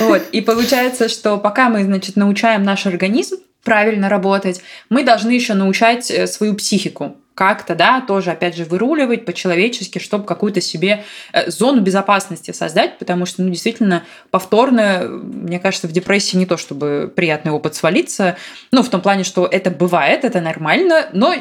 Вот. 0.00 0.22
И 0.32 0.40
получается, 0.40 1.08
что 1.08 1.38
пока 1.38 1.68
мы, 1.68 1.84
значит, 1.84 2.16
научаем 2.16 2.62
наш 2.62 2.86
организм 2.86 3.36
правильно 3.62 4.08
работать, 4.08 4.60
мы 4.88 5.04
должны 5.04 5.30
еще 5.30 5.54
научать 5.54 6.10
э, 6.10 6.26
свою 6.26 6.54
психику 6.54 7.16
как-то, 7.34 7.74
да, 7.74 8.00
тоже, 8.00 8.30
опять 8.30 8.56
же, 8.56 8.64
выруливать 8.64 9.24
по-человечески, 9.24 9.98
чтобы 9.98 10.24
какую-то 10.24 10.60
себе 10.60 11.04
э, 11.32 11.50
зону 11.50 11.80
безопасности 11.80 12.50
создать, 12.50 12.98
потому 12.98 13.26
что, 13.26 13.42
ну, 13.42 13.50
действительно, 13.50 14.04
повторно, 14.30 15.08
мне 15.08 15.58
кажется, 15.58 15.88
в 15.88 15.92
депрессии 15.92 16.36
не 16.36 16.46
то, 16.46 16.56
чтобы 16.56 17.12
приятный 17.14 17.52
опыт 17.52 17.74
свалиться, 17.74 18.36
ну, 18.70 18.82
в 18.82 18.88
том 18.88 19.00
плане, 19.00 19.24
что 19.24 19.46
это 19.46 19.70
бывает, 19.70 20.24
это 20.24 20.40
нормально, 20.40 21.08
но 21.12 21.34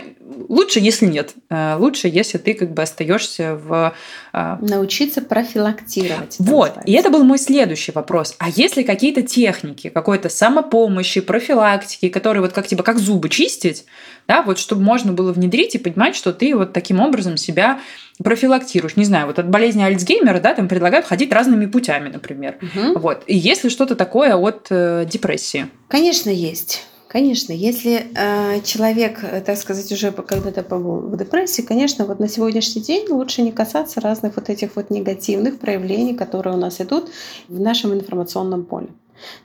лучше, 0.49 0.79
если 0.79 1.05
нет. 1.05 1.33
Э, 1.49 1.75
лучше, 1.77 2.07
если 2.07 2.37
ты 2.37 2.53
как 2.53 2.73
бы 2.73 2.81
остаешься 2.81 3.55
в... 3.55 3.93
Э, 4.33 4.57
Научиться 4.61 5.21
профилактировать. 5.21 6.37
Вот. 6.39 6.69
Называется. 6.69 6.91
И 6.91 6.93
это 6.93 7.09
был 7.09 7.23
мой 7.23 7.37
следующий 7.37 7.91
вопрос. 7.91 8.35
А 8.39 8.49
если 8.49 8.83
какие-то 8.83 9.21
техники, 9.21 9.89
какой-то 9.89 10.29
самопомощи, 10.29 11.21
профилактики, 11.21 12.09
которые 12.09 12.41
вот 12.41 12.53
как 12.53 12.67
типа 12.67 12.83
как 12.83 12.99
зубы 12.99 13.29
чистить, 13.29 13.85
да, 14.31 14.41
вот 14.43 14.59
чтобы 14.59 14.81
можно 14.81 15.11
было 15.11 15.33
внедрить 15.33 15.75
и 15.75 15.77
понимать, 15.77 16.15
что 16.15 16.31
ты 16.31 16.55
вот 16.55 16.71
таким 16.71 17.01
образом 17.01 17.35
себя 17.35 17.81
профилактируешь. 18.23 18.95
Не 18.95 19.03
знаю, 19.03 19.27
вот 19.27 19.39
от 19.39 19.49
болезни 19.49 19.83
Альцгеймера, 19.83 20.39
да, 20.39 20.53
там 20.53 20.69
предлагают 20.69 21.05
ходить 21.05 21.33
разными 21.33 21.65
путями, 21.65 22.07
например. 22.07 22.57
Угу. 22.61 22.99
Вот. 22.99 23.23
И 23.27 23.37
есть 23.37 23.65
ли 23.65 23.69
что-то 23.69 23.97
такое 23.97 24.37
от 24.37 24.67
э, 24.69 25.05
депрессии? 25.05 25.67
Конечно, 25.89 26.29
есть. 26.29 26.85
Конечно, 27.09 27.51
если 27.51 28.05
э, 28.15 28.61
человек, 28.63 29.19
так 29.45 29.57
сказать, 29.57 29.91
уже 29.91 30.13
когда-то 30.13 30.63
побыл 30.63 31.09
в 31.09 31.17
депрессии, 31.17 31.61
конечно, 31.61 32.05
вот 32.05 32.21
на 32.21 32.29
сегодняшний 32.29 32.81
день 32.81 33.09
лучше 33.09 33.41
не 33.41 33.51
касаться 33.51 33.99
разных 33.99 34.37
вот 34.37 34.49
этих 34.49 34.77
вот 34.77 34.91
негативных 34.91 35.59
проявлений, 35.59 36.13
которые 36.13 36.55
у 36.55 36.57
нас 36.57 36.79
идут 36.79 37.11
в 37.49 37.59
нашем 37.59 37.93
информационном 37.93 38.63
поле. 38.63 38.87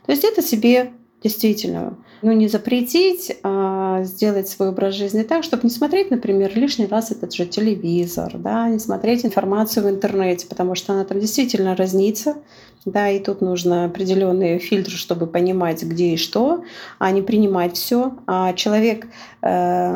То 0.05 0.13
есть 0.13 0.23
это 0.23 0.41
себе 0.41 0.93
действительно 1.21 1.97
ну, 2.21 2.31
не 2.31 2.47
запретить, 2.47 3.37
а 3.43 4.03
сделать 4.03 4.47
свой 4.47 4.69
образ 4.69 4.95
жизни 4.95 5.23
так, 5.23 5.43
чтобы 5.43 5.63
не 5.63 5.69
смотреть, 5.69 6.11
например, 6.11 6.51
лишний 6.55 6.87
раз 6.87 7.11
этот 7.11 7.33
же 7.33 7.45
телевизор, 7.45 8.37
да, 8.37 8.69
не 8.69 8.79
смотреть 8.79 9.25
информацию 9.25 9.85
в 9.85 9.89
интернете, 9.89 10.47
потому 10.47 10.75
что 10.75 10.93
она 10.93 11.03
там 11.03 11.19
действительно 11.19 11.75
разнится, 11.75 12.35
да, 12.87 13.09
и 13.09 13.19
тут 13.19 13.41
нужно 13.41 13.85
определенные 13.85 14.59
фильтры, 14.59 14.95
чтобы 14.95 15.27
понимать, 15.27 15.83
где 15.83 16.13
и 16.13 16.17
что, 16.17 16.63
а 16.99 17.11
не 17.11 17.21
принимать 17.21 17.75
все. 17.75 18.13
А 18.27 18.53
человек, 18.53 19.07
э, 19.41 19.95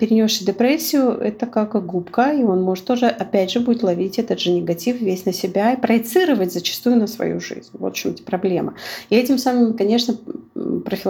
перенесший 0.00 0.46
депрессию, 0.46 1.10
это 1.10 1.44
как 1.46 1.84
губка, 1.84 2.32
и 2.32 2.42
он 2.42 2.62
может 2.62 2.86
тоже, 2.86 3.06
опять 3.06 3.50
же, 3.50 3.60
будет 3.60 3.82
ловить 3.82 4.18
этот 4.18 4.40
же 4.40 4.50
негатив 4.50 5.00
весь 5.02 5.26
на 5.26 5.34
себя 5.34 5.74
и 5.74 5.80
проецировать 5.80 6.54
зачастую 6.54 6.96
на 6.96 7.06
свою 7.06 7.38
жизнь. 7.38 7.68
Вот 7.74 7.94
в 7.94 7.96
чем 7.98 8.14
проблема. 8.24 8.74
И 9.10 9.16
этим 9.16 9.36
самым, 9.36 9.74
конечно, 9.74 10.16
профилактика 10.54 11.03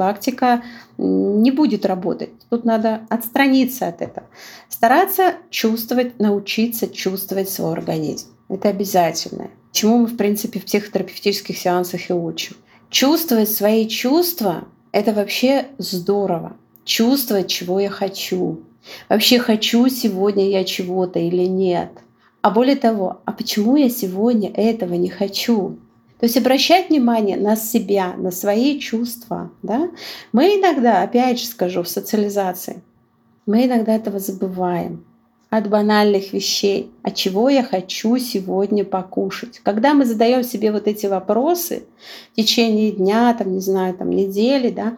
не 0.99 1.51
будет 1.51 1.87
работать. 1.87 2.31
Тут 2.51 2.65
надо 2.65 3.03
отстраниться 3.09 3.89
от 3.89 4.03
этого. 4.03 4.27
Стараться 4.69 5.35
чувствовать, 5.51 6.19
научиться 6.19 6.89
чувствовать 6.89 7.49
свой 7.49 7.73
организм. 7.73 8.29
Это 8.49 8.69
обязательно 8.69 9.51
чему 9.75 9.99
мы, 9.99 10.07
в 10.07 10.17
принципе, 10.17 10.61
в 10.61 10.65
психотерапевтических 10.65 11.59
сеансах 11.59 12.09
и 12.09 12.15
учим. 12.15 12.57
Чувствовать 12.91 13.51
свои 13.51 13.87
чувства— 13.89 14.69
это 14.93 15.13
вообще 15.13 15.67
здорово. 15.79 16.57
Чувствовать, 16.85 17.49
чего 17.49 17.81
я 17.81 17.91
хочу. 17.91 18.61
Вообще 19.09 19.39
хочу 19.41 19.89
сегодня 19.89 20.49
я 20.49 20.65
чего-то 20.65 21.19
или 21.19 21.45
нет. 21.45 21.91
А 22.41 22.51
более 22.51 22.77
того, 22.77 23.21
а 23.25 23.33
почему 23.33 23.77
я 23.77 23.91
сегодня 23.91 24.51
этого 24.55 24.95
не 24.95 25.09
хочу? 25.09 25.79
То 26.25 26.27
есть 26.27 26.39
обращать 26.39 26.89
внимание 26.89 27.37
на 27.37 27.55
себя, 27.55 28.15
на 28.17 28.31
свои 28.31 28.81
чувства. 28.81 29.51
Да? 29.63 29.91
Мы 30.33 30.59
иногда, 30.59 31.03
опять 31.03 31.39
же 31.39 31.45
скажу, 31.45 31.83
в 31.83 31.89
социализации, 31.89 32.83
мы 33.45 33.67
иногда 33.67 33.95
этого 33.95 34.19
забываем 34.19 35.05
от 35.51 35.69
банальных 35.69 36.33
вещей. 36.33 36.91
А 37.03 37.11
чего 37.11 37.51
я 37.51 37.63
хочу 37.63 38.17
сегодня 38.17 38.87
покушать? 38.87 39.61
Когда 39.63 39.93
мы 39.93 40.07
задаем 40.07 40.43
себе 40.45 40.73
вот 40.73 40.89
эти 40.89 41.05
вопросы 41.05 41.85
в 42.33 42.37
течение 42.37 42.93
дня, 42.93 43.35
там, 43.35 43.53
не 43.53 43.61
знаю, 43.61 43.93
там, 43.93 44.09
недели, 44.09 44.71
да, 44.71 44.97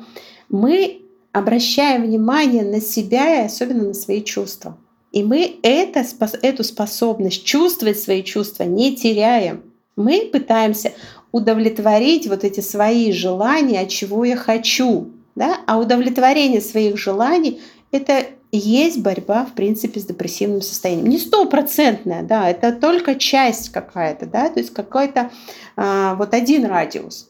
мы 0.48 1.02
обращаем 1.32 2.04
внимание 2.04 2.62
на 2.62 2.80
себя 2.80 3.42
и 3.42 3.46
особенно 3.46 3.82
на 3.82 3.94
свои 3.94 4.22
чувства. 4.22 4.78
И 5.10 5.24
мы 5.24 5.58
это, 5.64 6.04
эту 6.42 6.62
способность 6.62 7.44
чувствовать 7.44 7.98
свои 7.98 8.22
чувства 8.22 8.62
не 8.62 8.94
теряем. 8.94 9.64
Мы 9.96 10.28
пытаемся 10.30 10.92
удовлетворить 11.36 12.26
вот 12.26 12.44
эти 12.44 12.60
свои 12.60 13.12
желания, 13.12 13.86
чего 13.86 14.24
я 14.24 14.36
хочу. 14.36 15.10
Да? 15.34 15.58
А 15.66 15.78
удовлетворение 15.78 16.62
своих 16.62 16.96
желаний— 16.96 17.60
это 17.90 18.24
есть 18.52 19.00
борьба, 19.00 19.44
в 19.44 19.52
принципе, 19.52 20.00
с 20.00 20.06
депрессивным 20.06 20.62
состоянием. 20.62 21.08
Не 21.08 21.18
стопроцентная, 21.18 22.22
да, 22.22 22.48
это 22.48 22.72
только 22.72 23.16
часть 23.16 23.68
какая-то, 23.68 24.24
да, 24.24 24.48
то 24.48 24.60
есть 24.60 24.72
какой-то 24.72 25.30
а, 25.76 26.14
вот 26.14 26.32
один 26.32 26.64
радиус. 26.64 27.28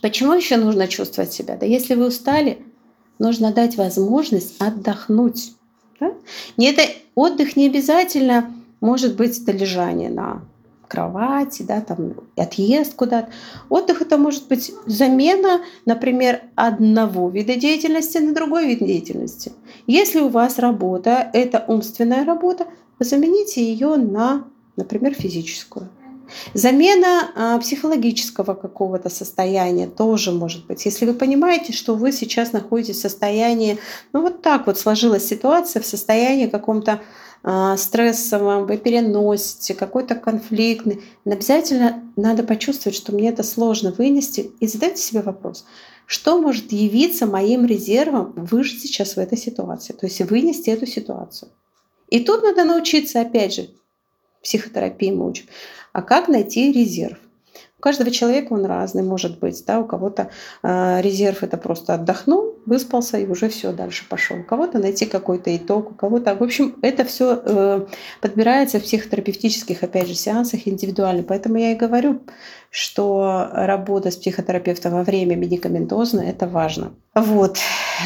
Почему 0.00 0.32
еще 0.32 0.56
нужно 0.56 0.88
чувствовать 0.88 1.30
себя? 1.30 1.56
Да 1.56 1.66
если 1.66 1.94
вы 1.94 2.06
устали, 2.06 2.58
нужно 3.18 3.52
дать 3.52 3.76
возможность 3.76 4.54
отдохнуть. 4.58 5.52
Да? 6.00 6.14
Не 6.56 6.70
это, 6.70 6.82
отдых 7.14 7.54
не 7.54 7.66
обязательно 7.66 8.50
может 8.80 9.16
быть 9.16 9.38
это 9.42 9.52
лежание 9.52 10.08
на 10.08 10.42
кровати, 10.90 11.62
да, 11.62 11.80
там 11.80 12.14
отъезд 12.36 12.94
куда-то. 12.94 13.30
Отдых 13.68 14.02
это 14.02 14.18
может 14.18 14.48
быть 14.48 14.72
замена, 14.86 15.60
например, 15.86 16.42
одного 16.56 17.30
вида 17.30 17.54
деятельности 17.54 18.18
на 18.18 18.34
другой 18.34 18.66
вид 18.66 18.80
деятельности. 18.80 19.52
Если 19.86 20.20
у 20.20 20.28
вас 20.28 20.58
работа, 20.58 21.30
это 21.32 21.64
умственная 21.68 22.24
работа, 22.24 22.66
замените 22.98 23.64
ее 23.64 23.96
на, 23.96 24.44
например, 24.76 25.14
физическую. 25.14 25.88
Замена 26.54 27.30
а, 27.34 27.58
психологического 27.58 28.54
какого-то 28.54 29.08
состояния 29.08 29.86
тоже 29.86 30.32
может 30.32 30.66
быть. 30.66 30.84
Если 30.84 31.06
вы 31.06 31.14
понимаете, 31.14 31.72
что 31.72 31.94
вы 31.94 32.12
сейчас 32.12 32.52
находитесь 32.52 32.98
в 32.98 33.00
состоянии, 33.00 33.78
ну 34.12 34.22
вот 34.22 34.42
так 34.42 34.66
вот 34.66 34.78
сложилась 34.78 35.26
ситуация, 35.26 35.82
в 35.82 35.86
состоянии 35.86 36.46
каком-то 36.46 37.00
стрессовом, 37.42 38.66
вы 38.66 38.76
переносите, 38.76 39.74
какой-то 39.74 40.14
конфликтный, 40.14 41.02
обязательно 41.24 42.02
надо 42.16 42.42
почувствовать, 42.42 42.96
что 42.96 43.12
мне 43.12 43.30
это 43.30 43.42
сложно 43.42 43.92
вынести, 43.92 44.50
и 44.60 44.66
задайте 44.66 45.00
себе 45.00 45.22
вопрос, 45.22 45.64
что 46.04 46.40
может 46.40 46.70
явиться 46.72 47.26
моим 47.26 47.64
резервом 47.64 48.32
выжить 48.36 48.82
сейчас 48.82 49.16
в 49.16 49.18
этой 49.18 49.38
ситуации, 49.38 49.94
то 49.94 50.06
есть 50.06 50.20
вынести 50.20 50.68
эту 50.68 50.86
ситуацию. 50.86 51.50
И 52.08 52.20
тут 52.20 52.42
надо 52.42 52.64
научиться, 52.64 53.20
опять 53.20 53.54
же, 53.54 53.70
психотерапии 54.42 55.10
мы 55.10 55.28
учим, 55.28 55.46
а 55.92 56.02
как 56.02 56.28
найти 56.28 56.72
резерв. 56.72 57.18
У 57.80 57.82
каждого 57.82 58.10
человека 58.10 58.52
он 58.52 58.66
разный 58.66 59.02
может 59.02 59.38
быть. 59.38 59.64
Да? 59.66 59.80
У 59.80 59.86
кого-то 59.86 60.28
э, 60.62 61.00
резерв 61.00 61.42
это 61.42 61.56
просто 61.56 61.94
отдохнул, 61.94 62.56
выспался 62.66 63.16
и 63.16 63.26
уже 63.26 63.48
все 63.48 63.72
дальше 63.72 64.04
пошел. 64.06 64.36
У 64.36 64.44
кого-то 64.44 64.78
найти 64.78 65.06
какой-то 65.06 65.56
итог, 65.56 65.92
у 65.92 65.94
кого-то. 65.94 66.34
В 66.34 66.42
общем, 66.42 66.76
это 66.82 67.06
все 67.06 67.40
э, 67.42 67.86
подбирается 68.20 68.80
в 68.80 68.82
психотерапевтических, 68.82 69.82
опять 69.82 70.08
же, 70.08 70.14
сеансах 70.14 70.68
индивидуально. 70.68 71.22
Поэтому 71.22 71.56
я 71.56 71.72
и 71.72 71.74
говорю, 71.74 72.20
что 72.68 73.48
работа 73.50 74.10
с 74.10 74.16
психотерапевтом 74.16 74.92
во 74.92 75.02
время 75.02 75.34
медикаментозно 75.36 76.20
это 76.20 76.46
важно. 76.46 76.92
Вот. 77.14 77.56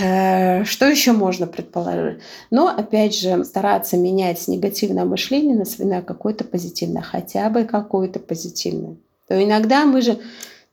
Э, 0.00 0.62
что 0.62 0.86
еще 0.86 1.10
можно 1.10 1.48
предположить? 1.48 2.20
Но, 2.52 2.68
опять 2.68 3.18
же, 3.18 3.44
стараться 3.44 3.96
менять 3.96 4.46
негативное 4.46 5.04
мышление 5.04 5.56
на, 5.56 5.84
на 5.84 6.00
какое-то 6.00 6.44
позитивное, 6.44 7.02
хотя 7.02 7.50
бы 7.50 7.64
какое-то 7.64 8.20
позитивное 8.20 8.98
то 9.28 9.42
иногда 9.42 9.84
мы 9.84 10.02
же, 10.02 10.18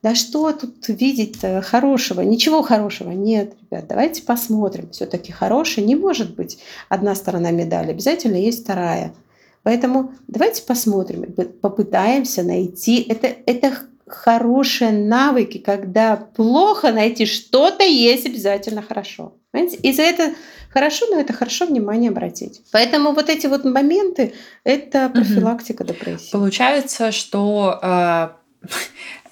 да 0.02 0.14
что 0.14 0.52
тут 0.52 0.88
видеть 0.88 1.38
хорошего? 1.62 2.20
Ничего 2.22 2.62
хорошего 2.62 3.10
нет, 3.10 3.54
ребят. 3.62 3.86
Давайте 3.88 4.22
посмотрим. 4.22 4.90
Все-таки 4.90 5.32
хорошее 5.32 5.86
не 5.86 5.94
может 5.94 6.34
быть 6.34 6.58
одна 6.88 7.14
сторона 7.14 7.50
медали. 7.50 7.90
Обязательно 7.90 8.36
есть 8.36 8.64
вторая. 8.64 9.14
Поэтому 9.62 10.12
давайте 10.26 10.62
посмотрим, 10.62 11.32
попытаемся 11.60 12.42
найти. 12.42 13.00
Это, 13.08 13.28
это 13.46 13.72
хорошие 14.06 14.90
навыки, 14.90 15.58
когда 15.58 16.16
плохо 16.16 16.92
найти 16.92 17.26
что-то 17.26 17.84
есть 17.84 18.26
обязательно 18.26 18.82
хорошо. 18.82 19.34
Понимаете? 19.52 19.76
И 19.76 19.92
за 19.92 20.02
это 20.02 20.34
хорошо, 20.70 21.06
но 21.10 21.20
это 21.20 21.32
хорошо 21.32 21.66
внимание 21.66 22.10
обратить. 22.10 22.62
Поэтому 22.72 23.12
вот 23.12 23.28
эти 23.28 23.46
вот 23.46 23.64
моменты– 23.64 24.34
это 24.64 25.08
профилактика 25.10 25.82
угу. 25.82 25.92
депрессии. 25.92 26.32
Получается, 26.32 27.12
что 27.12 27.78
э, 27.82 28.28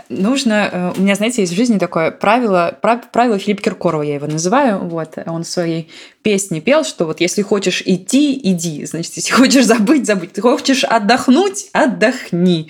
нужно... 0.08 0.68
Э, 0.72 0.92
у 0.98 1.02
меня, 1.02 1.14
знаете, 1.14 1.42
есть 1.42 1.52
в 1.52 1.56
жизни 1.56 1.78
такое 1.78 2.10
правило, 2.10 2.76
правило 2.80 3.38
Филиппа 3.38 3.62
Киркорова, 3.62 4.02
я 4.02 4.14
его 4.14 4.26
называю. 4.26 4.80
Вот, 4.80 5.18
он 5.26 5.44
в 5.44 5.48
своей 5.48 5.90
песне 6.22 6.60
пел, 6.60 6.84
что 6.84 7.06
вот 7.06 7.20
если 7.20 7.42
хочешь 7.42 7.82
идти, 7.84 8.38
иди. 8.42 8.84
Значит, 8.84 9.14
если 9.16 9.32
хочешь 9.32 9.66
забыть, 9.66 10.06
забудь. 10.06 10.32
Ты 10.32 10.40
хочешь 10.42 10.84
отдохнуть, 10.84 11.68
отдохни 11.72 12.68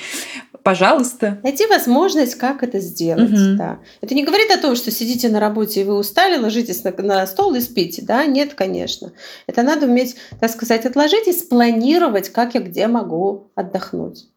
пожалуйста. 0.62 1.38
Найти 1.42 1.66
возможность, 1.66 2.34
как 2.34 2.62
это 2.62 2.80
сделать. 2.80 3.32
Угу. 3.32 3.56
Да. 3.56 3.80
Это 4.00 4.14
не 4.14 4.24
говорит 4.24 4.50
о 4.50 4.58
том, 4.58 4.76
что 4.76 4.90
сидите 4.90 5.28
на 5.28 5.40
работе 5.40 5.80
и 5.80 5.84
вы 5.84 5.94
устали, 5.96 6.38
ложитесь 6.38 6.84
на, 6.84 6.92
на 6.92 7.26
стол 7.26 7.54
и 7.54 7.60
спите. 7.60 8.02
Да? 8.02 8.24
Нет, 8.26 8.54
конечно. 8.54 9.12
Это 9.46 9.62
надо 9.62 9.86
уметь, 9.86 10.16
так 10.40 10.50
сказать, 10.50 10.86
отложить 10.86 11.28
и 11.28 11.32
спланировать, 11.32 12.30
как 12.30 12.54
я 12.54 12.60
где 12.60 12.86
могу 12.86 13.50
отдохнуть. 13.54 14.28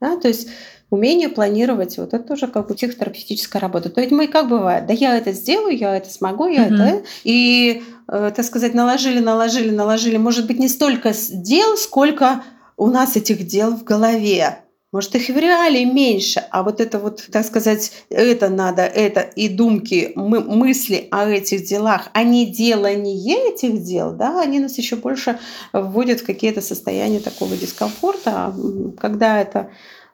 Да? 0.00 0.16
То 0.16 0.28
есть 0.28 0.48
умение 0.90 1.28
планировать, 1.28 1.98
вот 1.98 2.14
это 2.14 2.24
тоже 2.24 2.46
как 2.46 2.70
у 2.70 2.74
психотерапевтическая 2.74 3.60
работа. 3.60 3.90
То 3.90 4.00
есть 4.00 4.12
мы 4.12 4.26
как 4.26 4.48
бывает, 4.48 4.86
да 4.86 4.92
я 4.92 5.16
это 5.16 5.32
сделаю, 5.32 5.76
я 5.76 5.96
это 5.96 6.10
смогу, 6.10 6.46
я 6.46 6.68
mm-hmm. 6.68 6.74
это... 6.74 7.02
И, 7.24 7.82
э, 8.08 8.32
так 8.34 8.44
сказать, 8.44 8.74
наложили, 8.74 9.20
наложили, 9.20 9.70
наложили, 9.70 10.16
может 10.16 10.46
быть, 10.46 10.58
не 10.58 10.68
столько 10.68 11.12
дел, 11.32 11.76
сколько 11.76 12.42
у 12.76 12.86
нас 12.86 13.16
этих 13.16 13.46
дел 13.46 13.76
в 13.76 13.84
голове. 13.84 14.58
Может, 14.90 15.16
их 15.16 15.28
в 15.28 15.36
реале 15.36 15.84
меньше, 15.84 16.42
а 16.50 16.62
вот 16.62 16.80
это 16.80 16.98
вот, 16.98 17.26
так 17.30 17.44
сказать, 17.44 17.92
это 18.08 18.48
надо, 18.48 18.80
это 18.82 19.20
и 19.20 19.50
думки, 19.50 20.12
мы, 20.14 20.40
мысли 20.40 21.08
о 21.10 21.28
этих 21.28 21.66
делах, 21.66 22.08
а 22.14 22.22
не 22.22 22.46
делание 22.46 23.52
этих 23.52 23.82
дел, 23.82 24.12
да, 24.12 24.40
они 24.40 24.60
нас 24.60 24.78
еще 24.78 24.96
больше 24.96 25.38
вводят 25.74 26.20
в 26.20 26.24
какие-то 26.24 26.62
состояния 26.62 27.20
такого 27.20 27.54
дискомфорта, 27.54 28.54
когда 28.98 29.42
это 29.42 29.68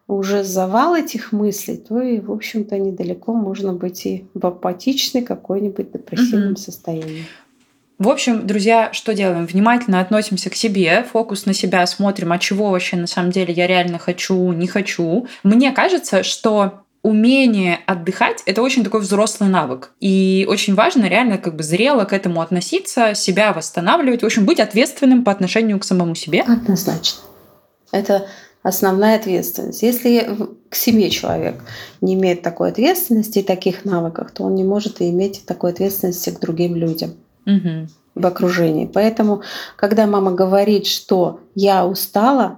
уже 0.06 0.44
завал 0.44 0.94
этих 0.94 1.32
мыслей, 1.32 1.76
то 1.76 2.00
и, 2.00 2.20
в 2.20 2.30
общем-то, 2.30 2.78
недалеко 2.78 3.32
можно 3.32 3.72
быть 3.72 4.04
и 4.06 4.26
в 4.34 4.46
апатичной 4.46 5.22
какой-нибудь 5.22 5.92
депрессивном 5.92 6.52
угу. 6.52 6.60
состоянии. 6.60 7.24
В 7.98 8.08
общем, 8.08 8.46
друзья, 8.46 8.92
что 8.92 9.14
делаем? 9.14 9.46
Внимательно 9.46 10.00
относимся 10.00 10.50
к 10.50 10.56
себе, 10.56 11.06
фокус 11.10 11.46
на 11.46 11.54
себя 11.54 11.86
смотрим, 11.86 12.32
а 12.32 12.38
чего 12.38 12.70
вообще 12.70 12.96
на 12.96 13.06
самом 13.06 13.30
деле 13.30 13.54
я 13.54 13.66
реально 13.66 13.98
хочу, 13.98 14.52
не 14.52 14.66
хочу. 14.66 15.28
Мне 15.44 15.70
кажется, 15.70 16.24
что 16.24 16.84
умение 17.02 17.80
отдыхать— 17.86 18.42
это 18.46 18.62
очень 18.62 18.82
такой 18.82 19.00
взрослый 19.00 19.48
навык. 19.48 19.92
И 20.00 20.44
очень 20.48 20.74
важно 20.74 21.04
реально 21.04 21.38
как 21.38 21.54
бы 21.54 21.62
зрело 21.62 22.04
к 22.04 22.12
этому 22.12 22.40
относиться, 22.40 23.14
себя 23.14 23.52
восстанавливать, 23.52 24.22
в 24.22 24.26
общем, 24.26 24.44
быть 24.44 24.58
ответственным 24.58 25.22
по 25.22 25.30
отношению 25.30 25.78
к 25.78 25.84
самому 25.84 26.16
себе. 26.16 26.42
Однозначно. 26.42 27.20
Это 27.92 28.26
основная 28.64 29.16
ответственность. 29.16 29.82
Если 29.82 30.26
к 30.70 30.74
себе 30.74 31.10
человек 31.10 31.62
не 32.00 32.14
имеет 32.14 32.42
такой 32.42 32.70
ответственности 32.70 33.40
и 33.40 33.44
таких 33.44 33.84
навыков, 33.84 34.32
то 34.32 34.42
он 34.42 34.56
не 34.56 34.64
может 34.64 35.00
и 35.00 35.10
иметь 35.10 35.44
такой 35.46 35.70
ответственности 35.70 36.30
к 36.30 36.40
другим 36.40 36.74
людям 36.74 37.12
угу. 37.46 37.86
в 38.14 38.26
окружении. 38.26 38.90
Поэтому, 38.92 39.42
когда 39.76 40.06
мама 40.06 40.32
говорит, 40.32 40.86
что 40.86 41.40
я 41.54 41.86
устала, 41.86 42.56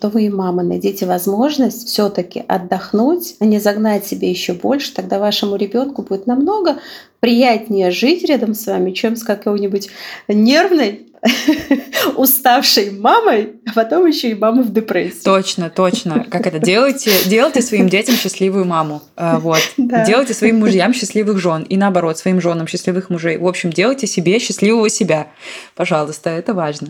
то 0.00 0.08
вы 0.08 0.26
и 0.26 0.30
мама 0.30 0.62
найдите 0.62 1.04
возможность 1.04 1.88
все-таки 1.88 2.44
отдохнуть, 2.46 3.36
а 3.40 3.44
не 3.44 3.58
загнать 3.58 4.06
себе 4.06 4.30
еще 4.30 4.52
больше, 4.52 4.94
тогда 4.94 5.18
вашему 5.18 5.56
ребенку 5.56 6.02
будет 6.02 6.26
намного 6.26 6.78
приятнее 7.20 7.90
жить 7.90 8.24
рядом 8.24 8.54
с 8.54 8.66
вами, 8.66 8.92
чем 8.92 9.16
с 9.16 9.24
какой-нибудь 9.24 9.90
нервной 10.28 11.08
уставшей 12.16 12.90
мамой, 12.90 13.54
а 13.66 13.72
потом 13.74 14.06
еще 14.06 14.30
и 14.30 14.34
мамой 14.34 14.64
в 14.64 14.72
депрессии. 14.72 15.24
Точно, 15.24 15.70
точно. 15.70 16.26
Как 16.30 16.46
это 16.46 16.58
делайте? 16.58 17.10
Делайте 17.26 17.62
своим 17.62 17.88
детям 17.88 18.14
счастливую 18.14 18.64
маму. 18.64 19.02
А, 19.16 19.38
вот. 19.38 19.60
Да. 19.76 20.04
Делайте 20.04 20.34
своим 20.34 20.58
мужьям 20.58 20.92
счастливых 20.92 21.38
жен. 21.38 21.62
И 21.62 21.76
наоборот, 21.76 22.18
своим 22.18 22.40
женам 22.40 22.66
счастливых 22.66 23.10
мужей. 23.10 23.38
В 23.38 23.46
общем, 23.46 23.70
делайте 23.70 24.06
себе 24.06 24.38
счастливого 24.38 24.88
себя. 24.88 25.28
Пожалуйста, 25.74 26.30
это 26.30 26.54
важно. 26.54 26.88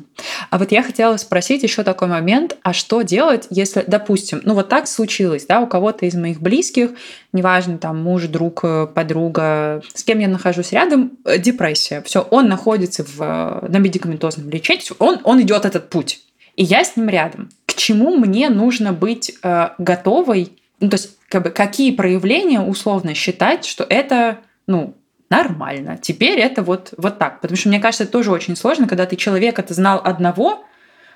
А 0.50 0.58
вот 0.58 0.72
я 0.72 0.82
хотела 0.82 1.16
спросить 1.16 1.62
еще 1.62 1.82
такой 1.84 2.08
момент. 2.08 2.56
А 2.62 2.72
что 2.72 3.02
делать, 3.02 3.46
если, 3.50 3.84
допустим, 3.86 4.40
ну 4.44 4.54
вот 4.54 4.68
так 4.68 4.88
случилось, 4.88 5.46
да, 5.46 5.60
у 5.60 5.66
кого-то 5.66 6.06
из 6.06 6.14
моих 6.14 6.40
близких, 6.40 6.90
неважно, 7.32 7.78
там, 7.78 8.02
муж, 8.02 8.24
друг, 8.24 8.60
э, 8.62 8.86
подруга, 8.92 9.82
с 9.94 10.02
кем 10.02 10.18
я 10.18 10.28
нахожусь 10.28 10.72
рядом, 10.72 11.12
э, 11.24 11.38
депрессия. 11.38 12.02
Все, 12.02 12.26
он 12.30 12.48
находится 12.48 13.04
в, 13.04 13.20
э, 13.20 13.68
на 13.68 13.78
медикаментозном 13.78 14.23
медикаментозном 14.24 14.50
лечении, 14.50 14.84
он, 14.98 15.20
он 15.24 15.40
идет 15.42 15.64
этот 15.64 15.90
путь. 15.90 16.20
И 16.56 16.64
я 16.64 16.84
с 16.84 16.96
ним 16.96 17.08
рядом. 17.08 17.50
К 17.66 17.74
чему 17.74 18.16
мне 18.16 18.48
нужно 18.48 18.92
быть 18.92 19.34
э, 19.42 19.70
готовой? 19.78 20.52
Ну, 20.80 20.88
то 20.88 20.96
есть, 20.96 21.16
как 21.28 21.42
бы, 21.42 21.50
какие 21.50 21.92
проявления 21.92 22.60
условно 22.60 23.14
считать, 23.14 23.64
что 23.64 23.84
это, 23.88 24.38
ну, 24.66 24.94
нормально. 25.30 25.98
Теперь 26.00 26.38
это 26.38 26.62
вот, 26.62 26.94
вот 26.96 27.18
так. 27.18 27.40
Потому 27.40 27.56
что 27.56 27.68
мне 27.68 27.80
кажется, 27.80 28.04
это 28.04 28.12
тоже 28.12 28.30
очень 28.30 28.56
сложно, 28.56 28.86
когда 28.86 29.06
ты 29.06 29.16
человека-то 29.16 29.74
знал 29.74 30.00
одного, 30.04 30.64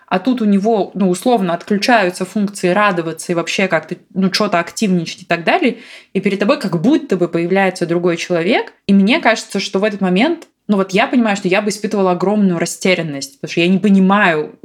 а 0.06 0.18
тут 0.18 0.40
у 0.40 0.46
него, 0.46 0.90
ну, 0.94 1.10
условно, 1.10 1.52
отключаются 1.52 2.24
функции 2.24 2.70
радоваться 2.70 3.30
и 3.30 3.34
вообще 3.34 3.68
как-то, 3.68 3.96
ну, 4.14 4.32
что-то 4.32 4.58
активничать 4.58 5.22
и 5.22 5.26
так 5.26 5.44
далее, 5.44 5.78
и 6.14 6.20
перед 6.20 6.40
тобой 6.40 6.58
как 6.58 6.80
будто 6.80 7.16
бы 7.16 7.28
появляется 7.28 7.86
другой 7.86 8.16
человек, 8.16 8.72
и 8.86 8.94
мне 8.94 9.20
кажется, 9.20 9.60
что 9.60 9.78
в 9.78 9.84
этот 9.84 10.00
момент 10.00 10.48
ну 10.68 10.76
вот 10.76 10.92
я 10.92 11.06
понимаю, 11.06 11.36
что 11.36 11.48
я 11.48 11.62
бы 11.62 11.70
испытывала 11.70 12.12
огромную 12.12 12.58
растерянность, 12.58 13.40
потому 13.40 13.50
что 13.50 13.60
я 13.60 13.68
не 13.68 13.78
понимаю, 13.78 14.58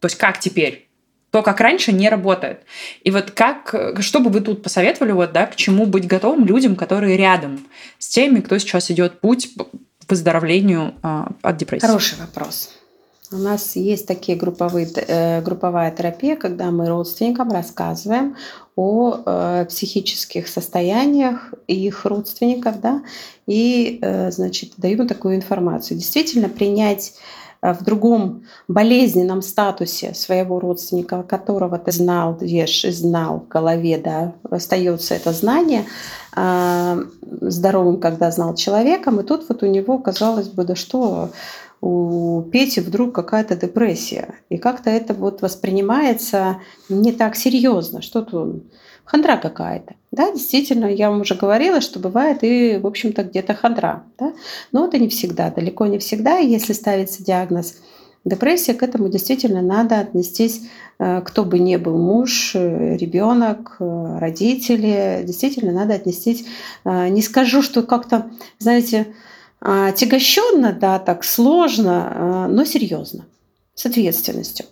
то 0.00 0.06
есть 0.06 0.16
как 0.16 0.38
теперь? 0.38 0.88
То, 1.30 1.42
как 1.42 1.60
раньше, 1.60 1.92
не 1.92 2.08
работает. 2.08 2.60
И 3.02 3.10
вот 3.10 3.30
как, 3.32 3.74
что 4.00 4.20
бы 4.20 4.30
вы 4.30 4.40
тут 4.40 4.62
посоветовали, 4.62 5.12
вот, 5.12 5.32
да, 5.32 5.46
к 5.46 5.56
чему 5.56 5.86
быть 5.86 6.06
готовым 6.06 6.46
людям, 6.46 6.76
которые 6.76 7.16
рядом 7.16 7.66
с 7.98 8.08
теми, 8.08 8.40
кто 8.40 8.58
сейчас 8.58 8.90
идет 8.90 9.20
путь 9.20 9.50
к 9.56 10.10
выздоровлению 10.10 10.94
э, 11.02 11.24
от 11.42 11.56
депрессии? 11.56 11.84
Хороший 11.84 12.18
вопрос. 12.18 12.70
У 13.32 13.36
нас 13.36 13.74
есть 13.74 14.06
такие 14.06 14.38
групповые, 14.38 14.88
э, 14.94 15.42
групповая 15.42 15.90
терапия, 15.90 16.36
когда 16.36 16.70
мы 16.70 16.88
родственникам 16.88 17.50
рассказываем 17.50 18.36
о 18.76 19.22
э, 19.24 19.66
психических 19.68 20.48
состояниях 20.48 21.54
их 21.66 22.04
родственников, 22.04 22.80
да, 22.80 23.02
и, 23.46 23.98
э, 24.02 24.30
значит, 24.30 24.72
даем 24.76 25.08
такую 25.08 25.36
информацию. 25.36 25.98
Действительно, 25.98 26.48
принять 26.48 27.14
в 27.62 27.82
другом 27.82 28.44
болезненном 28.68 29.40
статусе 29.42 30.14
своего 30.14 30.60
родственника, 30.60 31.22
которого 31.22 31.78
ты 31.78 31.90
знал, 31.90 32.36
веш, 32.38 32.82
знал 32.82 33.40
в 33.40 33.48
голове, 33.48 33.98
да, 33.98 34.34
остается 34.50 35.14
это 35.14 35.32
знание, 35.32 35.84
здоровым, 37.40 37.98
когда 37.98 38.30
знал 38.30 38.54
человеком, 38.54 39.20
и 39.20 39.24
тут 39.24 39.48
вот 39.48 39.62
у 39.62 39.66
него, 39.66 39.98
казалось 39.98 40.48
бы, 40.48 40.64
да 40.64 40.76
что, 40.76 41.30
у 41.80 42.42
Пети 42.42 42.80
вдруг 42.80 43.14
какая-то 43.14 43.56
депрессия. 43.56 44.34
И 44.48 44.56
как-то 44.56 44.90
это 44.90 45.14
вот 45.14 45.42
воспринимается 45.42 46.58
не 46.88 47.12
так 47.12 47.36
серьезно. 47.36 48.02
Что-то 48.02 48.60
хандра 49.04 49.36
какая-то. 49.36 49.94
Да, 50.10 50.32
действительно, 50.32 50.86
я 50.86 51.10
вам 51.10 51.20
уже 51.20 51.34
говорила, 51.34 51.80
что 51.80 51.98
бывает 51.98 52.38
и, 52.42 52.78
в 52.78 52.86
общем-то, 52.86 53.24
где-то 53.24 53.54
хандра. 53.54 54.04
Да? 54.18 54.32
Но 54.72 54.86
это 54.86 54.98
не 54.98 55.08
всегда, 55.08 55.50
далеко 55.50 55.86
не 55.86 55.98
всегда. 55.98 56.38
Если 56.38 56.72
ставится 56.72 57.22
диагноз 57.22 57.76
Депрессия 58.26 58.74
к 58.74 58.82
этому 58.82 59.08
действительно 59.08 59.62
надо 59.62 60.00
отнестись, 60.00 60.62
э, 60.98 61.20
кто 61.24 61.44
бы 61.44 61.60
ни 61.60 61.76
был 61.76 61.96
муж, 61.96 62.56
э, 62.56 62.96
ребенок, 62.96 63.76
э, 63.78 64.18
родители, 64.18 65.22
действительно 65.24 65.70
надо 65.70 65.94
отнестись. 65.94 66.44
Не 66.84 67.22
скажу, 67.22 67.62
что 67.62 67.84
как-то, 67.84 68.28
знаете, 68.58 69.06
тягощенно, 69.60 70.72
да, 70.72 70.98
так 70.98 71.24
сложно, 71.24 72.46
но 72.48 72.64
серьезно, 72.64 73.26
с 73.74 73.86
ответственностью. 73.86 74.66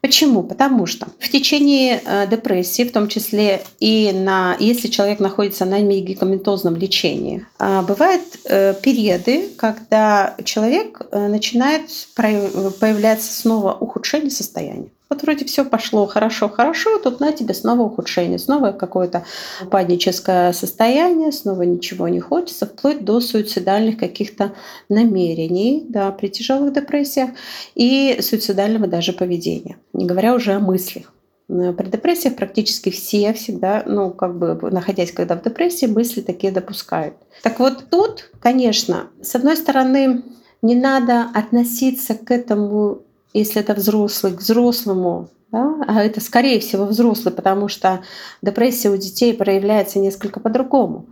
Почему? 0.00 0.42
Потому 0.42 0.86
что 0.86 1.06
в 1.18 1.28
течение 1.28 2.00
э, 2.04 2.26
депрессии, 2.28 2.84
в 2.84 2.92
том 2.92 3.08
числе 3.08 3.62
и 3.80 4.12
на, 4.12 4.56
если 4.58 4.88
человек 4.88 5.20
находится 5.20 5.64
на 5.64 5.80
медикаментозном 5.80 6.76
лечении, 6.76 7.46
э, 7.58 7.82
бывают 7.82 8.22
э, 8.44 8.74
периоды, 8.82 9.50
когда 9.56 10.34
человек 10.44 11.02
начинает 11.12 11.90
появляться 12.14 13.32
снова 13.32 13.72
ухудшение 13.72 14.30
состояния. 14.30 14.88
Вот 15.12 15.22
вроде 15.24 15.44
все 15.44 15.66
пошло 15.66 16.06
хорошо, 16.06 16.48
хорошо, 16.48 16.98
тут 16.98 17.20
на 17.20 17.32
тебе 17.32 17.52
снова 17.52 17.82
ухудшение, 17.82 18.38
снова 18.38 18.72
какое-то 18.72 19.26
упадническое 19.60 20.54
состояние, 20.54 21.32
снова 21.32 21.64
ничего 21.64 22.08
не 22.08 22.18
хочется, 22.18 22.64
вплоть 22.64 23.04
до 23.04 23.20
суицидальных 23.20 23.98
каких-то 23.98 24.52
намерений 24.88 25.84
да, 25.86 26.10
при 26.12 26.28
тяжелых 26.28 26.72
депрессиях 26.72 27.28
и 27.74 28.20
суицидального 28.22 28.86
даже 28.86 29.12
поведения, 29.12 29.51
не 29.92 30.06
говоря 30.06 30.34
уже 30.34 30.52
о 30.52 30.60
мыслях. 30.60 31.12
При 31.48 31.90
депрессиях 31.90 32.36
практически 32.36 32.90
все 32.90 33.32
всегда, 33.34 33.82
ну, 33.86 34.10
как 34.10 34.38
бы 34.38 34.70
находясь 34.70 35.12
когда 35.12 35.36
в 35.36 35.42
депрессии, 35.42 35.86
мысли 35.86 36.22
такие 36.22 36.52
допускают. 36.52 37.14
Так 37.42 37.58
вот 37.58 37.84
тут, 37.90 38.30
конечно, 38.40 39.08
с 39.20 39.34
одной 39.34 39.56
стороны, 39.56 40.22
не 40.62 40.74
надо 40.74 41.28
относиться 41.34 42.14
к 42.14 42.30
этому 42.30 43.02
если 43.34 43.60
это 43.62 43.74
взрослый, 43.74 44.34
к 44.34 44.40
взрослому, 44.40 45.28
да, 45.50 45.76
а 45.86 46.02
это 46.02 46.20
скорее 46.20 46.60
всего 46.60 46.84
взрослый, 46.84 47.34
потому 47.34 47.68
что 47.68 48.02
депрессия 48.40 48.90
у 48.90 48.96
детей 48.96 49.34
проявляется 49.34 49.98
несколько 49.98 50.40
по-другому. 50.40 51.06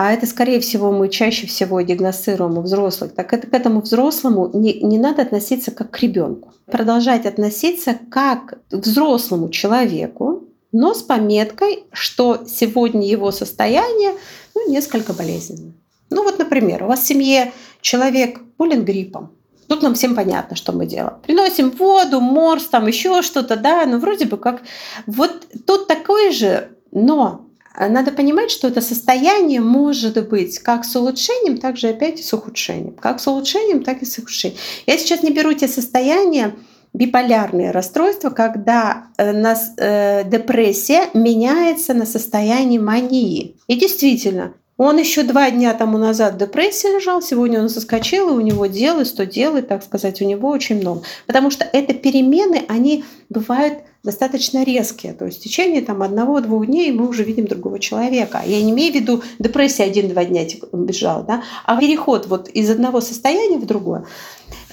А 0.00 0.12
это, 0.12 0.26
скорее 0.26 0.60
всего, 0.60 0.92
мы 0.92 1.08
чаще 1.08 1.48
всего 1.48 1.80
диагностируем 1.80 2.56
у 2.56 2.60
взрослых. 2.60 3.16
Так 3.16 3.32
это 3.32 3.48
к 3.48 3.52
этому 3.52 3.80
взрослому 3.80 4.48
не, 4.54 4.74
не 4.74 4.96
надо 4.96 5.22
относиться 5.22 5.72
как 5.72 5.90
к 5.90 5.98
ребенку. 5.98 6.52
Продолжать 6.66 7.26
относиться 7.26 7.98
как 8.08 8.60
к 8.70 8.74
взрослому 8.74 9.48
человеку, 9.48 10.44
но 10.70 10.94
с 10.94 11.02
пометкой, 11.02 11.82
что 11.90 12.44
сегодня 12.46 13.08
его 13.08 13.32
состояние 13.32 14.12
ну, 14.54 14.70
несколько 14.70 15.14
болезненное. 15.14 15.72
Ну 16.10 16.22
вот, 16.22 16.38
например, 16.38 16.84
у 16.84 16.86
вас 16.86 17.00
в 17.00 17.06
семье 17.08 17.52
человек 17.80 18.38
болен 18.56 18.84
гриппом, 18.84 19.32
Тут 19.66 19.82
нам 19.82 19.94
всем 19.94 20.14
понятно, 20.14 20.54
что 20.54 20.70
мы 20.70 20.86
делаем. 20.86 21.16
Приносим 21.24 21.70
воду, 21.72 22.20
морс, 22.20 22.66
там 22.66 22.86
еще 22.86 23.20
что-то, 23.22 23.56
да, 23.56 23.84
ну 23.84 23.98
вроде 23.98 24.26
бы 24.26 24.36
как... 24.36 24.62
Вот 25.06 25.32
тут 25.66 25.88
такое 25.88 26.30
же, 26.30 26.70
но 26.92 27.47
надо 27.86 28.10
понимать, 28.10 28.50
что 28.50 28.66
это 28.66 28.80
состояние 28.80 29.60
может 29.60 30.28
быть 30.28 30.58
как 30.58 30.84
с 30.84 30.96
улучшением, 30.96 31.58
так 31.58 31.76
же 31.76 31.88
опять 31.88 32.18
и 32.18 32.22
с 32.22 32.32
ухудшением. 32.32 32.94
Как 32.94 33.20
с 33.20 33.26
улучшением, 33.28 33.84
так 33.84 34.02
и 34.02 34.04
с 34.04 34.18
ухудшением. 34.18 34.58
Я 34.86 34.98
сейчас 34.98 35.22
не 35.22 35.30
беру 35.30 35.52
те 35.52 35.68
состояния, 35.68 36.54
биполярные 36.92 37.70
расстройства, 37.70 38.30
когда 38.30 39.06
э, 39.16 39.32
нас, 39.32 39.72
э, 39.76 40.24
депрессия 40.28 41.08
меняется 41.14 41.94
на 41.94 42.06
состояние 42.06 42.80
мании. 42.80 43.56
И 43.68 43.76
действительно, 43.76 44.54
он 44.78 44.96
еще 44.96 45.24
два 45.24 45.50
дня 45.50 45.74
тому 45.74 45.98
назад 45.98 46.34
в 46.34 46.38
депрессии 46.38 46.86
лежал, 46.86 47.20
сегодня 47.20 47.60
он 47.60 47.68
соскочил, 47.68 48.28
и 48.30 48.32
у 48.32 48.40
него 48.40 48.66
дел, 48.66 49.00
и 49.00 49.04
сто 49.04 49.24
дел, 49.24 49.56
и, 49.56 49.62
так 49.62 49.82
сказать, 49.82 50.22
у 50.22 50.24
него 50.24 50.48
очень 50.48 50.76
много. 50.76 51.02
Потому 51.26 51.50
что 51.50 51.64
это 51.64 51.94
перемены, 51.94 52.64
они 52.68 53.04
бывают 53.28 53.80
достаточно 54.04 54.64
резкие. 54.64 55.12
То 55.12 55.26
есть 55.26 55.40
в 55.40 55.42
течение 55.42 55.82
там, 55.82 56.02
одного-двух 56.02 56.66
дней 56.66 56.92
мы 56.92 57.08
уже 57.08 57.24
видим 57.24 57.46
другого 57.46 57.78
человека. 57.78 58.42
Я 58.46 58.62
не 58.62 58.70
имею 58.70 58.92
в 58.92 58.96
виду 58.96 59.22
депрессия 59.38 59.84
один-два 59.84 60.24
дня 60.24 60.46
бежал, 60.72 61.24
да, 61.24 61.42
а 61.64 61.78
переход 61.78 62.26
вот 62.26 62.48
из 62.48 62.70
одного 62.70 63.00
состояния 63.00 63.58
в 63.58 63.66
другое. 63.66 64.04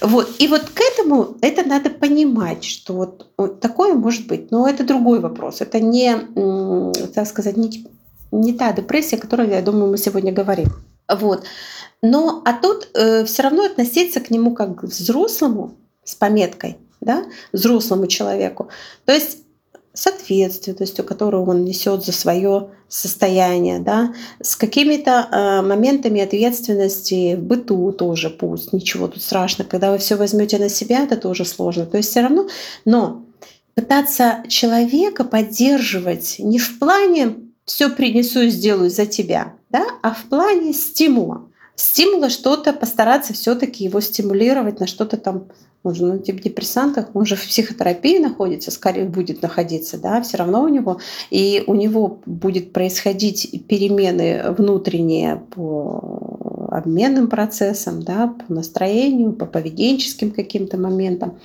Вот. 0.00 0.36
И 0.38 0.48
вот 0.48 0.62
к 0.62 0.80
этому 0.80 1.36
это 1.40 1.68
надо 1.68 1.90
понимать, 1.90 2.64
что 2.64 2.94
вот, 2.94 3.26
вот 3.36 3.60
такое 3.60 3.94
может 3.94 4.26
быть. 4.26 4.50
Но 4.50 4.68
это 4.68 4.84
другой 4.84 5.20
вопрос. 5.20 5.60
Это 5.60 5.80
не, 5.80 6.16
так 7.14 7.26
сказать, 7.26 7.56
не 7.56 7.86
не 8.32 8.52
та 8.52 8.72
депрессия, 8.72 9.16
о 9.16 9.20
которой, 9.20 9.48
я 9.48 9.62
думаю, 9.62 9.90
мы 9.90 9.98
сегодня 9.98 10.32
говорим. 10.32 10.68
Вот. 11.08 11.44
Но 12.02 12.42
а 12.44 12.52
тут 12.52 12.88
э, 12.94 13.24
все 13.24 13.42
равно 13.42 13.64
относиться 13.64 14.20
к 14.20 14.30
нему 14.30 14.54
как 14.54 14.80
к 14.80 14.82
взрослому 14.84 15.76
с 16.04 16.14
пометкой, 16.14 16.76
да, 17.06 17.24
взрослому 17.52 18.06
человеку. 18.06 18.68
То 19.06 19.12
есть 19.14 19.38
с 19.94 20.06
ответственностью, 20.06 21.04
которую 21.04 21.46
он 21.46 21.64
несет 21.64 22.04
за 22.04 22.12
свое 22.12 22.68
состояние, 22.88 23.78
да, 23.78 24.12
с 24.42 24.54
какими-то 24.54 25.26
э, 25.30 25.62
моментами 25.62 26.20
ответственности 26.20 27.34
в 27.34 27.42
быту 27.42 27.92
тоже 27.92 28.28
пусть, 28.28 28.74
ничего 28.74 29.08
тут 29.08 29.22
страшного. 29.22 29.70
Когда 29.70 29.90
вы 29.90 29.98
все 29.98 30.16
возьмете 30.16 30.58
на 30.58 30.68
себя, 30.68 31.04
это 31.04 31.16
тоже 31.16 31.46
сложно. 31.46 31.86
То 31.86 31.96
есть 31.96 32.10
все 32.10 32.20
равно, 32.20 32.46
но 32.84 33.24
пытаться 33.74 34.42
человека 34.48 35.24
поддерживать 35.24 36.36
не 36.38 36.58
в 36.58 36.78
плане 36.78 37.36
все 37.64 37.88
принесу 37.88 38.42
и 38.42 38.50
сделаю 38.50 38.90
за 38.90 39.06
тебя, 39.06 39.54
да, 39.70 39.86
а 40.02 40.12
в 40.12 40.24
плане 40.24 40.74
стимула. 40.74 41.48
Стимула 41.76 42.30
что-то 42.30 42.72
постараться 42.72 43.32
все-таки 43.32 43.84
его 43.84 44.00
стимулировать 44.00 44.80
на 44.80 44.86
что-то 44.86 45.16
там 45.16 45.48
он 45.86 45.94
же 45.94 46.04
на 46.04 46.18
депрессантах, 46.18 47.06
он 47.14 47.26
же 47.26 47.36
в 47.36 47.46
психотерапии 47.46 48.18
находится, 48.18 48.72
скорее 48.72 49.04
будет 49.04 49.40
находиться, 49.42 49.98
да, 49.98 50.20
все 50.20 50.36
равно 50.36 50.62
у 50.62 50.68
него, 50.68 50.98
и 51.30 51.62
у 51.68 51.74
него 51.74 52.18
будет 52.26 52.72
происходить 52.72 53.64
перемены 53.68 54.50
внутренние 54.58 55.36
по 55.36 56.68
обменным 56.72 57.28
процессам, 57.28 58.02
да, 58.02 58.26
по 58.26 58.52
настроению, 58.52 59.32
по 59.32 59.46
поведенческим 59.46 60.32
каким-то 60.32 60.76
моментам 60.76 61.38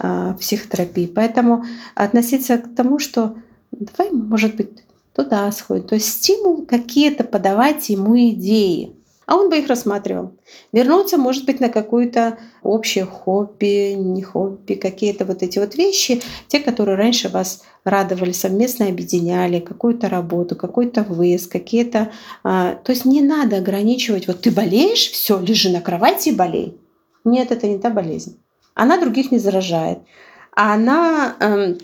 э, 0.00 0.34
психотерапии. 0.40 1.06
Поэтому 1.06 1.64
относиться 1.94 2.56
к 2.56 2.74
тому, 2.74 2.98
что 2.98 3.34
давай, 3.70 4.10
может 4.10 4.56
быть, 4.56 4.70
туда 5.14 5.52
сходит. 5.52 5.88
То 5.88 5.96
есть 5.96 6.08
стимул 6.08 6.64
какие-то 6.64 7.24
подавать 7.24 7.90
ему 7.90 8.18
идеи. 8.30 8.96
А 9.32 9.36
он 9.36 9.48
бы 9.48 9.56
их 9.56 9.66
рассматривал. 9.66 10.32
Вернуться, 10.72 11.16
может 11.16 11.46
быть, 11.46 11.58
на 11.58 11.70
какое-то 11.70 12.36
общее 12.62 13.06
хобби, 13.06 13.94
не 13.94 14.22
хобби, 14.22 14.74
какие-то 14.74 15.24
вот 15.24 15.42
эти 15.42 15.58
вот 15.58 15.74
вещи, 15.74 16.20
те, 16.48 16.60
которые 16.60 16.98
раньше 16.98 17.30
вас 17.30 17.62
радовали, 17.82 18.32
совместно 18.32 18.88
объединяли, 18.88 19.60
какую-то 19.60 20.10
работу, 20.10 20.54
какой-то 20.54 21.02
выезд, 21.02 21.50
какие-то... 21.50 22.12
А, 22.44 22.74
то 22.74 22.92
есть 22.92 23.06
не 23.06 23.22
надо 23.22 23.56
ограничивать, 23.56 24.26
вот 24.26 24.42
ты 24.42 24.50
болеешь, 24.50 25.10
все, 25.10 25.40
лежи 25.40 25.70
на 25.70 25.80
кровати 25.80 26.28
и 26.28 26.36
болей. 26.36 26.76
Нет, 27.24 27.52
это 27.52 27.66
не 27.66 27.78
та 27.78 27.88
болезнь. 27.88 28.38
Она 28.74 29.00
других 29.00 29.32
не 29.32 29.38
заражает. 29.38 30.00
А 30.54 30.74
она 30.74 31.36
эм, 31.40 31.78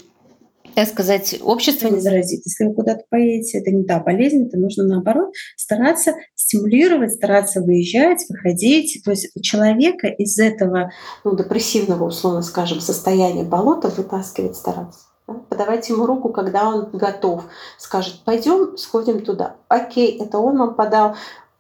так 0.79 0.87
сказать, 0.87 1.41
общество 1.43 1.89
не 1.89 1.99
заразит. 1.99 2.43
Если 2.45 2.65
вы 2.67 2.73
куда-то 2.73 3.03
поедете, 3.11 3.59
это 3.59 3.73
не 3.73 3.83
та 3.83 3.99
болезнь, 3.99 4.47
это 4.47 4.57
нужно 4.59 4.85
наоборот 4.85 5.33
стараться 5.57 6.15
стимулировать, 6.37 7.15
стараться 7.15 7.63
выезжать, 7.63 8.25
выходить. 8.29 9.03
То 9.05 9.11
есть 9.11 9.33
человека 9.43 10.07
из 10.07 10.39
этого 10.39 10.93
ну, 11.25 11.37
депрессивного, 11.37 12.05
условно 12.05 12.43
скажем, 12.43 12.81
состояния 12.81 13.43
болота 13.43 13.89
вытаскивать 13.89 14.55
стараться. 14.55 15.01
Да? 15.27 15.35
Подавать 15.49 15.89
ему 15.89 16.07
руку, 16.07 16.29
когда 16.29 16.69
он 16.69 16.91
готов. 16.93 17.43
Скажет, 17.77 18.23
пойдем, 18.25 18.77
сходим 18.77 19.25
туда. 19.25 19.57
Окей, 19.67 20.17
это 20.17 20.39
он 20.39 20.59
вам 20.59 20.77
подал 20.77 21.17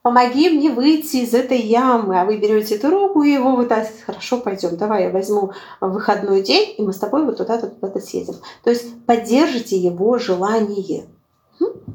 помоги 0.09 0.49
мне 0.49 0.71
выйти 0.71 1.19
из 1.19 1.35
этой 1.35 1.61
ямы, 1.61 2.19
а 2.19 2.25
вы 2.25 2.39
берете 2.39 2.77
эту 2.77 2.89
руку 2.89 3.23
и 3.23 3.33
его 3.33 3.57
вытаскиваете. 3.57 4.05
Хорошо, 4.07 4.39
пойдем, 4.39 4.79
давай 4.79 5.05
я 5.05 5.11
возьму 5.11 5.53
выходной 5.83 6.41
день, 6.41 6.75
и 6.79 6.83
мы 6.83 6.95
с 6.95 6.99
тобой 6.99 7.27
вот 7.27 7.37
туда-то, 7.37 7.67
туда-то 7.67 8.01
съедем. 8.01 8.37
То 8.65 8.71
есть 8.71 9.05
поддержите 9.05 9.77
его 9.77 10.17
желание. 10.17 11.05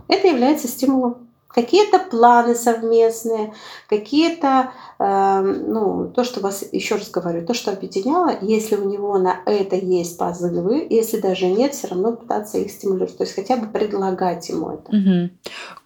Это 0.07 0.27
является 0.27 0.67
стимулом 0.67 1.27
какие-то 1.53 1.99
планы 1.99 2.55
совместные, 2.55 3.53
какие-то, 3.87 4.71
э, 4.99 5.41
ну, 5.41 6.11
то, 6.13 6.23
что 6.23 6.39
вас, 6.39 6.63
еще 6.71 6.95
раз 6.95 7.09
говорю, 7.09 7.45
то, 7.45 7.53
что 7.53 7.71
объединяло, 7.71 8.31
если 8.41 8.75
у 8.75 8.89
него 8.89 9.17
на 9.17 9.37
это 9.45 9.75
есть 9.75 10.17
позывы, 10.17 10.85
если 10.89 11.19
даже 11.19 11.45
нет, 11.47 11.73
все 11.73 11.87
равно 11.87 12.13
пытаться 12.13 12.57
их 12.57 12.71
стимулировать, 12.71 13.17
то 13.17 13.23
есть 13.23 13.35
хотя 13.35 13.57
бы 13.57 13.67
предлагать 13.67 14.49
ему 14.49 14.71
это. 14.71 14.89
Угу. 14.89 15.29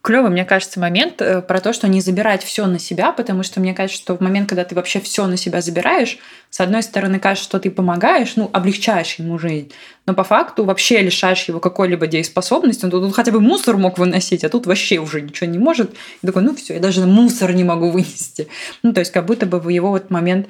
Клевый, 0.07 0.31
мне 0.31 0.45
кажется, 0.45 0.79
момент 0.79 1.21
э, 1.21 1.41
про 1.41 1.59
то, 1.59 1.73
что 1.73 1.89
не 1.89 1.99
забирать 1.99 2.41
все 2.41 2.65
на 2.65 2.79
себя, 2.79 3.11
потому 3.11 3.43
что 3.43 3.59
мне 3.59 3.73
кажется, 3.73 4.01
что 4.01 4.15
в 4.15 4.21
момент, 4.21 4.47
когда 4.47 4.63
ты 4.63 4.73
вообще 4.73 5.01
все 5.01 5.27
на 5.27 5.35
себя 5.35 5.59
забираешь, 5.59 6.17
с 6.49 6.61
одной 6.61 6.81
стороны, 6.81 7.19
кажется, 7.19 7.43
что 7.43 7.59
ты 7.59 7.69
помогаешь, 7.69 8.37
ну, 8.37 8.49
облегчаешь 8.53 9.15
ему 9.15 9.37
жизнь, 9.37 9.73
но 10.05 10.13
по 10.13 10.23
факту 10.23 10.63
вообще 10.63 11.01
лишаешь 11.01 11.43
его 11.49 11.59
какой-либо 11.59 12.07
дееспособности. 12.07 12.85
Он 12.85 12.91
тут 12.91 13.13
хотя 13.13 13.33
бы 13.33 13.41
мусор 13.41 13.75
мог 13.75 13.97
выносить, 13.97 14.45
а 14.45 14.49
тут 14.49 14.65
вообще 14.65 14.99
уже 14.99 15.19
ничего 15.19 15.49
не 15.49 15.59
может. 15.59 15.91
И 16.21 16.25
такой, 16.25 16.41
ну 16.41 16.55
все, 16.55 16.75
я 16.75 16.79
даже 16.79 17.05
мусор 17.05 17.51
не 17.51 17.65
могу 17.65 17.91
вынести. 17.91 18.47
Ну, 18.83 18.93
то 18.93 19.01
есть 19.01 19.11
как 19.11 19.25
будто 19.25 19.45
бы 19.45 19.59
в 19.59 19.67
его 19.67 19.89
вот 19.89 20.09
момент 20.09 20.47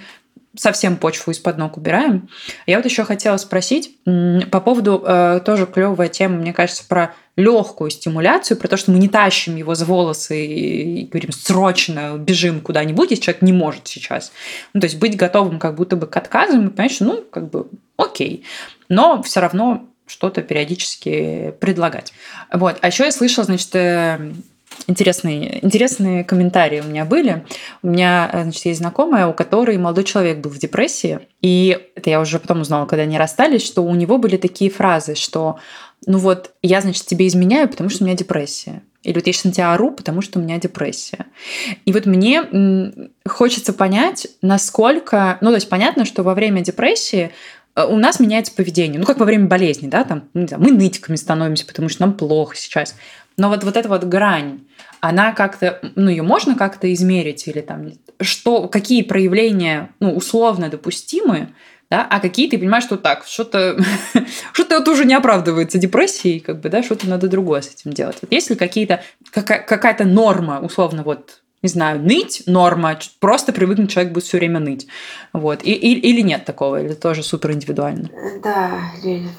совсем 0.58 0.97
почву 0.97 1.32
из-под 1.32 1.58
ног 1.58 1.78
убираем. 1.78 2.30
Я 2.66 2.78
вот 2.78 2.86
еще 2.86 3.03
хотела 3.03 3.38
спросить 3.38 3.97
по 4.03 4.62
поводу 4.62 5.03
э, 5.05 5.41
тоже 5.45 5.66
клевая 5.66 6.10
тема, 6.10 6.38
мне 6.38 6.53
кажется, 6.53 6.84
про 6.88 7.14
легкую 7.36 7.91
стимуляцию, 7.91 8.58
про 8.58 8.68
то, 8.68 8.78
что 8.78 8.91
мы 8.91 8.97
не 8.97 9.08
тащим 9.08 9.55
его 9.55 9.76
за 9.76 9.86
волосы 9.86 10.45
и, 10.45 11.01
и 11.01 11.05
говорим 11.05 11.32
срочно 11.32 12.18
бежим 12.18 12.62
куда-нибудь, 12.62 13.12
если 13.12 13.24
человек 13.24 13.41
не 13.43 13.53
может 13.53 13.88
сейчас. 13.88 14.32
Ну, 14.74 14.82
то 14.82 14.86
есть 14.86 14.97
быть 14.97 15.16
готовым 15.16 15.60
как 15.60 15.76
будто 15.76 15.95
бы 15.95 16.08
к 16.08 16.18
отказам 16.18 16.68
и 16.68 16.89
что 16.89 17.05
ну 17.05 17.24
как 17.30 17.49
бы 17.49 17.68
окей, 17.95 18.43
но 18.89 19.22
все 19.22 19.39
равно 19.39 19.88
что-то 20.08 20.41
периодически 20.41 21.53
предлагать. 21.60 22.14
Вот. 22.51 22.78
А 22.82 22.88
еще 22.88 23.03
я 23.03 23.12
слышала, 23.12 23.45
значит, 23.45 23.76
э, 23.76 24.34
интересные, 24.88 25.63
интересные 25.63 26.24
комментарии 26.24 26.82
у 26.82 26.88
меня 26.88 27.05
были. 27.05 27.45
У 27.84 27.88
меня, 27.88 28.30
э, 28.32 28.43
значит, 28.43 28.65
есть 28.65 28.80
знакомая, 28.80 29.28
у 29.28 29.34
которой 29.34 29.78
молодой 29.78 30.03
человек 30.03 30.39
был 30.39 30.51
в 30.51 30.59
депрессии. 30.59 31.20
И 31.41 31.78
это 31.95 32.09
я 32.09 32.22
уже 32.22 32.39
потом 32.39 32.61
узнала, 32.61 32.86
когда 32.86 33.03
они 33.03 33.18
расстались, 33.18 33.65
что 33.65 33.84
у 33.84 33.95
него 33.95 34.18
были 34.18 34.38
такие 34.38 34.70
фразы, 34.70 35.15
что 35.15 35.59
ну 36.05 36.20
вот, 36.20 36.51
я, 36.61 36.82
значит, 36.82 37.05
тебе 37.05 37.28
изменяю, 37.28 37.68
потому 37.68 37.89
что 37.89 38.03
у 38.03 38.07
меня 38.07 38.15
депрессия. 38.15 38.84
Или 39.03 39.15
вот 39.15 39.28
я 39.28 39.34
сейчас 39.34 39.45
на 39.45 39.51
тебя 39.51 39.74
ору, 39.74 39.91
потому 39.91 40.22
что 40.22 40.39
у 40.39 40.41
меня 40.41 40.57
депрессия. 40.59 41.26
И 41.86 41.93
вот 41.93 42.05
мне 42.05 42.43
хочется 43.28 43.74
понять, 43.74 44.28
насколько... 44.41 45.38
Ну, 45.41 45.49
то 45.49 45.55
есть 45.55 45.70
понятно, 45.70 46.05
что 46.05 46.24
во 46.24 46.34
время 46.34 46.61
депрессии 46.61 47.32
э, 47.76 47.86
у 47.86 47.97
нас 47.97 48.20
меняется 48.20 48.53
поведение. 48.53 48.99
Ну, 48.99 49.05
как 49.05 49.20
во 49.20 49.26
время 49.26 49.47
болезни, 49.47 49.88
да, 49.88 50.03
там, 50.03 50.30
ну, 50.34 50.41
не 50.41 50.47
знаю, 50.47 50.63
мы 50.63 50.72
нытиками 50.72 51.15
становимся, 51.15 51.65
потому 51.65 51.89
что 51.89 52.01
нам 52.01 52.13
плохо 52.13 52.55
сейчас. 52.57 52.95
Но 53.38 53.50
вот, 53.50 53.64
вот 53.64 53.78
эта 53.78 53.88
вот 53.88 54.04
грань, 54.04 54.62
она 55.00 55.32
как-то, 55.32 55.80
ну, 55.96 56.10
ее 56.10 56.24
можно 56.24 56.56
как-то 56.56 56.92
измерить 56.94 57.48
или 57.48 57.62
там, 57.62 57.92
что, 58.20 58.68
какие 58.68 59.04
проявления, 59.04 59.92
ну, 60.00 60.16
условно 60.16 60.70
допустимы, 60.70 61.50
да, 61.90 62.06
а 62.10 62.20
какие 62.20 62.50
ты 62.50 62.58
понимаешь, 62.58 62.84
что 62.84 62.98
так, 62.98 63.26
что-то 63.26 63.78
что-то 64.52 64.92
уже 64.92 65.06
не 65.06 65.14
оправдывается 65.14 65.78
депрессией, 65.78 66.40
как 66.40 66.60
бы, 66.60 66.70
да, 66.70 66.84
что-то 66.84 67.08
надо 67.08 67.28
другое 67.28 67.62
с 67.62 67.70
этим 67.70 67.94
делать. 67.94 68.18
Вот 68.22 68.32
есть 68.32 68.50
ли 68.50 68.56
какие-то, 68.56 69.04
какая- 69.32 69.62
какая-то 69.62 70.04
норма, 70.04 70.60
условно, 70.60 71.04
вот, 71.04 71.42
не 71.62 71.70
знаю, 71.70 72.02
ныть 72.02 72.44
норма, 72.46 73.00
просто 73.20 73.54
привыкнуть 73.54 73.92
человек 73.92 74.14
будет 74.14 74.26
все 74.26 74.38
время 74.38 74.60
ныть. 74.60 74.88
Вот. 75.32 75.64
И, 75.64 75.72
и, 75.72 75.94
или 75.94 76.22
нет 76.22 76.44
такого, 76.44 76.82
или 76.82 76.94
тоже 76.94 77.24
супер 77.24 77.52
индивидуально? 77.52 78.10
Да, 78.44 78.82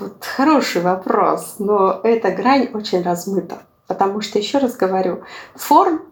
вот 0.00 0.24
хороший 0.24 0.82
вопрос, 0.82 1.56
но 1.58 2.00
эта 2.02 2.30
грань 2.30 2.70
очень 2.72 3.02
размыта. 3.02 3.67
Потому 3.88 4.20
что, 4.20 4.38
еще 4.38 4.58
раз 4.58 4.76
говорю, 4.76 5.22
форм 5.56 6.02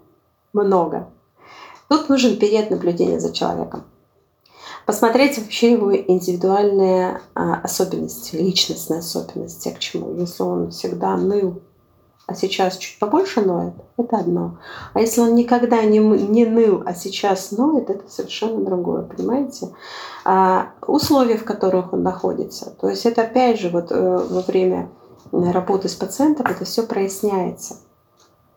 много. 0.53 1.09
Тут 1.89 2.09
нужен 2.09 2.39
период 2.39 2.70
наблюдения 2.70 3.20
за 3.20 3.33
человеком. 3.33 3.85
Посмотреть 4.87 5.39
вообще 5.39 5.72
его 5.72 5.95
индивидуальные 5.95 7.20
а, 7.35 7.61
особенности, 7.62 8.37
личностные 8.37 9.01
особенности, 9.01 9.68
к 9.68 9.79
чему. 9.79 10.14
Если 10.14 10.43
он 10.43 10.70
всегда 10.70 11.16
ныл, 11.16 11.61
а 12.27 12.35
сейчас 12.35 12.77
чуть 12.79 12.99
побольше 12.99 13.41
ноет, 13.41 13.74
это 13.97 14.16
одно. 14.16 14.59
А 14.95 15.01
если 15.01 15.20
он 15.20 15.35
никогда 15.35 15.83
не, 15.83 15.99
не 15.99 16.45
ныл, 16.45 16.83
а 16.87 16.95
сейчас 16.95 17.53
ноет, 17.53 17.91
это 17.91 18.09
совершенно 18.09 18.64
другое, 18.64 19.03
понимаете? 19.03 19.68
А, 20.24 20.70
условия, 20.87 21.37
в 21.37 21.45
которых 21.45 21.93
он 21.93 22.03
находится. 22.03 22.70
То 22.81 22.89
есть 22.89 23.07
это 23.07 23.22
опять 23.22 23.61
же 23.61 23.68
вот 23.68 23.91
э, 23.91 24.27
во 24.31 24.41
время 24.41 24.89
работы 25.33 25.89
с 25.89 25.95
пациентом 25.95 26.47
это 26.47 26.64
все 26.64 26.83
проясняется. 26.83 27.77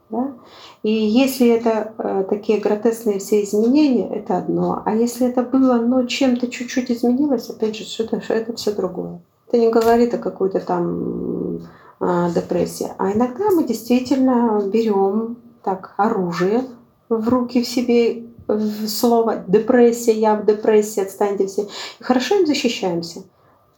Да? 0.10 0.34
И 0.82 0.92
если 0.92 1.48
это 1.48 1.94
э, 1.98 2.26
такие 2.30 2.60
гротесные 2.60 3.20
все 3.20 3.44
изменения, 3.44 4.10
это 4.10 4.38
одно. 4.38 4.82
А 4.86 4.96
если 4.96 5.28
это 5.28 5.44
было, 5.44 5.76
но 5.76 6.06
чем-то 6.06 6.48
чуть-чуть 6.48 6.90
изменилось, 6.90 7.50
опять 7.50 7.76
же, 7.76 7.84
что 7.84 8.04
это, 8.04 8.22
это 8.34 8.56
все 8.56 8.72
другое. 8.72 9.22
Это 9.48 9.58
не 9.58 9.70
говорит 9.70 10.14
о 10.14 10.18
какой-то 10.18 10.60
там 10.62 11.58
э, 12.00 12.30
депрессии. 12.34 12.92
А 12.98 13.12
иногда 13.12 13.52
мы 13.52 13.66
действительно 13.66 14.62
берем 14.66 15.38
так 15.64 15.94
оружие 15.98 16.64
в 17.10 17.28
руки 17.28 17.62
в 17.62 17.68
себе, 17.68 18.24
в 18.48 18.88
слово 18.88 19.44
депрессия, 19.48 20.14
я 20.14 20.36
в 20.36 20.46
депрессии, 20.46 21.02
отстаньте 21.02 21.48
все. 21.48 21.64
И 22.00 22.04
хорошо 22.04 22.36
им 22.36 22.48
защищаемся 22.48 23.24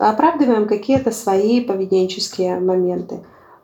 оправдываем 0.10 0.68
какие-то 0.68 1.12
свои 1.12 1.62
поведенческие 1.62 2.60
моменты. 2.60 3.22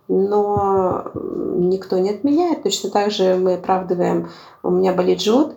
Но 0.08 1.12
никто 1.16 1.98
не 1.98 2.12
отменяет. 2.12 2.64
Точно 2.64 2.90
так 2.90 3.12
же 3.12 3.36
мы 3.36 3.56
оправдываем, 3.56 4.30
у 4.64 4.70
меня 4.70 4.94
болит 4.94 5.22
живот, 5.22 5.56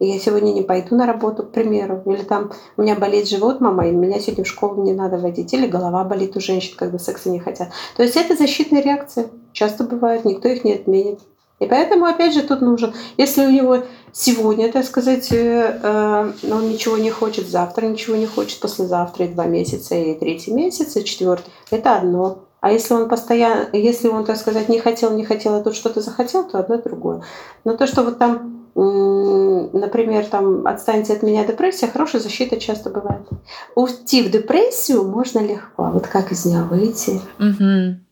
я 0.00 0.18
сегодня 0.18 0.52
не 0.52 0.62
пойду 0.62 0.96
на 0.96 1.06
работу, 1.06 1.44
к 1.44 1.50
примеру. 1.50 2.02
Или 2.06 2.22
там 2.22 2.52
у 2.76 2.82
меня 2.82 2.96
болит 2.96 3.28
живот, 3.28 3.60
мама, 3.60 3.86
и 3.86 3.92
меня 3.92 4.18
сегодня 4.18 4.44
в 4.44 4.48
школу 4.48 4.82
не 4.82 4.92
надо 4.92 5.18
водить. 5.18 5.52
Или 5.54 5.66
голова 5.66 6.04
болит 6.04 6.36
у 6.36 6.40
женщин, 6.40 6.74
когда 6.76 6.98
секса 6.98 7.30
не 7.30 7.38
хотят. 7.38 7.68
То 7.96 8.02
есть 8.02 8.16
это 8.16 8.36
защитные 8.36 8.82
реакции. 8.82 9.28
Часто 9.52 9.84
бывают, 9.84 10.24
никто 10.24 10.48
их 10.48 10.64
не 10.64 10.74
отменит. 10.74 11.20
И 11.60 11.66
поэтому, 11.66 12.06
опять 12.06 12.34
же, 12.34 12.42
тут 12.42 12.60
нужен, 12.60 12.92
если 13.16 13.46
у 13.46 13.50
него 13.50 13.84
сегодня, 14.12 14.72
так 14.72 14.84
сказать, 14.84 15.30
э, 15.32 15.80
э, 15.82 16.32
он 16.50 16.68
ничего 16.68 16.96
не 16.96 17.10
хочет, 17.10 17.48
завтра 17.48 17.86
ничего 17.86 18.16
не 18.16 18.26
хочет, 18.26 18.60
послезавтра 18.60 19.26
и 19.26 19.28
два 19.28 19.46
месяца, 19.46 19.94
и 19.94 20.14
третий 20.14 20.52
месяц, 20.52 20.96
и 20.96 21.04
четвертый, 21.04 21.52
это 21.70 21.96
одно. 21.96 22.44
А 22.60 22.72
если 22.72 22.94
он 22.94 23.08
постоянно, 23.08 23.68
если 23.72 24.08
он, 24.08 24.24
так 24.24 24.36
сказать, 24.36 24.68
не 24.68 24.80
хотел, 24.80 25.12
не 25.12 25.24
хотел, 25.24 25.54
а 25.54 25.62
тут 25.62 25.74
что-то 25.74 26.00
захотел, 26.00 26.44
то 26.44 26.58
одно 26.58 26.78
другое. 26.78 27.22
Но 27.64 27.76
то, 27.76 27.86
что 27.86 28.02
вот 28.02 28.18
там, 28.18 28.70
например, 28.74 30.24
там 30.26 30.66
отстаньте 30.66 31.12
от 31.12 31.22
меня 31.22 31.44
депрессия, 31.44 31.88
хорошая 31.88 32.22
защита 32.22 32.58
часто 32.58 32.90
бывает. 32.90 33.28
Уйти 33.74 34.22
в 34.22 34.30
депрессию 34.30 35.04
можно 35.04 35.40
легко. 35.40 35.90
Вот 35.92 36.06
как 36.06 36.32
из 36.32 36.46
нее 36.46 36.62
выйти? 36.62 37.20
Угу. 37.38 38.03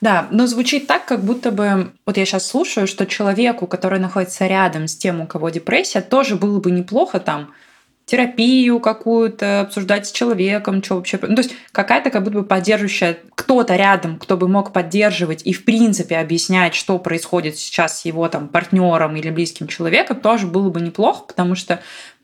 Да, 0.00 0.26
но 0.30 0.46
звучит 0.46 0.86
так, 0.86 1.04
как 1.04 1.24
будто 1.24 1.52
бы, 1.52 1.92
вот 2.04 2.16
я 2.16 2.26
сейчас 2.26 2.46
слушаю, 2.46 2.86
что 2.86 3.06
человеку, 3.06 3.66
который 3.66 4.00
находится 4.00 4.46
рядом 4.46 4.88
с 4.88 4.96
тем, 4.96 5.20
у 5.20 5.26
кого 5.26 5.50
депрессия, 5.50 6.00
тоже 6.00 6.36
было 6.36 6.58
бы 6.58 6.70
неплохо 6.70 7.20
там 7.20 7.52
терапию 8.04 8.80
какую-то 8.80 9.60
обсуждать 9.60 10.06
с 10.06 10.12
человеком, 10.12 10.82
что 10.82 10.96
вообще... 10.96 11.18
Ну, 11.22 11.36
то 11.36 11.42
есть 11.42 11.54
какая-то 11.70 12.10
как 12.10 12.24
будто 12.24 12.40
бы 12.40 12.44
поддерживающая 12.44 13.18
кто-то 13.36 13.76
рядом, 13.76 14.18
кто 14.18 14.36
бы 14.36 14.48
мог 14.48 14.72
поддерживать 14.72 15.42
и 15.46 15.52
в 15.52 15.64
принципе 15.64 16.18
объяснять, 16.18 16.74
что 16.74 16.98
происходит 16.98 17.56
сейчас 17.56 18.00
с 18.00 18.04
его 18.04 18.28
там 18.28 18.48
партнером 18.48 19.16
или 19.16 19.30
близким 19.30 19.68
человеком, 19.68 20.20
тоже 20.20 20.46
было 20.46 20.68
бы 20.68 20.80
неплохо, 20.80 21.24
потому 21.26 21.54
что 21.54 21.80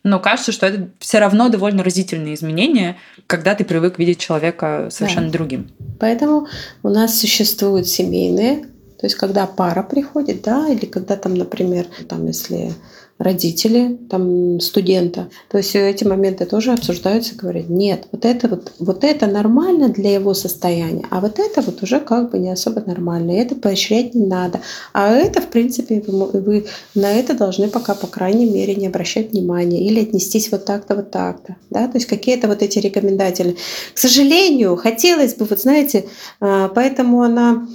но 0.09 0.20
кажется, 0.20 0.52
что 0.52 0.66
это 0.66 0.90
все 0.98 1.18
равно 1.18 1.48
довольно 1.48 1.82
разительные 1.82 2.34
изменения, 2.34 2.96
когда 3.26 3.54
ты 3.54 3.64
привык 3.64 3.98
видеть 3.98 4.18
человека 4.18 4.88
совершенно 4.90 5.26
да. 5.26 5.32
другим. 5.32 5.70
Поэтому 6.00 6.48
у 6.82 6.88
нас 6.88 7.18
существуют 7.18 7.86
семейные, 7.86 8.64
то 8.98 9.06
есть 9.06 9.14
когда 9.14 9.46
пара 9.46 9.82
приходит, 9.82 10.42
да, 10.42 10.68
или 10.68 10.86
когда 10.86 11.16
там, 11.16 11.34
например, 11.34 11.86
там 12.09 12.26
если 12.26 12.72
родители 13.19 13.99
там, 14.09 14.61
студента. 14.61 15.29
То 15.51 15.59
есть 15.59 15.75
эти 15.75 16.05
моменты 16.05 16.47
тоже 16.47 16.73
обсуждаются, 16.73 17.35
говорят, 17.35 17.69
нет, 17.69 18.07
вот 18.12 18.25
это 18.25 18.49
вот, 18.49 18.73
вот 18.79 19.03
это 19.03 19.27
нормально 19.27 19.89
для 19.89 20.14
его 20.14 20.35
состояния, 20.35 21.05
а 21.11 21.21
вот 21.21 21.39
это 21.39 21.61
вот 21.62 21.83
уже 21.83 21.99
как 22.01 22.31
бы 22.31 22.39
не 22.39 22.51
особо 22.51 22.83
нормально, 22.87 23.33
это 23.33 23.57
поощрять 23.57 24.14
не 24.14 24.27
надо. 24.27 24.61
А 24.93 25.12
это, 25.12 25.41
в 25.41 25.49
принципе, 25.49 26.03
вы, 26.07 26.41
вы 26.41 26.66
на 26.95 27.12
это 27.12 27.35
должны 27.35 27.69
пока, 27.69 27.95
по 27.95 28.07
крайней 28.07 28.47
мере, 28.47 28.77
не 28.77 28.87
обращать 28.87 29.33
внимания 29.33 29.85
или 29.85 30.01
отнестись 30.01 30.53
вот 30.53 30.64
так-то, 30.64 30.95
вот 30.95 31.11
так-то. 31.11 31.57
Да? 31.71 31.89
То 31.89 31.99
есть 31.99 32.07
какие-то 32.07 32.47
вот 32.47 32.62
эти 32.62 32.79
рекомендательные. 32.79 33.57
К 33.95 33.99
сожалению, 33.99 34.77
хотелось 34.77 35.35
бы, 35.35 35.45
вот 35.45 35.61
знаете, 35.61 36.07
а, 36.41 36.69
поэтому 36.69 37.23
она 37.23 37.66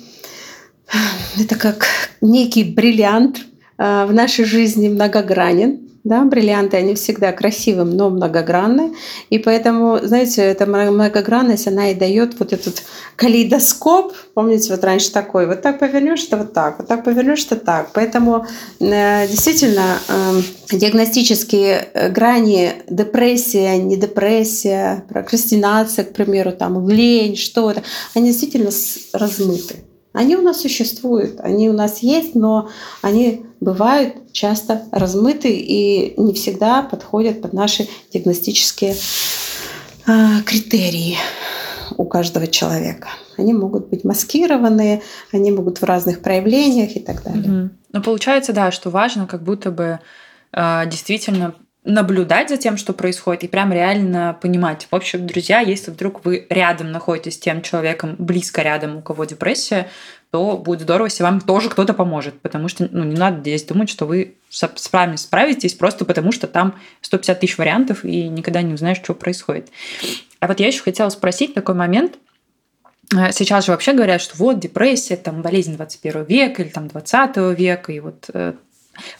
это 1.40 1.56
как 1.56 1.86
некий 2.22 2.64
бриллиант, 2.64 3.46
в 3.84 4.14
нашей 4.14 4.46
жизни 4.46 4.88
многогранен. 4.88 5.80
Да, 6.04 6.26
бриллианты, 6.26 6.76
они 6.76 6.96
всегда 6.96 7.32
красивым, 7.32 7.96
но 7.96 8.10
многогранны. 8.10 8.94
И 9.30 9.40
поэтому, 9.40 10.00
знаете, 10.04 10.42
эта 10.42 10.66
многогранность, 10.66 11.66
она 11.66 11.92
и 11.92 11.96
дает 11.96 12.38
вот 12.40 12.52
этот 12.52 12.84
калейдоскоп. 13.16 14.14
Помните, 14.34 14.74
вот 14.74 14.84
раньше 14.84 15.14
такой, 15.14 15.48
вот 15.48 15.62
так 15.62 15.80
повернешь, 15.80 16.20
что 16.20 16.36
вот 16.36 16.52
так, 16.52 16.80
вот 16.80 16.90
так 16.90 17.06
повернешь, 17.06 17.40
что 17.40 17.56
так. 17.56 17.92
Поэтому 17.94 18.46
э, 18.82 19.28
действительно 19.30 19.98
э, 20.10 20.42
диагностические 20.76 21.88
грани 22.10 22.74
депрессия, 22.90 23.78
не 23.78 23.96
депрессия, 23.96 25.06
прокрастинация, 25.08 26.04
к 26.04 26.12
примеру, 26.12 26.52
там 26.52 26.90
лень, 26.90 27.38
что-то, 27.38 27.82
они 28.14 28.28
действительно 28.28 28.72
размыты. 29.14 29.76
Они 30.14 30.36
у 30.36 30.42
нас 30.42 30.62
существуют, 30.62 31.40
они 31.42 31.70
у 31.70 31.74
нас 31.74 32.00
есть, 32.00 32.36
но 32.36 32.70
они 33.02 33.46
бывают 33.60 34.32
часто 34.32 34.84
размыты 34.92 35.50
и 35.50 36.14
не 36.22 36.34
всегда 36.34 36.84
подходят 36.84 37.42
под 37.42 37.54
наши 37.54 37.88
диагностические 38.12 38.96
а, 40.06 40.42
критерии 40.44 41.18
у 41.98 42.06
каждого 42.06 42.48
человека. 42.48 43.10
Они 43.38 43.54
могут 43.54 43.90
быть 43.90 44.04
маскированные, 44.04 45.02
они 45.32 45.52
могут 45.52 45.80
в 45.80 45.84
разных 45.84 46.22
проявлениях 46.22 46.96
и 46.96 47.00
так 47.00 47.24
далее. 47.24 47.64
Угу. 47.64 47.70
Но 47.94 48.02
получается, 48.02 48.54
да, 48.54 48.72
что 48.72 48.92
важно 48.92 49.26
как 49.28 49.44
будто 49.44 49.72
бы 49.72 50.00
э, 50.52 50.82
действительно 50.88 51.56
наблюдать 51.86 52.50
за 52.50 52.58
тем, 52.58 52.78
что 52.78 52.94
происходит, 52.94 53.44
и 53.44 53.48
прям 53.48 53.74
реально 53.74 54.38
понимать. 54.42 54.88
В 54.90 54.96
общем, 54.96 55.28
друзья, 55.28 55.60
если 55.60 55.92
вдруг 55.92 56.24
вы 56.24 56.48
рядом 56.50 56.92
находитесь 56.92 57.36
с 57.36 57.40
тем 57.40 57.62
человеком, 57.62 58.16
близко 58.18 58.62
рядом, 58.62 58.98
у 58.98 59.02
кого 59.02 59.26
депрессия, 59.26 59.90
то 60.32 60.58
будет 60.58 60.82
здорово, 60.82 61.08
если 61.08 61.24
вам 61.24 61.42
тоже 61.42 61.70
кто-то 61.70 61.94
поможет, 61.94 62.40
потому 62.42 62.68
что 62.68 62.88
ну, 62.90 63.04
не 63.04 63.16
надо 63.16 63.42
здесь 63.42 63.64
думать, 63.64 63.90
что 63.90 64.06
вы 64.06 64.36
сами 64.50 65.16
справитесь, 65.16 65.74
просто 65.74 66.06
потому 66.06 66.32
что 66.32 66.48
там 66.48 66.80
150 67.02 67.40
тысяч 67.40 67.58
вариантов, 67.58 68.04
и 68.04 68.30
никогда 68.30 68.62
не 68.62 68.74
узнаешь, 68.74 68.98
что 68.98 69.14
происходит. 69.14 69.70
А 70.40 70.48
вот 70.48 70.60
я 70.60 70.68
еще 70.68 70.82
хотела 70.82 71.10
спросить 71.10 71.54
такой 71.54 71.76
момент. 71.76 72.18
Э, 73.16 73.32
сейчас 73.32 73.66
же 73.66 73.74
вообще 73.74 73.94
говорят, 73.94 74.22
что 74.22 74.36
вот 74.38 74.60
депрессия, 74.60 75.18
там 75.18 75.42
болезнь 75.42 75.76
21 75.76 76.24
века 76.24 76.64
или 76.64 76.70
там 76.70 76.88
20 76.88 77.58
века, 77.58 77.92
и 77.92 78.00
вот 78.00 78.30
э, 78.34 78.54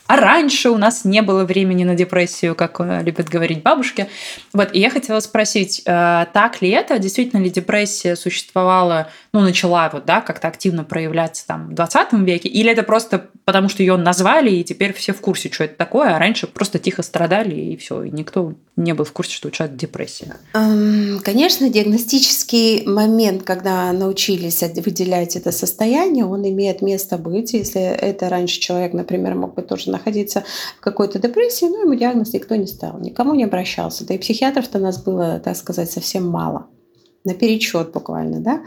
а 0.06 0.16
раньше 0.16 0.70
у 0.70 0.76
нас 0.76 1.04
не 1.04 1.22
было 1.22 1.44
времени 1.44 1.84
на 1.84 1.94
депрессию, 1.94 2.54
как 2.54 2.80
э, 2.80 3.02
любят 3.02 3.28
говорить 3.28 3.62
бабушки. 3.62 4.08
Вот, 4.52 4.74
и 4.74 4.78
я 4.78 4.90
хотела 4.90 5.20
спросить, 5.20 5.82
э, 5.84 6.26
так 6.32 6.62
ли 6.62 6.70
это? 6.70 6.98
Действительно 6.98 7.42
ли 7.42 7.50
депрессия 7.50 8.16
существовала, 8.16 9.10
ну, 9.34 9.40
начала 9.40 9.90
вот, 9.92 10.04
да, 10.04 10.20
как-то 10.20 10.46
активно 10.46 10.84
проявляться 10.84 11.44
там 11.44 11.70
в 11.70 11.74
20 11.74 12.12
веке? 12.12 12.48
Или 12.48 12.70
это 12.70 12.84
просто 12.84 13.26
потому, 13.44 13.68
что 13.68 13.82
ее 13.82 13.96
назвали, 13.96 14.50
и 14.50 14.62
теперь 14.62 14.92
все 14.92 15.12
в 15.12 15.20
курсе, 15.20 15.50
что 15.52 15.64
это 15.64 15.74
такое, 15.74 16.14
а 16.14 16.20
раньше 16.20 16.46
просто 16.46 16.78
тихо 16.78 17.02
страдали, 17.02 17.56
и 17.56 17.76
все, 17.76 18.04
и 18.04 18.10
никто 18.10 18.54
не 18.76 18.94
был 18.94 19.04
в 19.04 19.12
курсе, 19.12 19.34
что 19.34 19.48
у 19.48 19.50
человека 19.50 19.76
депрессия? 19.76 20.36
Конечно, 21.24 21.68
диагностический 21.68 22.86
момент, 22.86 23.42
когда 23.42 23.92
научились 23.92 24.62
выделять 24.62 25.34
это 25.34 25.50
состояние, 25.50 26.24
он 26.24 26.48
имеет 26.48 26.80
место 26.80 27.18
быть. 27.18 27.54
Если 27.54 27.82
это 27.82 28.28
раньше 28.28 28.60
человек, 28.60 28.92
например, 28.92 29.34
мог 29.34 29.54
бы 29.54 29.62
тоже 29.62 29.90
находиться 29.90 30.44
в 30.78 30.80
какой-то 30.80 31.18
депрессии, 31.18 31.64
но 31.64 31.80
ему 31.80 31.94
диагноз 31.96 32.32
никто 32.32 32.54
не 32.54 32.68
ставил, 32.68 33.00
никому 33.00 33.34
не 33.34 33.42
обращался. 33.42 34.06
Да 34.06 34.14
и 34.14 34.18
психиатров-то 34.18 34.78
у 34.78 34.82
нас 34.82 35.02
было, 35.02 35.40
так 35.40 35.56
сказать, 35.56 35.90
совсем 35.90 36.28
мало 36.28 36.68
на 37.24 37.32
перечет 37.34 37.92
буквально, 37.92 38.40
да, 38.40 38.62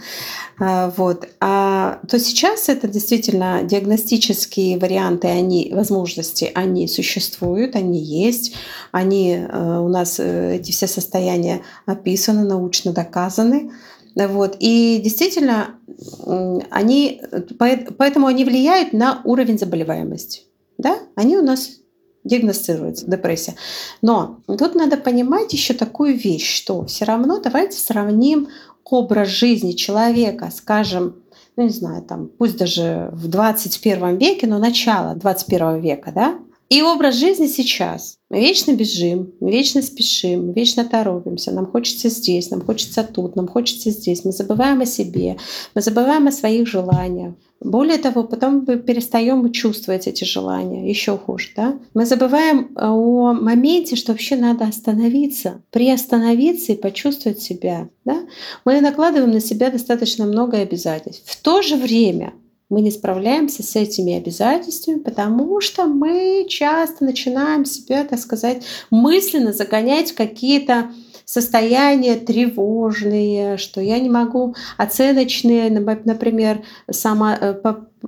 а, 0.59 0.91
вот, 0.97 1.27
а, 1.39 1.99
то 2.07 2.19
сейчас 2.19 2.69
это 2.69 2.87
действительно 2.87 3.61
диагностические 3.63 4.79
варианты, 4.79 5.27
они, 5.27 5.71
возможности, 5.73 6.51
они 6.55 6.87
существуют, 6.87 7.75
они 7.75 7.99
есть, 7.99 8.55
они 8.91 9.35
э, 9.35 9.79
у 9.79 9.87
нас, 9.89 10.19
э, 10.19 10.55
эти 10.55 10.71
все 10.71 10.87
состояния 10.87 11.61
описаны, 11.85 12.43
научно 12.43 12.93
доказаны, 12.93 13.71
вот, 14.15 14.57
и 14.59 14.99
действительно, 15.03 15.75
они, 16.71 17.21
поэтому 17.59 18.25
они 18.25 18.43
влияют 18.45 18.91
на 18.93 19.21
уровень 19.23 19.59
заболеваемости, 19.59 20.41
да, 20.79 20.97
они 21.15 21.37
у 21.37 21.43
нас 21.43 21.77
диагностируется 22.27 23.05
депрессия. 23.07 23.55
Но 24.01 24.39
тут 24.47 24.75
надо 24.75 24.97
понимать 24.97 25.53
еще 25.53 25.73
такую 25.73 26.17
вещь, 26.17 26.55
что 26.55 26.85
все 26.85 27.05
равно 27.05 27.39
давайте 27.39 27.77
сравним 27.77 28.47
образ 28.83 29.29
жизни 29.29 29.71
человека, 29.73 30.51
скажем, 30.55 31.15
ну 31.55 31.63
не 31.63 31.69
знаю, 31.69 32.03
там, 32.03 32.29
пусть 32.37 32.57
даже 32.57 33.09
в 33.11 33.27
21 33.27 34.17
веке, 34.17 34.47
но 34.47 34.59
начало 34.59 35.15
21 35.15 35.79
века, 35.79 36.11
да, 36.13 36.39
и 36.69 36.81
образ 36.81 37.15
жизни 37.15 37.47
сейчас. 37.47 38.17
Мы 38.29 38.41
вечно 38.41 38.73
бежим, 38.73 39.33
мы 39.39 39.51
вечно 39.51 39.81
спешим, 39.81 40.47
мы 40.47 40.53
вечно 40.53 40.83
торопимся. 40.83 41.51
Нам 41.51 41.65
хочется 41.65 42.09
здесь, 42.09 42.49
нам 42.49 42.61
хочется 42.61 43.03
тут, 43.03 43.35
нам 43.35 43.47
хочется 43.47 43.89
здесь. 43.89 44.25
Мы 44.25 44.31
забываем 44.31 44.81
о 44.81 44.85
себе, 44.85 45.37
мы 45.75 45.81
забываем 45.81 46.27
о 46.27 46.31
своих 46.31 46.67
желаниях. 46.67 47.35
Более 47.59 47.97
того, 47.97 48.23
потом 48.23 48.65
мы 48.67 48.77
перестаем 48.77 49.51
чувствовать 49.51 50.07
эти 50.07 50.25
желания, 50.25 50.87
еще 50.87 51.17
хуже. 51.17 51.49
Да? 51.55 51.79
Мы 51.95 52.05
забываем 52.05 52.71
э, 52.75 52.85
о 52.85 53.33
моменте, 53.33 53.95
что 53.95 54.11
вообще 54.11 54.35
надо 54.35 54.65
остановиться, 54.65 55.63
приостановиться 55.71 56.73
и 56.73 56.77
почувствовать 56.77 57.41
себя. 57.41 57.89
Да? 58.05 58.21
Мы 58.63 58.79
накладываем 58.79 59.31
на 59.31 59.39
себя 59.39 59.71
достаточно 59.71 60.25
много 60.25 60.57
обязательств. 60.57 61.23
В 61.25 61.41
то 61.41 61.63
же 61.63 61.77
время 61.77 62.33
мы 62.69 62.81
не 62.81 62.91
справляемся 62.91 63.63
с 63.63 63.75
этими 63.75 64.17
обязательствами, 64.17 64.99
потому 64.99 65.61
что 65.61 65.85
мы 65.85 66.45
часто 66.49 67.05
начинаем 67.05 67.65
себя, 67.65 68.03
так 68.03 68.19
сказать, 68.19 68.63
мысленно 68.89 69.53
загонять 69.53 70.11
в 70.11 70.15
какие-то 70.15 70.91
состояния 71.23 72.15
тревожные, 72.15 73.57
что 73.57 73.81
я 73.81 73.99
не 73.99 74.09
могу 74.09 74.55
оценочные, 74.77 75.69
например, 75.69 76.63
сама 76.89 77.37
э, 77.39 77.61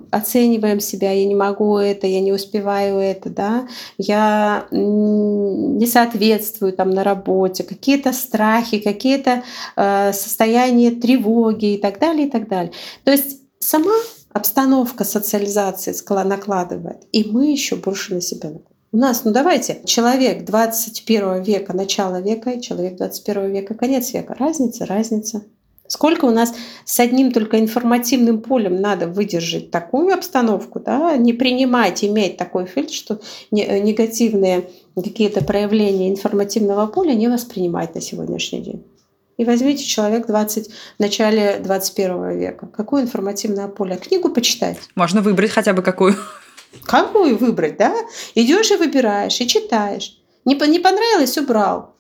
оцениваем 0.09 0.79
себя, 0.79 1.11
я 1.11 1.25
не 1.25 1.35
могу 1.35 1.77
это, 1.77 2.07
я 2.07 2.21
не 2.21 2.31
успеваю 2.31 2.97
это, 2.97 3.29
да, 3.29 3.67
я 3.97 4.67
не 4.71 5.85
соответствую 5.85 6.71
там 6.71 6.91
на 6.91 7.03
работе, 7.03 7.63
какие-то 7.63 8.13
страхи, 8.13 8.79
какие-то 8.79 9.43
э, 9.75 10.13
состояния 10.13 10.91
тревоги 10.91 11.73
и 11.73 11.77
так 11.77 11.99
далее, 11.99 12.27
и 12.27 12.29
так 12.29 12.47
далее. 12.47 12.71
То 13.03 13.11
есть 13.11 13.41
сама 13.59 13.95
обстановка 14.39 15.03
социализации 15.03 15.93
накладывает, 16.23 17.03
и 17.11 17.29
мы 17.29 17.51
еще 17.51 17.75
больше 17.75 18.15
на 18.15 18.21
себя 18.21 18.49
накладываем. 18.49 18.69
У 18.91 18.97
нас, 18.97 19.23
ну 19.23 19.31
давайте, 19.31 19.81
человек 19.85 20.45
21 20.45 21.43
века, 21.43 21.73
начало 21.75 22.21
века, 22.21 22.51
и 22.51 22.61
человек 22.61 22.95
21 22.97 23.51
века, 23.51 23.75
конец 23.75 24.13
века. 24.13 24.35
Разница, 24.39 24.87
разница. 24.87 25.43
Сколько 25.87 26.25
у 26.25 26.31
нас 26.31 26.53
с 26.85 26.99
одним 26.99 27.31
только 27.31 27.59
информативным 27.59 28.41
полем 28.41 28.81
надо 28.81 29.07
выдержать 29.07 29.69
такую 29.69 30.13
обстановку, 30.13 30.79
да, 30.79 31.17
не 31.17 31.33
принимать, 31.33 32.03
иметь 32.03 32.37
такой 32.37 32.65
фильтр, 32.65 32.93
что 32.93 33.21
негативные 33.51 34.69
какие-то 34.95 35.43
проявления 35.43 36.09
информативного 36.09 36.87
поля 36.87 37.13
не 37.13 37.27
воспринимать 37.27 37.93
на 37.95 38.01
сегодняшний 38.01 38.61
день. 38.61 38.83
И 39.39 39.45
возьмите 39.45 39.85
человек 39.85 40.27
20, 40.27 40.67
в 40.67 40.99
начале 40.99 41.61
21 41.63 42.37
века. 42.37 42.67
Какое 42.67 43.03
информативное 43.03 43.69
поле? 43.69 43.95
Книгу 43.95 44.27
почитать? 44.27 44.77
Можно 44.95 45.21
выбрать 45.21 45.51
хотя 45.51 45.71
бы 45.71 45.81
какую. 45.81 46.17
Какую 46.83 47.37
выбрать, 47.37 47.77
да? 47.77 47.95
Идешь 48.35 48.69
и 48.69 48.75
выбираешь, 48.75 49.39
и 49.39 49.47
читаешь. 49.47 50.19
Не, 50.43 50.55
не 50.67 50.79
понравилось, 50.79 51.37
убрал. 51.37 51.95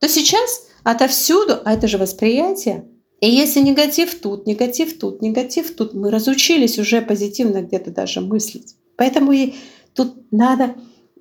То 0.00 0.08
сейчас 0.08 0.66
отовсюду, 0.84 1.58
а 1.66 1.74
это 1.74 1.86
же 1.86 1.98
восприятие. 1.98 2.88
И 3.20 3.28
если 3.28 3.60
негатив 3.60 4.18
тут, 4.18 4.46
негатив 4.46 4.98
тут, 4.98 5.20
негатив 5.20 5.76
тут, 5.76 5.92
мы 5.92 6.10
разучились 6.10 6.78
уже 6.78 7.02
позитивно 7.02 7.60
где-то 7.60 7.90
даже 7.90 8.22
мыслить. 8.22 8.74
Поэтому 8.96 9.32
и 9.32 9.52
тут 9.92 10.32
надо 10.32 10.76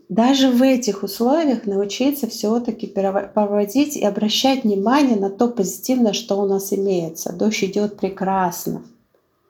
даже 0.09 0.49
в 0.49 0.61
этих 0.61 1.03
условиях 1.03 1.65
научиться 1.65 2.27
все-таки 2.27 2.87
проводить 2.87 3.95
и 3.95 4.05
обращать 4.05 4.63
внимание 4.63 5.17
на 5.17 5.29
то 5.29 5.47
позитивное, 5.47 6.13
что 6.13 6.39
у 6.39 6.45
нас 6.45 6.73
имеется. 6.73 7.33
Дождь 7.33 7.63
идет 7.63 7.97
прекрасно. 7.97 8.83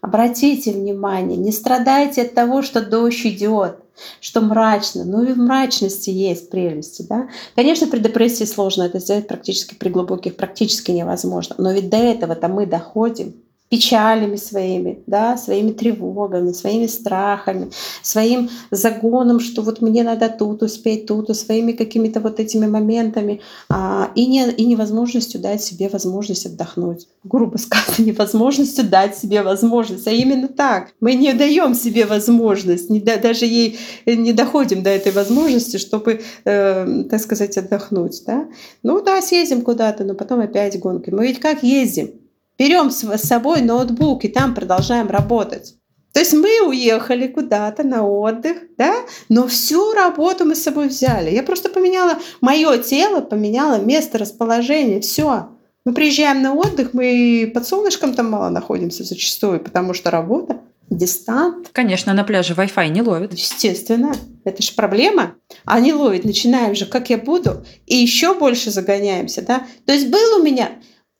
Обратите 0.01 0.71
внимание, 0.71 1.37
не 1.37 1.51
страдайте 1.51 2.23
от 2.23 2.33
того, 2.33 2.61
что 2.61 2.81
дождь 2.81 3.25
идет, 3.25 3.77
что 4.19 4.41
мрачно. 4.41 5.05
Ну 5.05 5.23
и 5.23 5.31
в 5.31 5.37
мрачности 5.37 6.09
есть 6.09 6.49
прелести. 6.49 7.03
Да? 7.03 7.29
Конечно, 7.55 7.87
при 7.87 7.99
депрессии 7.99 8.43
сложно 8.43 8.83
это 8.83 8.99
сделать 8.99 9.27
практически 9.27 9.75
при 9.75 9.89
глубоких, 9.89 10.35
практически 10.35 10.91
невозможно. 10.91 11.55
Но 11.57 11.71
ведь 11.71 11.89
до 11.89 11.97
этого-то 11.97 12.49
мы 12.49 12.65
доходим 12.65 13.33
печалями 13.69 14.35
своими, 14.35 15.03
да, 15.07 15.35
своими 15.35 15.71
тревогами, 15.71 16.51
своими 16.51 16.85
страхами, 16.85 17.71
своим 18.03 18.49
загоном, 18.69 19.39
что 19.39 19.63
вот 19.63 19.81
мне 19.81 20.03
надо 20.03 20.29
тут 20.29 20.61
успеть, 20.61 21.07
тут, 21.07 21.35
своими 21.35 21.71
какими-то 21.71 22.19
вот 22.19 22.39
этими 22.39 22.67
моментами, 22.67 23.41
а, 23.69 24.11
и, 24.13 24.27
не, 24.27 24.47
и 24.51 24.65
невозможностью 24.65 25.41
дать 25.41 25.63
себе 25.63 25.89
возможность 25.89 26.45
отдохнуть. 26.45 27.07
Грубо 27.23 27.57
сказано, 27.57 27.95
невозможностью 28.05 28.87
дать 28.87 29.17
себе 29.17 29.41
возможность. 29.41 30.07
А 30.07 30.11
именно 30.11 30.47
так. 30.47 30.91
Мы 30.99 31.15
не 31.15 31.33
даем 31.33 31.73
себе 31.73 32.05
возможность, 32.05 32.91
не, 32.91 32.99
даже 32.99 33.45
ей 33.45 33.79
не 34.05 34.33
доходим 34.33 34.83
до 34.83 34.91
этой 34.91 35.11
возможности, 35.11 35.77
чтобы, 35.77 36.21
э, 36.45 37.03
так 37.09 37.19
сказать, 37.19 37.57
отдохнуть. 37.57 38.21
Да? 38.27 38.47
Ну 38.83 39.01
да, 39.01 39.19
съездим 39.21 39.63
куда-то, 39.63 40.03
но 40.03 40.13
потом 40.13 40.41
опять 40.41 40.79
гонки. 40.79 41.09
Мы 41.09 41.27
ведь 41.27 41.39
как 41.39 41.63
ездим? 41.63 42.22
Берем 42.57 42.91
с 42.91 43.17
собой 43.17 43.61
ноутбук 43.61 44.25
и 44.25 44.27
там 44.27 44.53
продолжаем 44.55 45.09
работать. 45.09 45.75
То 46.13 46.19
есть 46.19 46.33
мы 46.33 46.67
уехали 46.67 47.27
куда-то 47.27 47.83
на 47.83 48.07
отдых, 48.07 48.57
да, 48.77 48.93
но 49.29 49.47
всю 49.47 49.93
работу 49.93 50.45
мы 50.45 50.53
с 50.55 50.61
собой 50.61 50.87
взяли. 50.87 51.31
Я 51.31 51.41
просто 51.41 51.69
поменяла 51.69 52.19
мое 52.39 52.77
тело, 52.77 53.21
поменяла 53.21 53.79
место 53.79 54.19
расположения, 54.19 55.01
все. 55.01 55.49
Мы 55.85 55.93
приезжаем 55.93 56.43
на 56.43 56.53
отдых, 56.53 56.93
мы 56.93 57.51
под 57.53 57.67
солнышком 57.67 58.13
там 58.13 58.29
мало 58.29 58.49
находимся 58.49 59.03
зачастую, 59.03 59.59
потому 59.59 59.95
что 59.95 60.11
работа, 60.11 60.61
дистант. 60.89 61.69
Конечно, 61.73 62.13
на 62.13 62.23
пляже 62.23 62.53
Wi-Fi 62.53 62.89
не 62.89 63.01
ловит. 63.01 63.33
Естественно, 63.33 64.13
это 64.43 64.61
же 64.61 64.73
проблема. 64.73 65.35
А 65.65 65.79
не 65.79 65.93
ловит, 65.93 66.25
начинаем 66.25 66.75
же, 66.75 66.85
как 66.85 67.09
я 67.09 67.17
буду, 67.17 67.65
и 67.87 67.95
еще 67.95 68.35
больше 68.35 68.69
загоняемся, 68.69 69.41
да. 69.41 69.65
То 69.85 69.93
есть 69.93 70.09
был 70.09 70.39
у 70.39 70.43
меня 70.43 70.69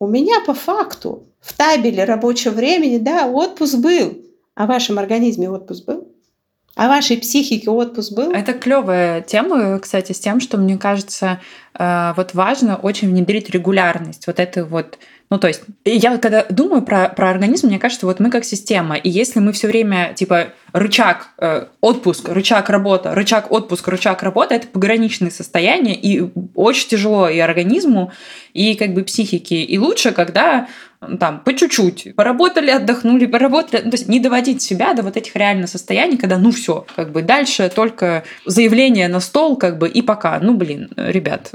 у 0.03 0.07
меня 0.07 0.41
по 0.45 0.53
факту 0.53 1.23
в 1.39 1.53
табеле 1.53 2.03
рабочего 2.03 2.51
времени, 2.51 2.97
да, 2.97 3.27
отпуск 3.27 3.77
был. 3.77 4.17
А 4.55 4.65
в 4.65 4.69
вашем 4.69 4.99
организме 4.99 5.49
отпуск 5.49 5.85
был? 5.85 6.07
А 6.75 6.87
вашей 6.87 7.17
психике 7.17 7.69
отпуск 7.69 8.13
был? 8.13 8.31
Это 8.31 8.53
клевая 8.53 9.21
тема, 9.21 9.79
кстати, 9.79 10.11
с 10.11 10.19
тем, 10.19 10.39
что 10.39 10.57
мне 10.57 10.77
кажется, 10.77 11.39
э, 11.77 12.13
вот 12.17 12.33
важно 12.33 12.77
очень 12.77 13.09
внедрить 13.09 13.49
регулярность. 13.49 14.25
Вот 14.27 14.39
это 14.39 14.65
вот 14.65 14.97
ну, 15.29 15.39
то 15.39 15.47
есть, 15.47 15.63
я 15.83 16.19
когда 16.19 16.45
думаю 16.47 16.83
про, 16.83 17.09
про 17.09 17.31
организм, 17.31 17.67
мне 17.67 17.79
кажется, 17.79 18.05
вот 18.05 18.19
мы 18.19 18.29
как 18.29 18.45
система, 18.45 18.95
и 18.97 19.09
если 19.09 19.39
мы 19.39 19.51
все 19.51 19.67
время, 19.67 20.13
типа, 20.15 20.49
рычаг, 20.73 21.29
э, 21.37 21.67
отпуск, 21.81 22.27
рычаг, 22.27 22.69
работа, 22.69 23.13
рычаг, 23.13 23.51
отпуск, 23.51 23.87
рычаг, 23.87 24.23
работа, 24.23 24.55
это 24.55 24.67
пограничное 24.67 25.29
состояние, 25.29 25.95
и 25.95 26.29
очень 26.55 26.89
тяжело 26.89 27.29
и 27.29 27.39
организму, 27.39 28.11
и 28.53 28.75
как 28.75 28.93
бы 28.93 29.03
психике. 29.03 29.63
И 29.63 29.77
лучше, 29.77 30.11
когда 30.11 30.67
там, 31.19 31.39
по 31.39 31.53
чуть-чуть, 31.53 32.15
поработали, 32.15 32.69
отдохнули, 32.69 33.25
поработали, 33.25 33.81
ну, 33.83 33.91
то 33.91 33.97
есть 33.97 34.07
не 34.07 34.19
доводить 34.19 34.61
себя 34.61 34.93
до 34.93 35.03
вот 35.03 35.17
этих 35.17 35.35
реально 35.35 35.67
состояний, 35.67 36.17
когда, 36.17 36.37
ну, 36.37 36.51
все, 36.51 36.85
как 36.95 37.11
бы 37.11 37.21
дальше 37.21 37.71
только 37.73 38.23
заявление 38.45 39.07
на 39.07 39.19
стол, 39.19 39.55
как 39.57 39.77
бы, 39.77 39.87
и 39.87 40.01
пока, 40.01 40.39
ну, 40.39 40.53
блин, 40.53 40.89
ребят, 40.95 41.53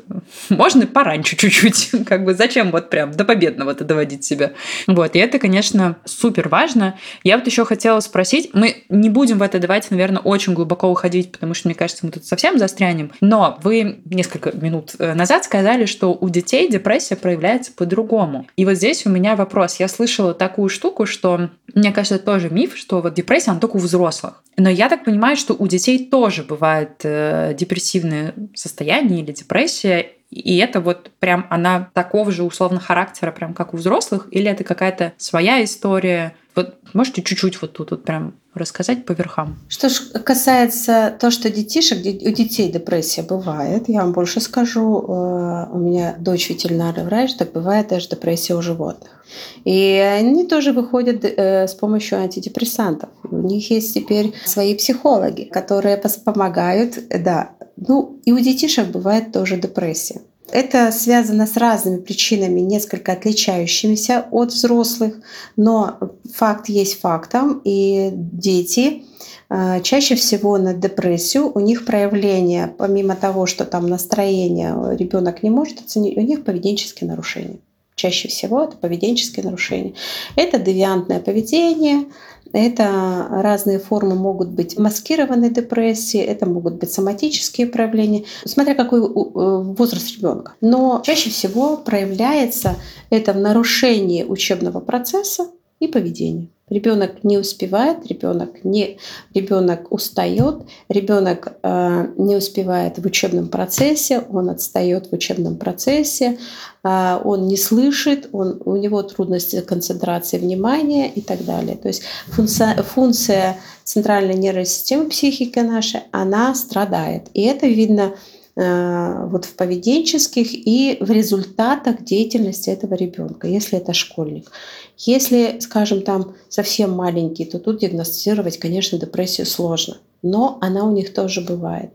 можно 0.48 0.86
пораньше 0.86 1.36
чуть-чуть, 1.36 1.90
как 2.06 2.24
бы, 2.24 2.34
зачем 2.34 2.70
вот 2.70 2.90
прям 2.90 3.12
до 3.12 3.24
победного-то 3.24 3.84
доводить 3.84 4.24
себя, 4.24 4.52
вот, 4.86 5.16
и 5.16 5.18
это, 5.18 5.38
конечно, 5.38 5.96
супер 6.04 6.48
важно. 6.48 6.98
Я 7.24 7.38
вот 7.38 7.46
еще 7.46 7.64
хотела 7.64 8.00
спросить, 8.00 8.50
мы 8.52 8.84
не 8.88 9.07
будем 9.09 9.38
в 9.38 9.42
это, 9.42 9.59
давайте, 9.59 9.88
наверное, 9.90 10.22
очень 10.22 10.54
глубоко 10.54 10.88
уходить, 10.88 11.32
потому 11.32 11.54
что, 11.54 11.68
мне 11.68 11.74
кажется, 11.74 12.06
мы 12.06 12.12
тут 12.12 12.24
совсем 12.24 12.59
застрянем, 12.59 13.12
но 13.20 13.59
вы 13.62 14.00
несколько 14.04 14.56
минут 14.56 14.94
э, 14.98 15.14
назад 15.14 15.44
сказали, 15.44 15.86
что 15.86 16.14
у 16.14 16.28
детей 16.28 16.70
депрессия 16.70 17.16
проявляется 17.16 17.72
по-другому, 17.72 18.46
и 18.56 18.64
вот 18.64 18.74
здесь 18.74 19.06
у 19.06 19.11
меня 19.11 19.36
вопрос. 19.36 19.76
Я 19.76 19.88
слышала 19.88 20.34
такую 20.34 20.68
штуку, 20.68 21.06
что, 21.06 21.50
мне 21.74 21.92
кажется, 21.92 22.16
это 22.16 22.24
тоже 22.24 22.50
миф, 22.50 22.76
что 22.76 23.00
вот 23.00 23.14
депрессия, 23.14 23.50
она 23.50 23.61
только 23.61 23.76
у 23.76 23.80
взрослых. 23.80 24.42
Но 24.56 24.68
я 24.68 24.88
так 24.88 25.04
понимаю, 25.04 25.36
что 25.36 25.54
у 25.54 25.66
детей 25.68 26.09
тоже 26.11 26.42
бывает 26.42 27.00
э, 27.04 27.54
депрессивное 27.56 28.34
состояние 28.54 29.22
или 29.22 29.32
депрессия, 29.32 30.06
и 30.30 30.59
это 30.59 30.80
вот 30.80 31.11
прям 31.20 31.46
она 31.48 31.90
такого 31.94 32.30
же 32.30 32.42
условно 32.42 32.80
характера, 32.80 33.32
прям 33.32 33.54
как 33.54 33.72
у 33.72 33.78
взрослых, 33.78 34.28
или 34.30 34.50
это 34.50 34.62
какая-то 34.62 35.14
своя 35.16 35.64
история? 35.64 36.34
Вот 36.54 36.74
можете 36.92 37.22
чуть-чуть 37.22 37.61
вот 37.62 37.72
тут 37.72 37.92
вот 37.92 38.04
прям 38.04 38.34
рассказать 38.59 39.04
по 39.04 39.12
верхам? 39.12 39.59
Что 39.68 39.88
ж 39.88 40.00
касается 40.24 41.16
то, 41.18 41.30
что 41.30 41.50
детишек, 41.50 41.98
у 41.98 42.30
детей 42.30 42.70
депрессия 42.70 43.22
бывает, 43.22 43.84
я 43.88 44.02
вам 44.02 44.12
больше 44.12 44.40
скажу, 44.40 45.00
э, 45.00 45.66
у 45.72 45.78
меня 45.78 46.16
дочь 46.18 46.50
ветеринарный 46.50 47.04
врач, 47.04 47.34
так 47.34 47.52
бывает 47.52 47.88
даже 47.88 48.09
депрессия 48.09 48.54
у 48.54 48.62
животных. 48.62 49.24
И 49.64 49.98
они 50.18 50.46
тоже 50.46 50.72
выходят 50.72 51.24
э, 51.24 51.66
с 51.66 51.74
помощью 51.74 52.18
антидепрессантов. 52.18 53.11
У 53.30 53.36
них 53.36 53.70
есть 53.70 53.94
теперь 53.94 54.32
свои 54.44 54.74
психологи, 54.74 55.44
которые 55.44 55.96
помогают, 56.24 56.98
да. 57.09 57.50
Ну, 57.76 58.20
и 58.24 58.32
у 58.32 58.38
детишек 58.38 58.88
бывает 58.88 59.32
тоже 59.32 59.56
депрессия. 59.56 60.20
Это 60.51 60.92
связано 60.92 61.46
с 61.46 61.57
разными 61.57 61.99
причинами, 61.99 62.61
несколько 62.61 63.12
отличающимися 63.12 64.26
от 64.30 64.53
взрослых, 64.53 65.14
но 65.57 65.99
факт 66.34 66.68
есть 66.68 67.01
фактом, 67.01 67.61
и 67.64 68.11
дети 68.14 69.03
э, 69.51 69.80
чаще 69.82 70.14
всего 70.14 70.57
на 70.59 70.72
депрессию, 70.72 71.51
у 71.55 71.61
них 71.61 71.84
проявление, 71.84 72.74
помимо 72.78 73.14
того, 73.14 73.46
что 73.46 73.64
там 73.64 73.88
настроение 73.88 74.74
ребенок 74.96 75.42
не 75.42 75.51
может 75.51 75.80
оценить, 75.80 76.16
у 76.16 76.20
них 76.20 76.44
поведенческие 76.44 77.11
нарушения. 77.11 77.59
Чаще 77.99 78.28
всего 78.28 78.62
это 78.62 78.76
поведенческие 78.76 79.44
нарушения. 79.44 79.94
Это 80.36 80.61
девиантное 80.61 81.18
поведение, 81.18 82.07
это 82.53 83.26
разные 83.28 83.80
формы 83.80 84.14
могут 84.14 84.51
быть 84.51 84.78
маскированной 84.78 85.51
депрессии, 85.51 86.20
это 86.20 86.46
могут 86.46 86.74
быть 86.74 86.92
соматические 86.92 87.66
проявления, 87.66 88.24
смотря 88.44 88.74
какой 88.74 89.01
э, 89.01 89.03
возраст 89.05 90.16
ребенка. 90.16 90.55
Но 90.61 91.03
чаще 91.05 91.30
всего 91.30 91.76
проявляется 91.76 92.76
это 93.11 93.32
в 93.32 93.38
нарушении 93.38 94.22
учебного 94.22 94.78
процесса 94.78 95.49
и 95.80 95.88
поведения. 95.88 96.51
Ребенок 96.70 97.24
не 97.24 97.38
успевает, 97.38 98.06
ребенок 98.06 98.64
не 98.64 98.98
ребенок 99.34 99.90
устает, 99.90 100.62
ребенок 100.88 101.54
э, 101.62 102.06
не 102.16 102.36
успевает 102.36 102.98
в 102.98 103.06
учебном 103.06 103.48
процессе, 103.48 104.22
он 104.30 104.50
отстает 104.50 105.08
в 105.10 105.14
учебном 105.14 105.56
процессе, 105.56 106.38
э, 106.84 107.18
он 107.24 107.46
не 107.46 107.56
слышит, 107.56 108.28
он, 108.32 108.60
у 108.64 108.76
него 108.76 109.02
трудности 109.02 109.60
концентрации 109.60 110.38
внимания 110.38 111.10
и 111.10 111.20
так 111.20 111.44
далее. 111.44 111.76
То 111.76 111.88
есть 111.88 112.02
функция, 112.28 112.82
функция 112.82 113.56
центральной 113.84 114.34
нервной 114.34 114.66
системы 114.66 115.08
психики 115.08 115.60
нашей, 115.60 116.00
она 116.12 116.54
страдает. 116.54 117.28
И 117.32 117.42
это 117.42 117.66
видно 117.66 118.14
вот 118.59 119.44
в 119.44 119.54
поведенческих 119.54 120.52
и 120.52 120.98
в 121.00 121.11
результатах 121.12 122.02
деятельности 122.02 122.70
этого 122.70 122.94
ребенка, 122.94 123.46
если 123.46 123.78
это 123.78 123.92
школьник. 123.92 124.50
Если, 124.96 125.61
скажем, 125.61 126.02
там 126.02 126.34
совсем 126.48 126.90
маленький, 126.90 127.44
то 127.44 127.61
тут 127.61 127.78
диагностировать, 127.78 128.59
конечно, 128.59 128.98
депрессию 128.98 129.46
сложно. 129.46 129.98
Но 130.22 130.59
она 130.61 130.84
у 130.84 130.92
них 130.92 131.14
тоже 131.14 131.40
бывает. 131.40 131.92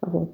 Вот. 0.00 0.32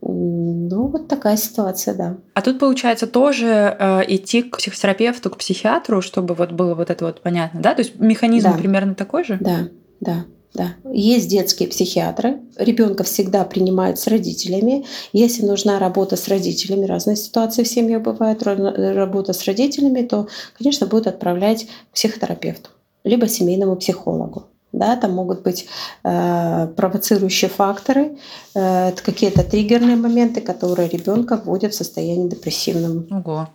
Ну, 0.00 0.86
вот 0.88 1.08
такая 1.08 1.36
ситуация, 1.36 1.94
да. 1.94 2.16
А 2.34 2.42
тут, 2.42 2.58
получается, 2.58 3.06
тоже 3.06 3.46
э, 3.78 4.00
идти 4.08 4.42
к 4.42 4.58
психотерапевту, 4.58 5.30
к 5.30 5.36
психиатру, 5.36 6.02
чтобы 6.02 6.34
вот 6.34 6.52
было 6.52 6.74
вот 6.74 6.90
это 6.90 7.04
вот 7.04 7.20
понятно, 7.20 7.60
да? 7.60 7.74
То 7.74 7.82
есть 7.82 7.98
механизм 7.98 8.50
да. 8.50 8.56
примерно 8.56 8.94
такой 8.94 9.24
же? 9.24 9.38
Да, 9.40 9.68
да. 10.00 10.24
Да. 10.54 10.74
Есть 10.90 11.28
детские 11.28 11.68
психиатры. 11.68 12.40
Ребенка 12.56 13.04
всегда 13.04 13.44
принимают 13.44 13.98
с 13.98 14.06
родителями. 14.06 14.86
Если 15.12 15.44
нужна 15.44 15.78
работа 15.78 16.16
с 16.16 16.26
родителями, 16.28 16.86
разные 16.86 17.16
ситуации 17.16 17.62
в 17.62 17.68
семье 17.68 17.98
бывают, 17.98 18.42
работа 18.42 19.32
с 19.32 19.44
родителями, 19.44 20.02
то, 20.02 20.28
конечно, 20.56 20.86
будут 20.86 21.06
отправлять 21.06 21.66
к 21.90 21.94
психотерапевту, 21.94 22.70
либо 23.04 23.28
семейному 23.28 23.76
психологу. 23.76 24.46
Да, 24.72 24.96
там 24.96 25.12
могут 25.12 25.42
быть 25.42 25.66
э, 26.04 26.68
провоцирующие 26.76 27.48
факторы, 27.48 28.18
э, 28.54 28.92
какие-то 28.92 29.42
триггерные 29.42 29.96
моменты, 29.96 30.42
которые 30.42 30.90
ребенка 30.90 31.40
вводят 31.42 31.72
в 31.72 31.76
состояние 31.76 32.28
депрессивном. 32.28 33.06
Ого. 33.10 33.48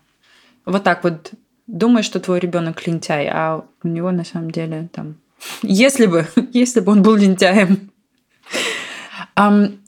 Вот 0.66 0.84
так 0.84 1.04
вот 1.04 1.32
думаешь, 1.68 2.06
что 2.06 2.20
твой 2.20 2.40
ребенок 2.40 2.88
лентяй, 2.88 3.28
а 3.28 3.64
у 3.84 3.88
него 3.88 4.10
на 4.12 4.24
самом 4.24 4.50
деле 4.50 4.90
там 4.92 5.18
если 5.62 6.06
бы, 6.06 6.28
если 6.54 6.80
бы 6.80 6.92
он 6.92 7.02
был 7.02 7.16
лентяем. 7.16 7.92
Um, 9.36 9.80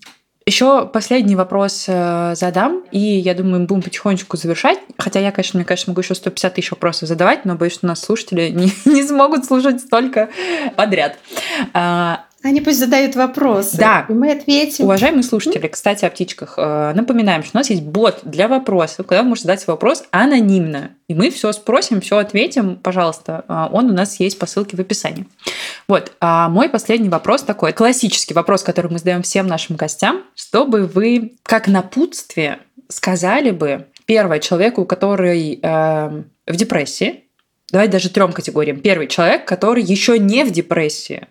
еще 0.47 0.85
последний 0.85 1.35
вопрос 1.35 1.85
э, 1.87 2.33
задам, 2.35 2.83
и 2.91 2.99
я 2.99 3.33
думаю, 3.33 3.61
мы 3.61 3.65
будем 3.65 3.81
потихонечку 3.81 4.37
завершать. 4.37 4.77
Хотя 4.95 5.19
я, 5.19 5.31
конечно, 5.31 5.57
мне 5.57 5.65
кажется, 5.65 5.89
могу 5.89 6.01
еще 6.01 6.13
150 6.13 6.53
тысяч 6.53 6.69
вопросов 6.69 7.09
задавать, 7.09 7.45
но 7.45 7.55
боюсь, 7.55 7.73
что 7.73 7.87
нас 7.87 8.01
слушатели 8.01 8.49
не, 8.55 8.71
не 8.85 9.01
смогут 9.01 9.45
слушать 9.45 9.81
столько 9.81 10.29
подряд. 10.75 11.17
А, 11.73 12.25
они 12.45 12.61
пусть 12.61 12.77
задают 12.77 13.15
вопросы. 13.15 13.77
Да. 13.77 14.05
И 14.07 14.13
мы 14.13 14.31
ответим. 14.31 14.85
Уважаемые 14.85 15.23
слушатели, 15.23 15.67
кстати, 15.67 16.05
о 16.05 16.11
птичках. 16.11 16.53
Э, 16.57 16.93
напоминаем, 16.93 17.43
что 17.43 17.57
у 17.57 17.59
нас 17.59 17.71
есть 17.71 17.81
бот 17.81 18.19
для 18.23 18.47
вопросов, 18.47 19.07
когда 19.07 19.23
вы 19.23 19.29
можете 19.29 19.47
задать 19.47 19.65
вопрос 19.65 20.03
анонимно. 20.11 20.91
И 21.07 21.15
мы 21.15 21.31
все 21.31 21.51
спросим, 21.53 22.01
все 22.01 22.17
ответим, 22.17 22.75
пожалуйста. 22.75 23.45
Э, 23.47 23.67
он 23.71 23.89
у 23.89 23.93
нас 23.93 24.19
есть 24.19 24.37
по 24.37 24.45
ссылке 24.45 24.77
в 24.77 24.79
описании. 24.79 25.25
Вот. 25.87 26.11
А 26.21 26.47
мой 26.49 26.69
последний 26.69 27.09
вопрос 27.09 27.41
такой. 27.41 27.73
Классический 27.73 28.35
вопрос, 28.35 28.61
который 28.61 28.91
мы 28.91 28.99
задаем 28.99 29.23
всем 29.23 29.47
нашим 29.47 29.75
гостям. 29.75 30.21
Чтобы 30.35 30.85
вы, 30.85 31.37
как 31.41 31.67
напутствие, 31.67 32.59
сказали 32.89 33.49
бы 33.49 33.87
первое 34.05 34.39
человеку, 34.39 34.85
который 34.85 35.59
э, 35.59 36.23
в 36.45 36.55
депрессии, 36.55 37.23
давайте 37.71 37.91
даже 37.91 38.09
трем 38.11 38.33
категориям. 38.33 38.81
Первый 38.81 39.07
человек, 39.07 39.47
который 39.47 39.81
еще 39.81 40.19
не 40.19 40.43
в 40.43 40.51
депрессии, 40.51 41.27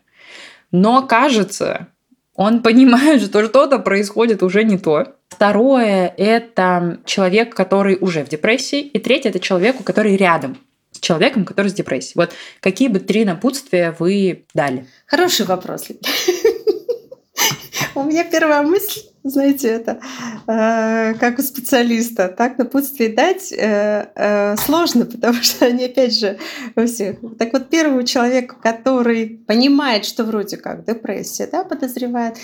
но 0.74 1.06
кажется, 1.06 1.86
он 2.34 2.60
понимает, 2.60 3.22
что 3.22 3.44
что-то 3.44 3.78
происходит 3.78 4.42
уже 4.42 4.64
не 4.64 4.76
то. 4.76 5.14
Второе– 5.28 6.12
это 6.16 6.98
человек, 7.04 7.54
который 7.54 7.96
уже 8.00 8.24
в 8.24 8.28
депрессии. 8.28 8.80
И 8.80 8.98
третье– 8.98 9.28
это 9.30 9.38
человек, 9.38 9.76
который 9.84 10.16
рядом 10.16 10.58
с 10.90 10.98
человеком, 10.98 11.44
который 11.44 11.68
с 11.68 11.74
депрессией. 11.74 12.14
Вот 12.16 12.32
какие 12.58 12.88
бы 12.88 12.98
три 12.98 13.24
напутствия 13.24 13.94
вы 14.00 14.46
дали? 14.52 14.88
Хороший 15.06 15.46
вопрос. 15.46 15.86
У 17.94 18.02
меня 18.02 18.24
первая 18.24 18.62
мысль 18.62 19.02
знаете, 19.24 19.68
это 19.68 20.00
э, 20.46 21.14
как 21.14 21.38
у 21.38 21.42
специалиста, 21.42 22.28
так 22.28 22.58
напутствие 22.58 23.08
дать 23.08 23.52
э, 23.52 24.10
э, 24.14 24.56
сложно, 24.58 25.06
потому 25.12 25.42
что 25.42 25.66
они, 25.66 25.86
опять 25.86 26.14
же, 26.14 26.38
у 26.76 26.86
всех. 26.86 27.16
Так 27.38 27.52
вот, 27.54 27.70
первому 27.70 28.02
человеку, 28.02 28.56
который 28.62 29.42
понимает, 29.46 30.04
что 30.04 30.24
вроде 30.24 30.58
как 30.58 30.84
депрессия, 30.84 31.48
да, 31.50 31.64
подозревает, 31.64 32.36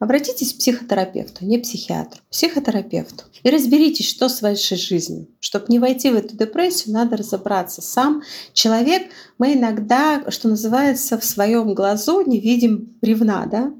Обратитесь 0.00 0.52
к 0.52 0.58
психотерапевту, 0.58 1.46
не 1.46 1.56
психиатру, 1.58 2.20
психотерапевту. 2.30 3.24
И 3.42 3.50
разберитесь, 3.50 4.08
что 4.08 4.28
с 4.28 4.42
вашей 4.42 4.76
жизнью. 4.76 5.28
Чтобы 5.38 5.66
не 5.68 5.78
войти 5.78 6.10
в 6.10 6.16
эту 6.16 6.36
депрессию, 6.36 6.94
надо 6.94 7.16
разобраться. 7.16 7.80
Сам 7.80 8.22
человек, 8.52 9.04
мы 9.38 9.54
иногда, 9.54 10.22
что 10.30 10.48
называется, 10.48 11.18
в 11.18 11.24
своем 11.24 11.74
глазу 11.74 12.22
не 12.26 12.40
видим 12.40 12.96
бревна, 13.00 13.46
да? 13.46 13.72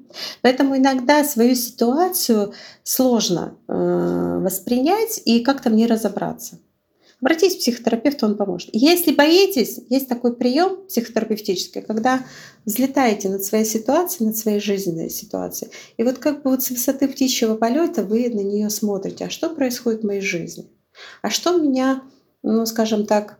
Поэтому 0.42 0.76
иногда 0.76 1.24
свою 1.24 1.56
ситуацию 1.56 2.43
сложно 2.82 3.56
э, 3.68 3.72
воспринять 4.42 5.22
и 5.24 5.40
как-то 5.40 5.70
мне 5.70 5.86
разобраться. 5.86 6.58
Обратитесь 7.20 7.56
к 7.56 7.60
психотерапевту, 7.60 8.26
он 8.26 8.36
поможет. 8.36 8.68
Если 8.72 9.14
боитесь, 9.14 9.80
есть 9.88 10.08
такой 10.08 10.36
прием 10.36 10.86
психотерапевтический, 10.88 11.80
когда 11.80 12.22
взлетаете 12.66 13.30
над 13.30 13.42
своей 13.42 13.64
ситуацией, 13.64 14.26
над 14.26 14.36
своей 14.36 14.60
жизненной 14.60 15.08
ситуацией. 15.08 15.70
И 15.96 16.02
вот 16.02 16.18
как 16.18 16.42
бы 16.42 16.50
вот 16.50 16.62
с 16.62 16.70
высоты 16.70 17.08
птичьего 17.08 17.54
полета 17.54 18.02
вы 18.02 18.28
на 18.28 18.40
нее 18.40 18.68
смотрите. 18.68 19.24
А 19.24 19.30
что 19.30 19.48
происходит 19.48 20.02
в 20.02 20.06
моей 20.06 20.20
жизни? 20.20 20.66
А 21.22 21.30
что 21.30 21.56
меня, 21.56 22.02
ну, 22.42 22.66
скажем 22.66 23.06
так, 23.06 23.38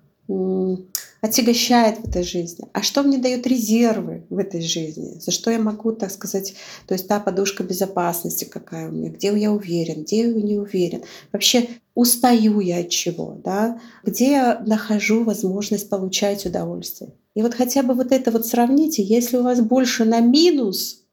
отягощает 1.25 2.01
в 2.01 2.09
этой 2.11 2.23
жизни, 2.23 2.67
а 2.75 2.83
что 2.83 3.03
мне 3.03 3.17
дает 3.17 3.47
резервы 3.47 4.27
в 4.29 4.37
этой 4.37 4.61
жизни, 4.61 5.19
за 5.19 5.31
что 5.31 5.51
я 5.51 5.59
могу, 5.59 5.93
так 5.93 6.11
сказать, 6.11 6.53
то 6.87 6.93
есть 6.93 7.09
та 7.09 7.19
подушка 7.19 7.63
безопасности 7.63 8.45
какая 8.45 8.91
у 8.91 8.93
меня, 8.93 9.09
где 9.09 9.29
я 9.29 9.51
уверен, 9.51 10.03
где 10.03 10.19
я 10.19 10.27
не 10.27 10.59
уверен, 10.59 11.03
вообще 11.33 11.67
устаю 11.95 12.61
я 12.61 12.81
от 12.81 12.91
чего, 12.91 13.41
да, 13.43 13.81
где 14.03 14.33
я 14.33 14.63
нахожу 14.67 15.25
возможность 15.25 15.89
получать 15.89 16.45
удовольствие. 16.45 17.15
И 17.35 17.41
вот 17.41 17.55
хотя 17.55 17.83
бы 17.83 17.95
вот 17.95 18.13
это 18.13 18.31
вот 18.31 18.47
сравните, 18.47 19.03
если 19.03 19.39
у 19.39 19.45
вас 19.45 19.63
больше 19.63 20.05
на 20.05 20.21
минус, 20.21 21.04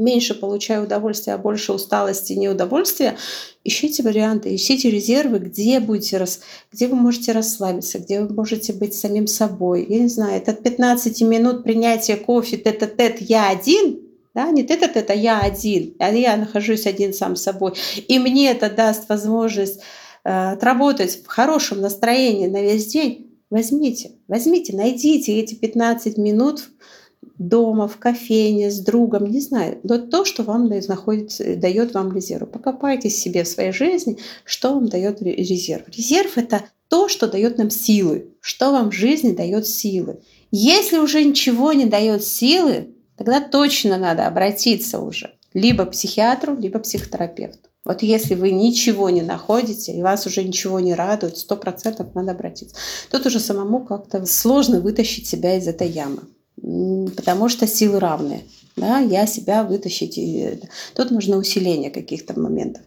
меньше 0.00 0.34
получаю 0.34 0.84
удовольствия, 0.84 1.34
а 1.34 1.38
больше 1.38 1.72
усталости 1.72 2.32
и 2.32 2.38
неудовольствия, 2.38 3.16
ищите 3.62 4.02
варианты, 4.02 4.54
ищите 4.54 4.90
резервы, 4.90 5.38
где, 5.38 5.78
будете 5.78 6.24
где 6.72 6.88
вы 6.88 6.96
можете 6.96 7.32
расслабиться, 7.32 7.98
где 7.98 8.20
вы 8.20 8.34
можете 8.34 8.72
быть 8.72 8.94
самим 8.94 9.26
собой. 9.26 9.86
Я 9.88 10.00
не 10.00 10.08
знаю, 10.08 10.36
это 10.36 10.52
15 10.52 11.22
минут 11.22 11.62
принятия 11.62 12.16
кофе 12.16 12.56
тет-а-тет 12.56 13.20
«я 13.20 13.48
один», 13.50 14.00
да, 14.34 14.50
не 14.50 14.64
тет-а-тет, 14.64 15.10
а 15.10 15.14
я 15.14 15.40
один, 15.40 15.94
а 15.98 16.10
я 16.10 16.36
нахожусь 16.36 16.86
один 16.86 17.12
сам 17.12 17.36
собой. 17.36 17.74
И 18.08 18.18
мне 18.18 18.50
это 18.50 18.70
даст 18.70 19.08
возможность 19.08 19.80
э, 20.24 20.52
отработать 20.52 21.22
в 21.24 21.26
хорошем 21.26 21.80
настроении 21.80 22.46
на 22.46 22.62
весь 22.62 22.86
день. 22.86 23.30
Возьмите, 23.50 24.12
возьмите, 24.28 24.76
найдите 24.76 25.36
эти 25.40 25.54
15 25.54 26.16
минут 26.16 26.70
дома, 27.40 27.88
в 27.88 27.96
кофейне, 27.96 28.70
с 28.70 28.80
другом, 28.80 29.24
не 29.24 29.40
знаю, 29.40 29.80
но 29.82 29.98
то, 29.98 30.26
что 30.26 30.42
вам 30.42 30.68
находится, 30.68 31.56
дает 31.56 31.94
вам 31.94 32.14
резерв. 32.14 32.50
Покопайте 32.50 33.08
себе 33.08 33.44
в 33.44 33.48
своей 33.48 33.72
жизни, 33.72 34.18
что 34.44 34.74
вам 34.74 34.88
дает 34.88 35.22
резерв. 35.22 35.88
Резерв— 35.88 36.32
это 36.36 36.64
то, 36.88 37.08
что 37.08 37.26
дает 37.26 37.56
нам 37.56 37.70
силы, 37.70 38.34
что 38.40 38.72
вам 38.72 38.90
в 38.90 38.94
жизни 38.94 39.32
дает 39.32 39.66
силы. 39.66 40.20
Если 40.50 40.98
уже 40.98 41.24
ничего 41.24 41.72
не 41.72 41.86
дает 41.86 42.22
силы, 42.24 42.94
тогда 43.16 43.40
точно 43.40 43.96
надо 43.96 44.26
обратиться 44.26 45.00
уже 45.00 45.32
либо 45.54 45.86
к 45.86 45.92
психиатру, 45.92 46.56
либо 46.56 46.78
к 46.78 46.82
психотерапевту. 46.82 47.70
Вот 47.84 48.02
если 48.02 48.34
вы 48.34 48.50
ничего 48.50 49.08
не 49.08 49.22
находите, 49.22 49.92
и 49.92 50.02
вас 50.02 50.26
уже 50.26 50.44
ничего 50.44 50.78
не 50.78 50.94
радует, 50.94 51.38
сто 51.38 51.56
процентов 51.56 52.14
надо 52.14 52.32
обратиться. 52.32 52.76
Тут 53.10 53.24
уже 53.26 53.40
самому 53.40 53.84
как-то 53.84 54.26
сложно 54.26 54.80
вытащить 54.80 55.26
себя 55.26 55.56
из 55.56 55.66
этой 55.66 55.88
ямы 55.88 56.20
потому 57.16 57.48
что 57.48 57.66
силы 57.66 58.00
равные. 58.00 58.42
Да, 58.76 58.98
я 58.98 59.26
себя 59.26 59.64
вытащить. 59.64 60.18
Тут 60.94 61.10
нужно 61.10 61.36
усиление 61.36 61.90
каких-то 61.90 62.38
моментов. 62.38 62.82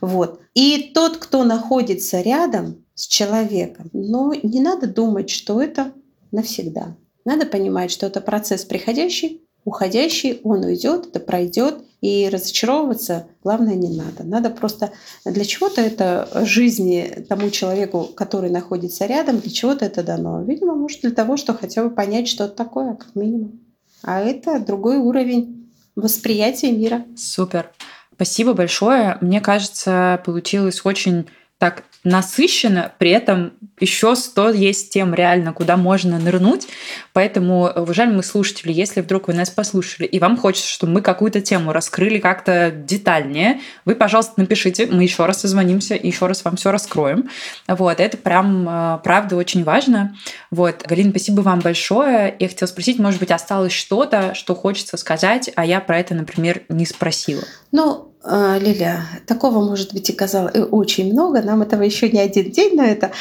Вот. 0.00 0.40
И 0.54 0.90
тот, 0.94 1.18
кто 1.18 1.44
находится 1.44 2.20
рядом 2.20 2.84
с 2.94 3.06
человеком, 3.06 3.90
но 3.92 4.32
не 4.42 4.60
надо 4.60 4.86
думать, 4.86 5.30
что 5.30 5.60
это 5.60 5.92
навсегда. 6.32 6.96
Надо 7.24 7.46
понимать, 7.46 7.90
что 7.90 8.06
это 8.06 8.20
процесс 8.20 8.64
приходящий, 8.64 9.42
уходящий, 9.64 10.40
он 10.42 10.64
уйдет, 10.64 11.08
это 11.08 11.20
пройдет, 11.20 11.84
и 12.00 12.28
разочаровываться, 12.28 13.26
главное, 13.42 13.74
не 13.74 13.88
надо. 13.96 14.24
Надо 14.24 14.50
просто 14.50 14.92
для 15.24 15.44
чего-то 15.44 15.80
это 15.80 16.28
жизни 16.44 17.24
тому 17.28 17.50
человеку, 17.50 18.04
который 18.14 18.50
находится 18.50 19.06
рядом, 19.06 19.40
для 19.40 19.50
чего-то 19.50 19.84
это 19.84 20.02
дано. 20.02 20.42
Видимо, 20.42 20.74
может 20.74 21.00
для 21.00 21.10
того, 21.10 21.36
что 21.36 21.54
хотя 21.54 21.82
бы 21.82 21.90
понять, 21.90 22.28
что 22.28 22.44
это 22.44 22.54
такое, 22.54 22.94
как 22.94 23.14
минимум. 23.14 23.60
А 24.02 24.20
это 24.20 24.60
другой 24.60 24.98
уровень 24.98 25.72
восприятия 25.96 26.70
мира. 26.70 27.04
Супер. 27.16 27.72
Спасибо 28.14 28.52
большое. 28.52 29.18
Мне 29.20 29.40
кажется, 29.40 30.22
получилось 30.24 30.82
очень 30.84 31.26
так 31.58 31.84
насыщенно, 32.06 32.92
при 32.98 33.10
этом 33.10 33.54
еще 33.80 34.14
100 34.14 34.50
есть 34.50 34.92
тем 34.92 35.12
реально, 35.12 35.52
куда 35.52 35.76
можно 35.76 36.20
нырнуть. 36.20 36.68
Поэтому, 37.12 37.64
уважаемые 37.64 38.22
слушатели, 38.22 38.72
если 38.72 39.00
вдруг 39.00 39.26
вы 39.26 39.34
нас 39.34 39.50
послушали, 39.50 40.06
и 40.06 40.20
вам 40.20 40.36
хочется, 40.36 40.68
чтобы 40.68 40.92
мы 40.92 41.02
какую-то 41.02 41.40
тему 41.40 41.72
раскрыли 41.72 42.18
как-то 42.18 42.70
детальнее, 42.70 43.60
вы, 43.84 43.96
пожалуйста, 43.96 44.34
напишите, 44.36 44.86
мы 44.86 45.02
еще 45.02 45.26
раз 45.26 45.40
созвонимся 45.40 45.96
и 45.96 46.06
еще 46.06 46.26
раз 46.26 46.44
вам 46.44 46.56
все 46.56 46.70
раскроем. 46.70 47.28
Вот, 47.66 47.98
это 47.98 48.16
прям, 48.16 48.68
э, 48.68 48.98
правда, 49.02 49.34
очень 49.34 49.64
важно. 49.64 50.16
Вот, 50.52 50.84
Галина, 50.86 51.10
спасибо 51.10 51.40
вам 51.40 51.58
большое. 51.58 52.36
Я 52.38 52.48
хотела 52.48 52.68
спросить, 52.68 53.00
может 53.00 53.18
быть, 53.18 53.32
осталось 53.32 53.72
что-то, 53.72 54.34
что 54.36 54.54
хочется 54.54 54.96
сказать, 54.96 55.50
а 55.56 55.66
я 55.66 55.80
про 55.80 55.98
это, 55.98 56.14
например, 56.14 56.62
не 56.68 56.86
спросила. 56.86 57.42
Ну, 57.72 58.12
Лиля, 58.26 59.02
такого 59.26 59.64
может 59.64 59.92
быть 59.94 60.10
и 60.10 60.12
казалось 60.12 60.54
очень 60.70 61.12
много. 61.12 61.42
Нам 61.42 61.62
этого 61.62 61.82
еще 61.82 62.08
не 62.10 62.18
один 62.18 62.50
день 62.50 62.74
на 62.74 62.86
это 62.86 63.12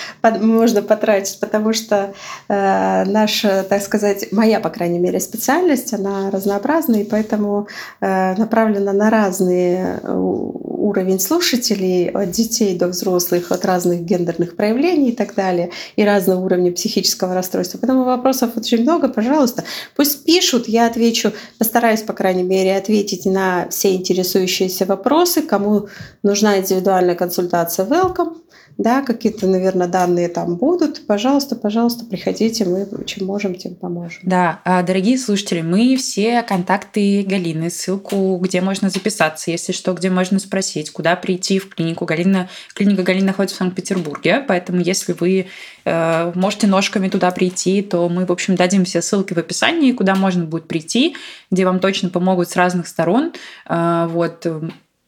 можно 0.41 0.81
потратить, 0.81 1.39
потому 1.39 1.73
что 1.73 2.13
э, 2.47 3.03
наша, 3.05 3.63
так 3.69 3.81
сказать, 3.83 4.31
моя, 4.31 4.59
по 4.59 4.69
крайней 4.69 4.99
мере, 4.99 5.19
специальность, 5.19 5.93
она 5.93 6.31
разнообразна, 6.31 6.95
и 6.95 7.03
поэтому 7.03 7.67
э, 8.01 8.35
направлена 8.35 8.93
на 8.93 9.09
разные 9.09 9.99
э, 10.01 10.11
уровень 10.15 11.19
слушателей, 11.19 12.09
от 12.09 12.31
детей 12.31 12.75
до 12.75 12.87
взрослых, 12.87 13.51
от 13.51 13.65
разных 13.65 14.01
гендерных 14.01 14.55
проявлений 14.55 15.09
и 15.09 15.15
так 15.15 15.35
далее, 15.35 15.69
и 15.95 16.03
разного 16.03 16.43
уровня 16.43 16.71
психического 16.71 17.35
расстройства. 17.35 17.77
Поэтому 17.79 18.05
вопросов 18.05 18.51
очень 18.57 18.81
много. 18.81 19.09
Пожалуйста, 19.09 19.63
пусть 19.95 20.25
пишут, 20.25 20.67
я 20.67 20.87
отвечу, 20.87 21.31
постараюсь, 21.57 22.01
по 22.01 22.13
крайней 22.13 22.43
мере, 22.43 22.75
ответить 22.75 23.25
на 23.25 23.67
все 23.69 23.95
интересующиеся 23.95 24.85
вопросы 24.85 24.94
вопросы, 24.95 25.41
кому 25.41 25.87
нужна 26.23 26.57
индивидуальная 26.57 27.15
консультация, 27.15 27.85
welcome. 27.85 28.35
Да, 28.77 29.03
какие-то, 29.03 29.47
наверное, 29.47 29.87
данные 29.87 30.27
там 30.27 30.57
будут. 30.57 31.07
Пожалуйста, 31.07 31.55
пожалуйста, 31.55 32.03
приходите, 32.03 32.65
мы 32.65 32.85
чем 33.05 33.25
можем, 33.25 33.55
тем 33.55 33.75
поможем. 33.75 34.19
Да, 34.23 34.59
а, 34.65 34.83
дорогие 34.83 35.17
слушатели, 35.17 35.61
мы 35.61 35.95
все 35.95 36.43
контакты 36.43 37.23
Галины, 37.23 37.69
ссылку, 37.69 38.37
где 38.37 38.59
можно 38.59 38.89
записаться, 38.89 39.49
если 39.49 39.71
что, 39.71 39.93
где 39.93 40.09
можно 40.09 40.39
спросить, 40.39 40.91
куда 40.91 41.15
прийти 41.15 41.57
в 41.59 41.69
клинику. 41.69 42.05
Галина, 42.05 42.49
клиника 42.73 43.03
Галины 43.03 43.27
находится 43.27 43.55
в 43.55 43.59
Санкт-Петербурге, 43.59 44.43
поэтому 44.45 44.81
если 44.81 45.13
вы 45.13 45.47
э, 45.85 46.31
можете 46.35 46.67
ножками 46.67 47.07
туда 47.07 47.31
прийти, 47.31 47.81
то 47.81 48.09
мы, 48.09 48.25
в 48.25 48.31
общем, 48.31 48.55
дадим 48.57 48.83
все 48.83 49.01
ссылки 49.01 49.33
в 49.33 49.37
описании, 49.37 49.93
куда 49.93 50.15
можно 50.15 50.43
будет 50.43 50.67
прийти, 50.67 51.15
где 51.49 51.63
вам 51.63 51.79
точно 51.79 52.09
помогут 52.09 52.49
с 52.49 52.57
разных 52.57 52.87
сторон. 52.87 53.31
Э, 53.69 54.07
вот 54.09 54.45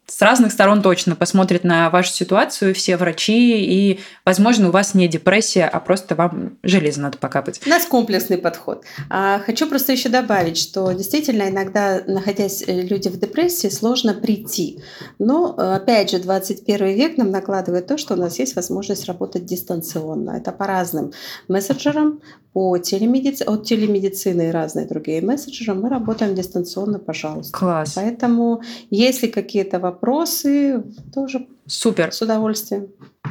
с 0.08 0.22
разных 0.22 0.52
сторон 0.52 0.82
точно 0.82 1.14
посмотрят 1.16 1.64
на 1.64 1.90
вашу 1.90 2.12
ситуацию 2.12 2.74
все 2.74 2.96
врачи, 2.96 3.62
и, 3.62 4.00
возможно, 4.24 4.68
у 4.68 4.72
вас 4.72 4.94
не 4.94 5.06
депрессия, 5.06 5.66
а 5.66 5.80
просто 5.80 6.14
вам 6.14 6.58
железо 6.62 7.02
надо 7.02 7.18
покапать. 7.18 7.60
У 7.64 7.68
нас 7.68 7.84
комплексный 7.84 8.38
подход. 8.38 8.84
А, 9.10 9.38
хочу 9.40 9.68
просто 9.68 9.92
еще 9.92 10.08
добавить, 10.08 10.56
что 10.56 10.90
действительно 10.92 11.48
иногда, 11.50 12.02
находясь 12.06 12.64
э, 12.66 12.82
люди 12.82 13.08
в 13.08 13.20
депрессии, 13.20 13.68
сложно 13.68 14.14
прийти. 14.14 14.82
Но, 15.18 15.50
опять 15.50 16.10
же, 16.10 16.18
21 16.18 16.86
век 16.86 17.18
нам 17.18 17.30
накладывает 17.30 17.86
то, 17.86 17.98
что 17.98 18.14
у 18.14 18.16
нас 18.16 18.38
есть 18.38 18.56
возможность 18.56 19.06
работать 19.06 19.44
дистанционно. 19.44 20.30
Это 20.30 20.52
по 20.52 20.66
разным 20.66 21.12
мессенджерам, 21.48 22.20
по 22.58 22.76
телемедицине, 22.76 23.50
от 23.50 23.66
телемедицины 23.66 24.48
и 24.48 24.50
разные 24.50 24.84
другие 24.84 25.22
мессенджеры 25.22 25.74
мы 25.74 25.88
работаем 25.88 26.34
дистанционно, 26.34 26.98
пожалуйста. 26.98 27.56
Класс. 27.56 27.92
Поэтому, 27.94 28.62
если 28.90 29.28
какие-то 29.28 29.78
вопросы, 29.78 30.82
тоже 31.14 31.46
Супер. 31.66 32.12
С 32.12 32.20
удовольствием. 32.20 32.88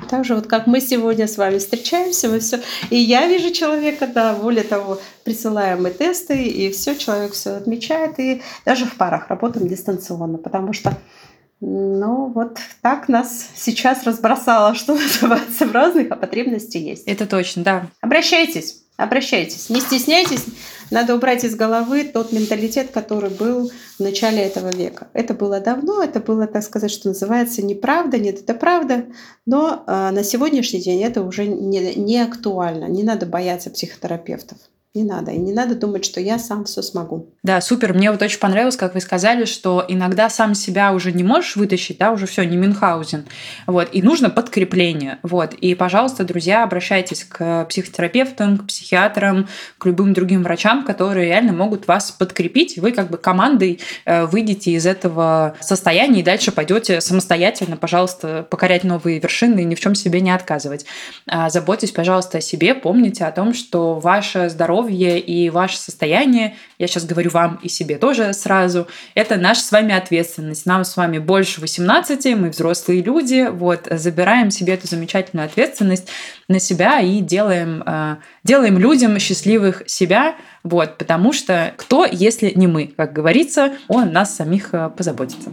Так 0.09 0.23
же 0.23 0.33
вот 0.33 0.47
как 0.47 0.65
мы 0.65 0.79
сегодня 0.79 1.27
с 1.27 1.37
вами 1.37 1.57
встречаемся, 1.57 2.29
мы 2.29 2.39
все. 2.39 2.61
И 2.89 2.95
я 2.95 3.27
вижу 3.27 3.51
человека, 3.51 4.07
да, 4.07 4.33
более 4.33 4.63
того, 4.63 4.97
присылаем 5.25 5.83
мы 5.83 5.89
тесты, 5.89 6.45
и 6.45 6.71
все, 6.71 6.95
человек 6.95 7.33
все 7.33 7.57
отмечает, 7.57 8.17
и 8.19 8.41
даже 8.63 8.85
в 8.85 8.95
парах 8.95 9.27
работаем 9.27 9.67
дистанционно, 9.67 10.37
потому 10.37 10.71
что 10.71 10.95
Ну, 11.59 12.31
вот 12.33 12.59
так 12.81 13.09
нас 13.09 13.49
сейчас 13.55 14.03
разбросало, 14.05 14.73
что 14.73 14.93
называется, 14.95 15.65
в 15.65 15.73
разных, 15.73 16.11
а 16.11 16.15
потребности 16.15 16.77
есть. 16.77 17.03
Это 17.07 17.25
точно, 17.25 17.63
да. 17.63 17.87
Обращайтесь, 17.99 18.86
обращайтесь, 18.97 19.69
не 19.69 19.79
стесняйтесь. 19.79 20.45
Надо 20.89 21.15
убрать 21.15 21.43
из 21.43 21.55
головы 21.55 22.03
тот 22.05 22.31
менталитет, 22.31 22.91
который 22.91 23.29
был 23.29 23.71
в 23.97 24.03
начале 24.03 24.43
этого 24.43 24.69
века. 24.69 25.07
Это 25.13 25.33
было 25.33 25.59
давно, 25.59 26.01
это 26.01 26.19
было, 26.19 26.47
так 26.47 26.63
сказать, 26.63 26.91
что 26.91 27.09
называется, 27.09 27.61
неправда, 27.61 28.17
нет, 28.17 28.39
это 28.39 28.53
правда, 28.53 29.05
но 29.45 29.83
э, 29.85 30.11
на 30.11 30.23
сегодняшний 30.23 30.81
день 30.81 31.03
это 31.03 31.23
уже 31.23 31.45
не, 31.45 31.95
не 31.95 32.19
актуально. 32.19 32.85
Не 32.85 33.03
надо 33.03 33.25
бояться 33.25 33.69
психотерапевтов. 33.69 34.57
Не 34.93 35.03
надо. 35.03 35.31
И 35.31 35.37
не 35.37 35.53
надо 35.53 35.75
думать, 35.75 36.05
что 36.05 36.19
я 36.19 36.39
сам 36.39 36.63
все 36.63 36.81
смогу. 36.81 37.35
Да, 37.43 37.61
супер. 37.61 37.93
Мне 37.93 38.09
вот 38.09 38.21
очень 38.21 38.39
понравилось, 38.39 38.77
как 38.77 38.95
вы 38.95 39.01
сказали, 39.01 39.45
что 39.45 39.85
иногда 39.87 40.27
сам 40.29 40.55
себя 40.55 40.91
уже 40.91 41.11
не 41.11 41.23
можешь 41.23 41.55
вытащить, 41.55 41.99
да, 41.99 42.11
уже 42.11 42.25
все, 42.25 42.43
не 42.43 42.57
Мюнхгаузен. 42.57 43.25
Вот, 43.67 43.89
и 43.91 44.01
нужно 44.01 44.29
подкрепление. 44.29 45.19
Вот. 45.21 45.53
И, 45.53 45.75
пожалуйста, 45.75 46.23
друзья, 46.23 46.63
обращайтесь 46.63 47.25
к 47.25 47.65
психотерапевтам, 47.65 48.57
к 48.57 48.67
психиатрам, 48.67 49.47
к 49.77 49.85
любым 49.85 50.13
другим 50.13 50.41
врачам, 50.41 50.83
которые 50.83 51.27
реально 51.27 51.53
могут 51.53 51.87
вас 51.87 52.09
подкрепить. 52.09 52.79
Вы 52.79 52.91
как 52.91 53.11
бы 53.11 53.17
командой 53.17 53.79
э, 54.05 54.25
выйдете 54.25 54.71
из 54.71 54.87
этого 54.87 55.55
состояния 55.59 56.21
и 56.21 56.23
дальше 56.23 56.51
пойдете 56.51 57.01
самостоятельно, 57.01 57.77
пожалуйста, 57.77 58.47
покорять 58.49 58.83
новые 58.83 59.19
вершины 59.19 59.59
и 59.59 59.65
ни 59.65 59.75
в 59.75 59.79
чем 59.79 59.93
себе 59.93 60.21
не 60.21 60.31
отказывать. 60.31 60.85
А, 61.27 61.51
заботьтесь, 61.51 61.91
пожалуйста, 61.91 62.39
о 62.39 62.41
себе, 62.41 62.73
помните 62.73 63.25
о 63.25 63.31
том, 63.31 63.53
что 63.53 63.99
ваше 63.99 64.49
здоровье 64.49 64.76
здоровье 64.77 65.19
и 65.19 65.49
ваше 65.49 65.77
состояние, 65.77 66.55
я 66.77 66.87
сейчас 66.87 67.05
говорю 67.05 67.31
вам 67.31 67.59
и 67.63 67.69
себе 67.69 67.97
тоже 67.97 68.33
сразу, 68.33 68.87
это 69.15 69.37
наша 69.37 69.61
с 69.61 69.71
вами 69.71 69.95
ответственность. 69.95 70.65
Нам 70.65 70.83
с 70.83 70.95
вами 70.97 71.17
больше 71.17 71.61
18, 71.61 72.37
мы 72.37 72.49
взрослые 72.49 73.01
люди, 73.01 73.47
вот, 73.51 73.87
забираем 73.89 74.51
себе 74.51 74.73
эту 74.73 74.87
замечательную 74.87 75.45
ответственность 75.45 76.07
на 76.47 76.59
себя 76.59 76.99
и 76.99 77.21
делаем, 77.21 77.83
э, 77.85 78.17
делаем 78.43 78.77
людям 78.77 79.19
счастливых 79.19 79.83
себя, 79.87 80.35
вот, 80.63 80.97
потому 80.97 81.33
что 81.33 81.73
кто, 81.77 82.05
если 82.05 82.51
не 82.55 82.67
мы, 82.67 82.87
как 82.95 83.13
говорится, 83.13 83.73
он 83.87 84.11
нас 84.11 84.35
самих 84.35 84.73
э, 84.73 84.89
позаботится. 84.95 85.51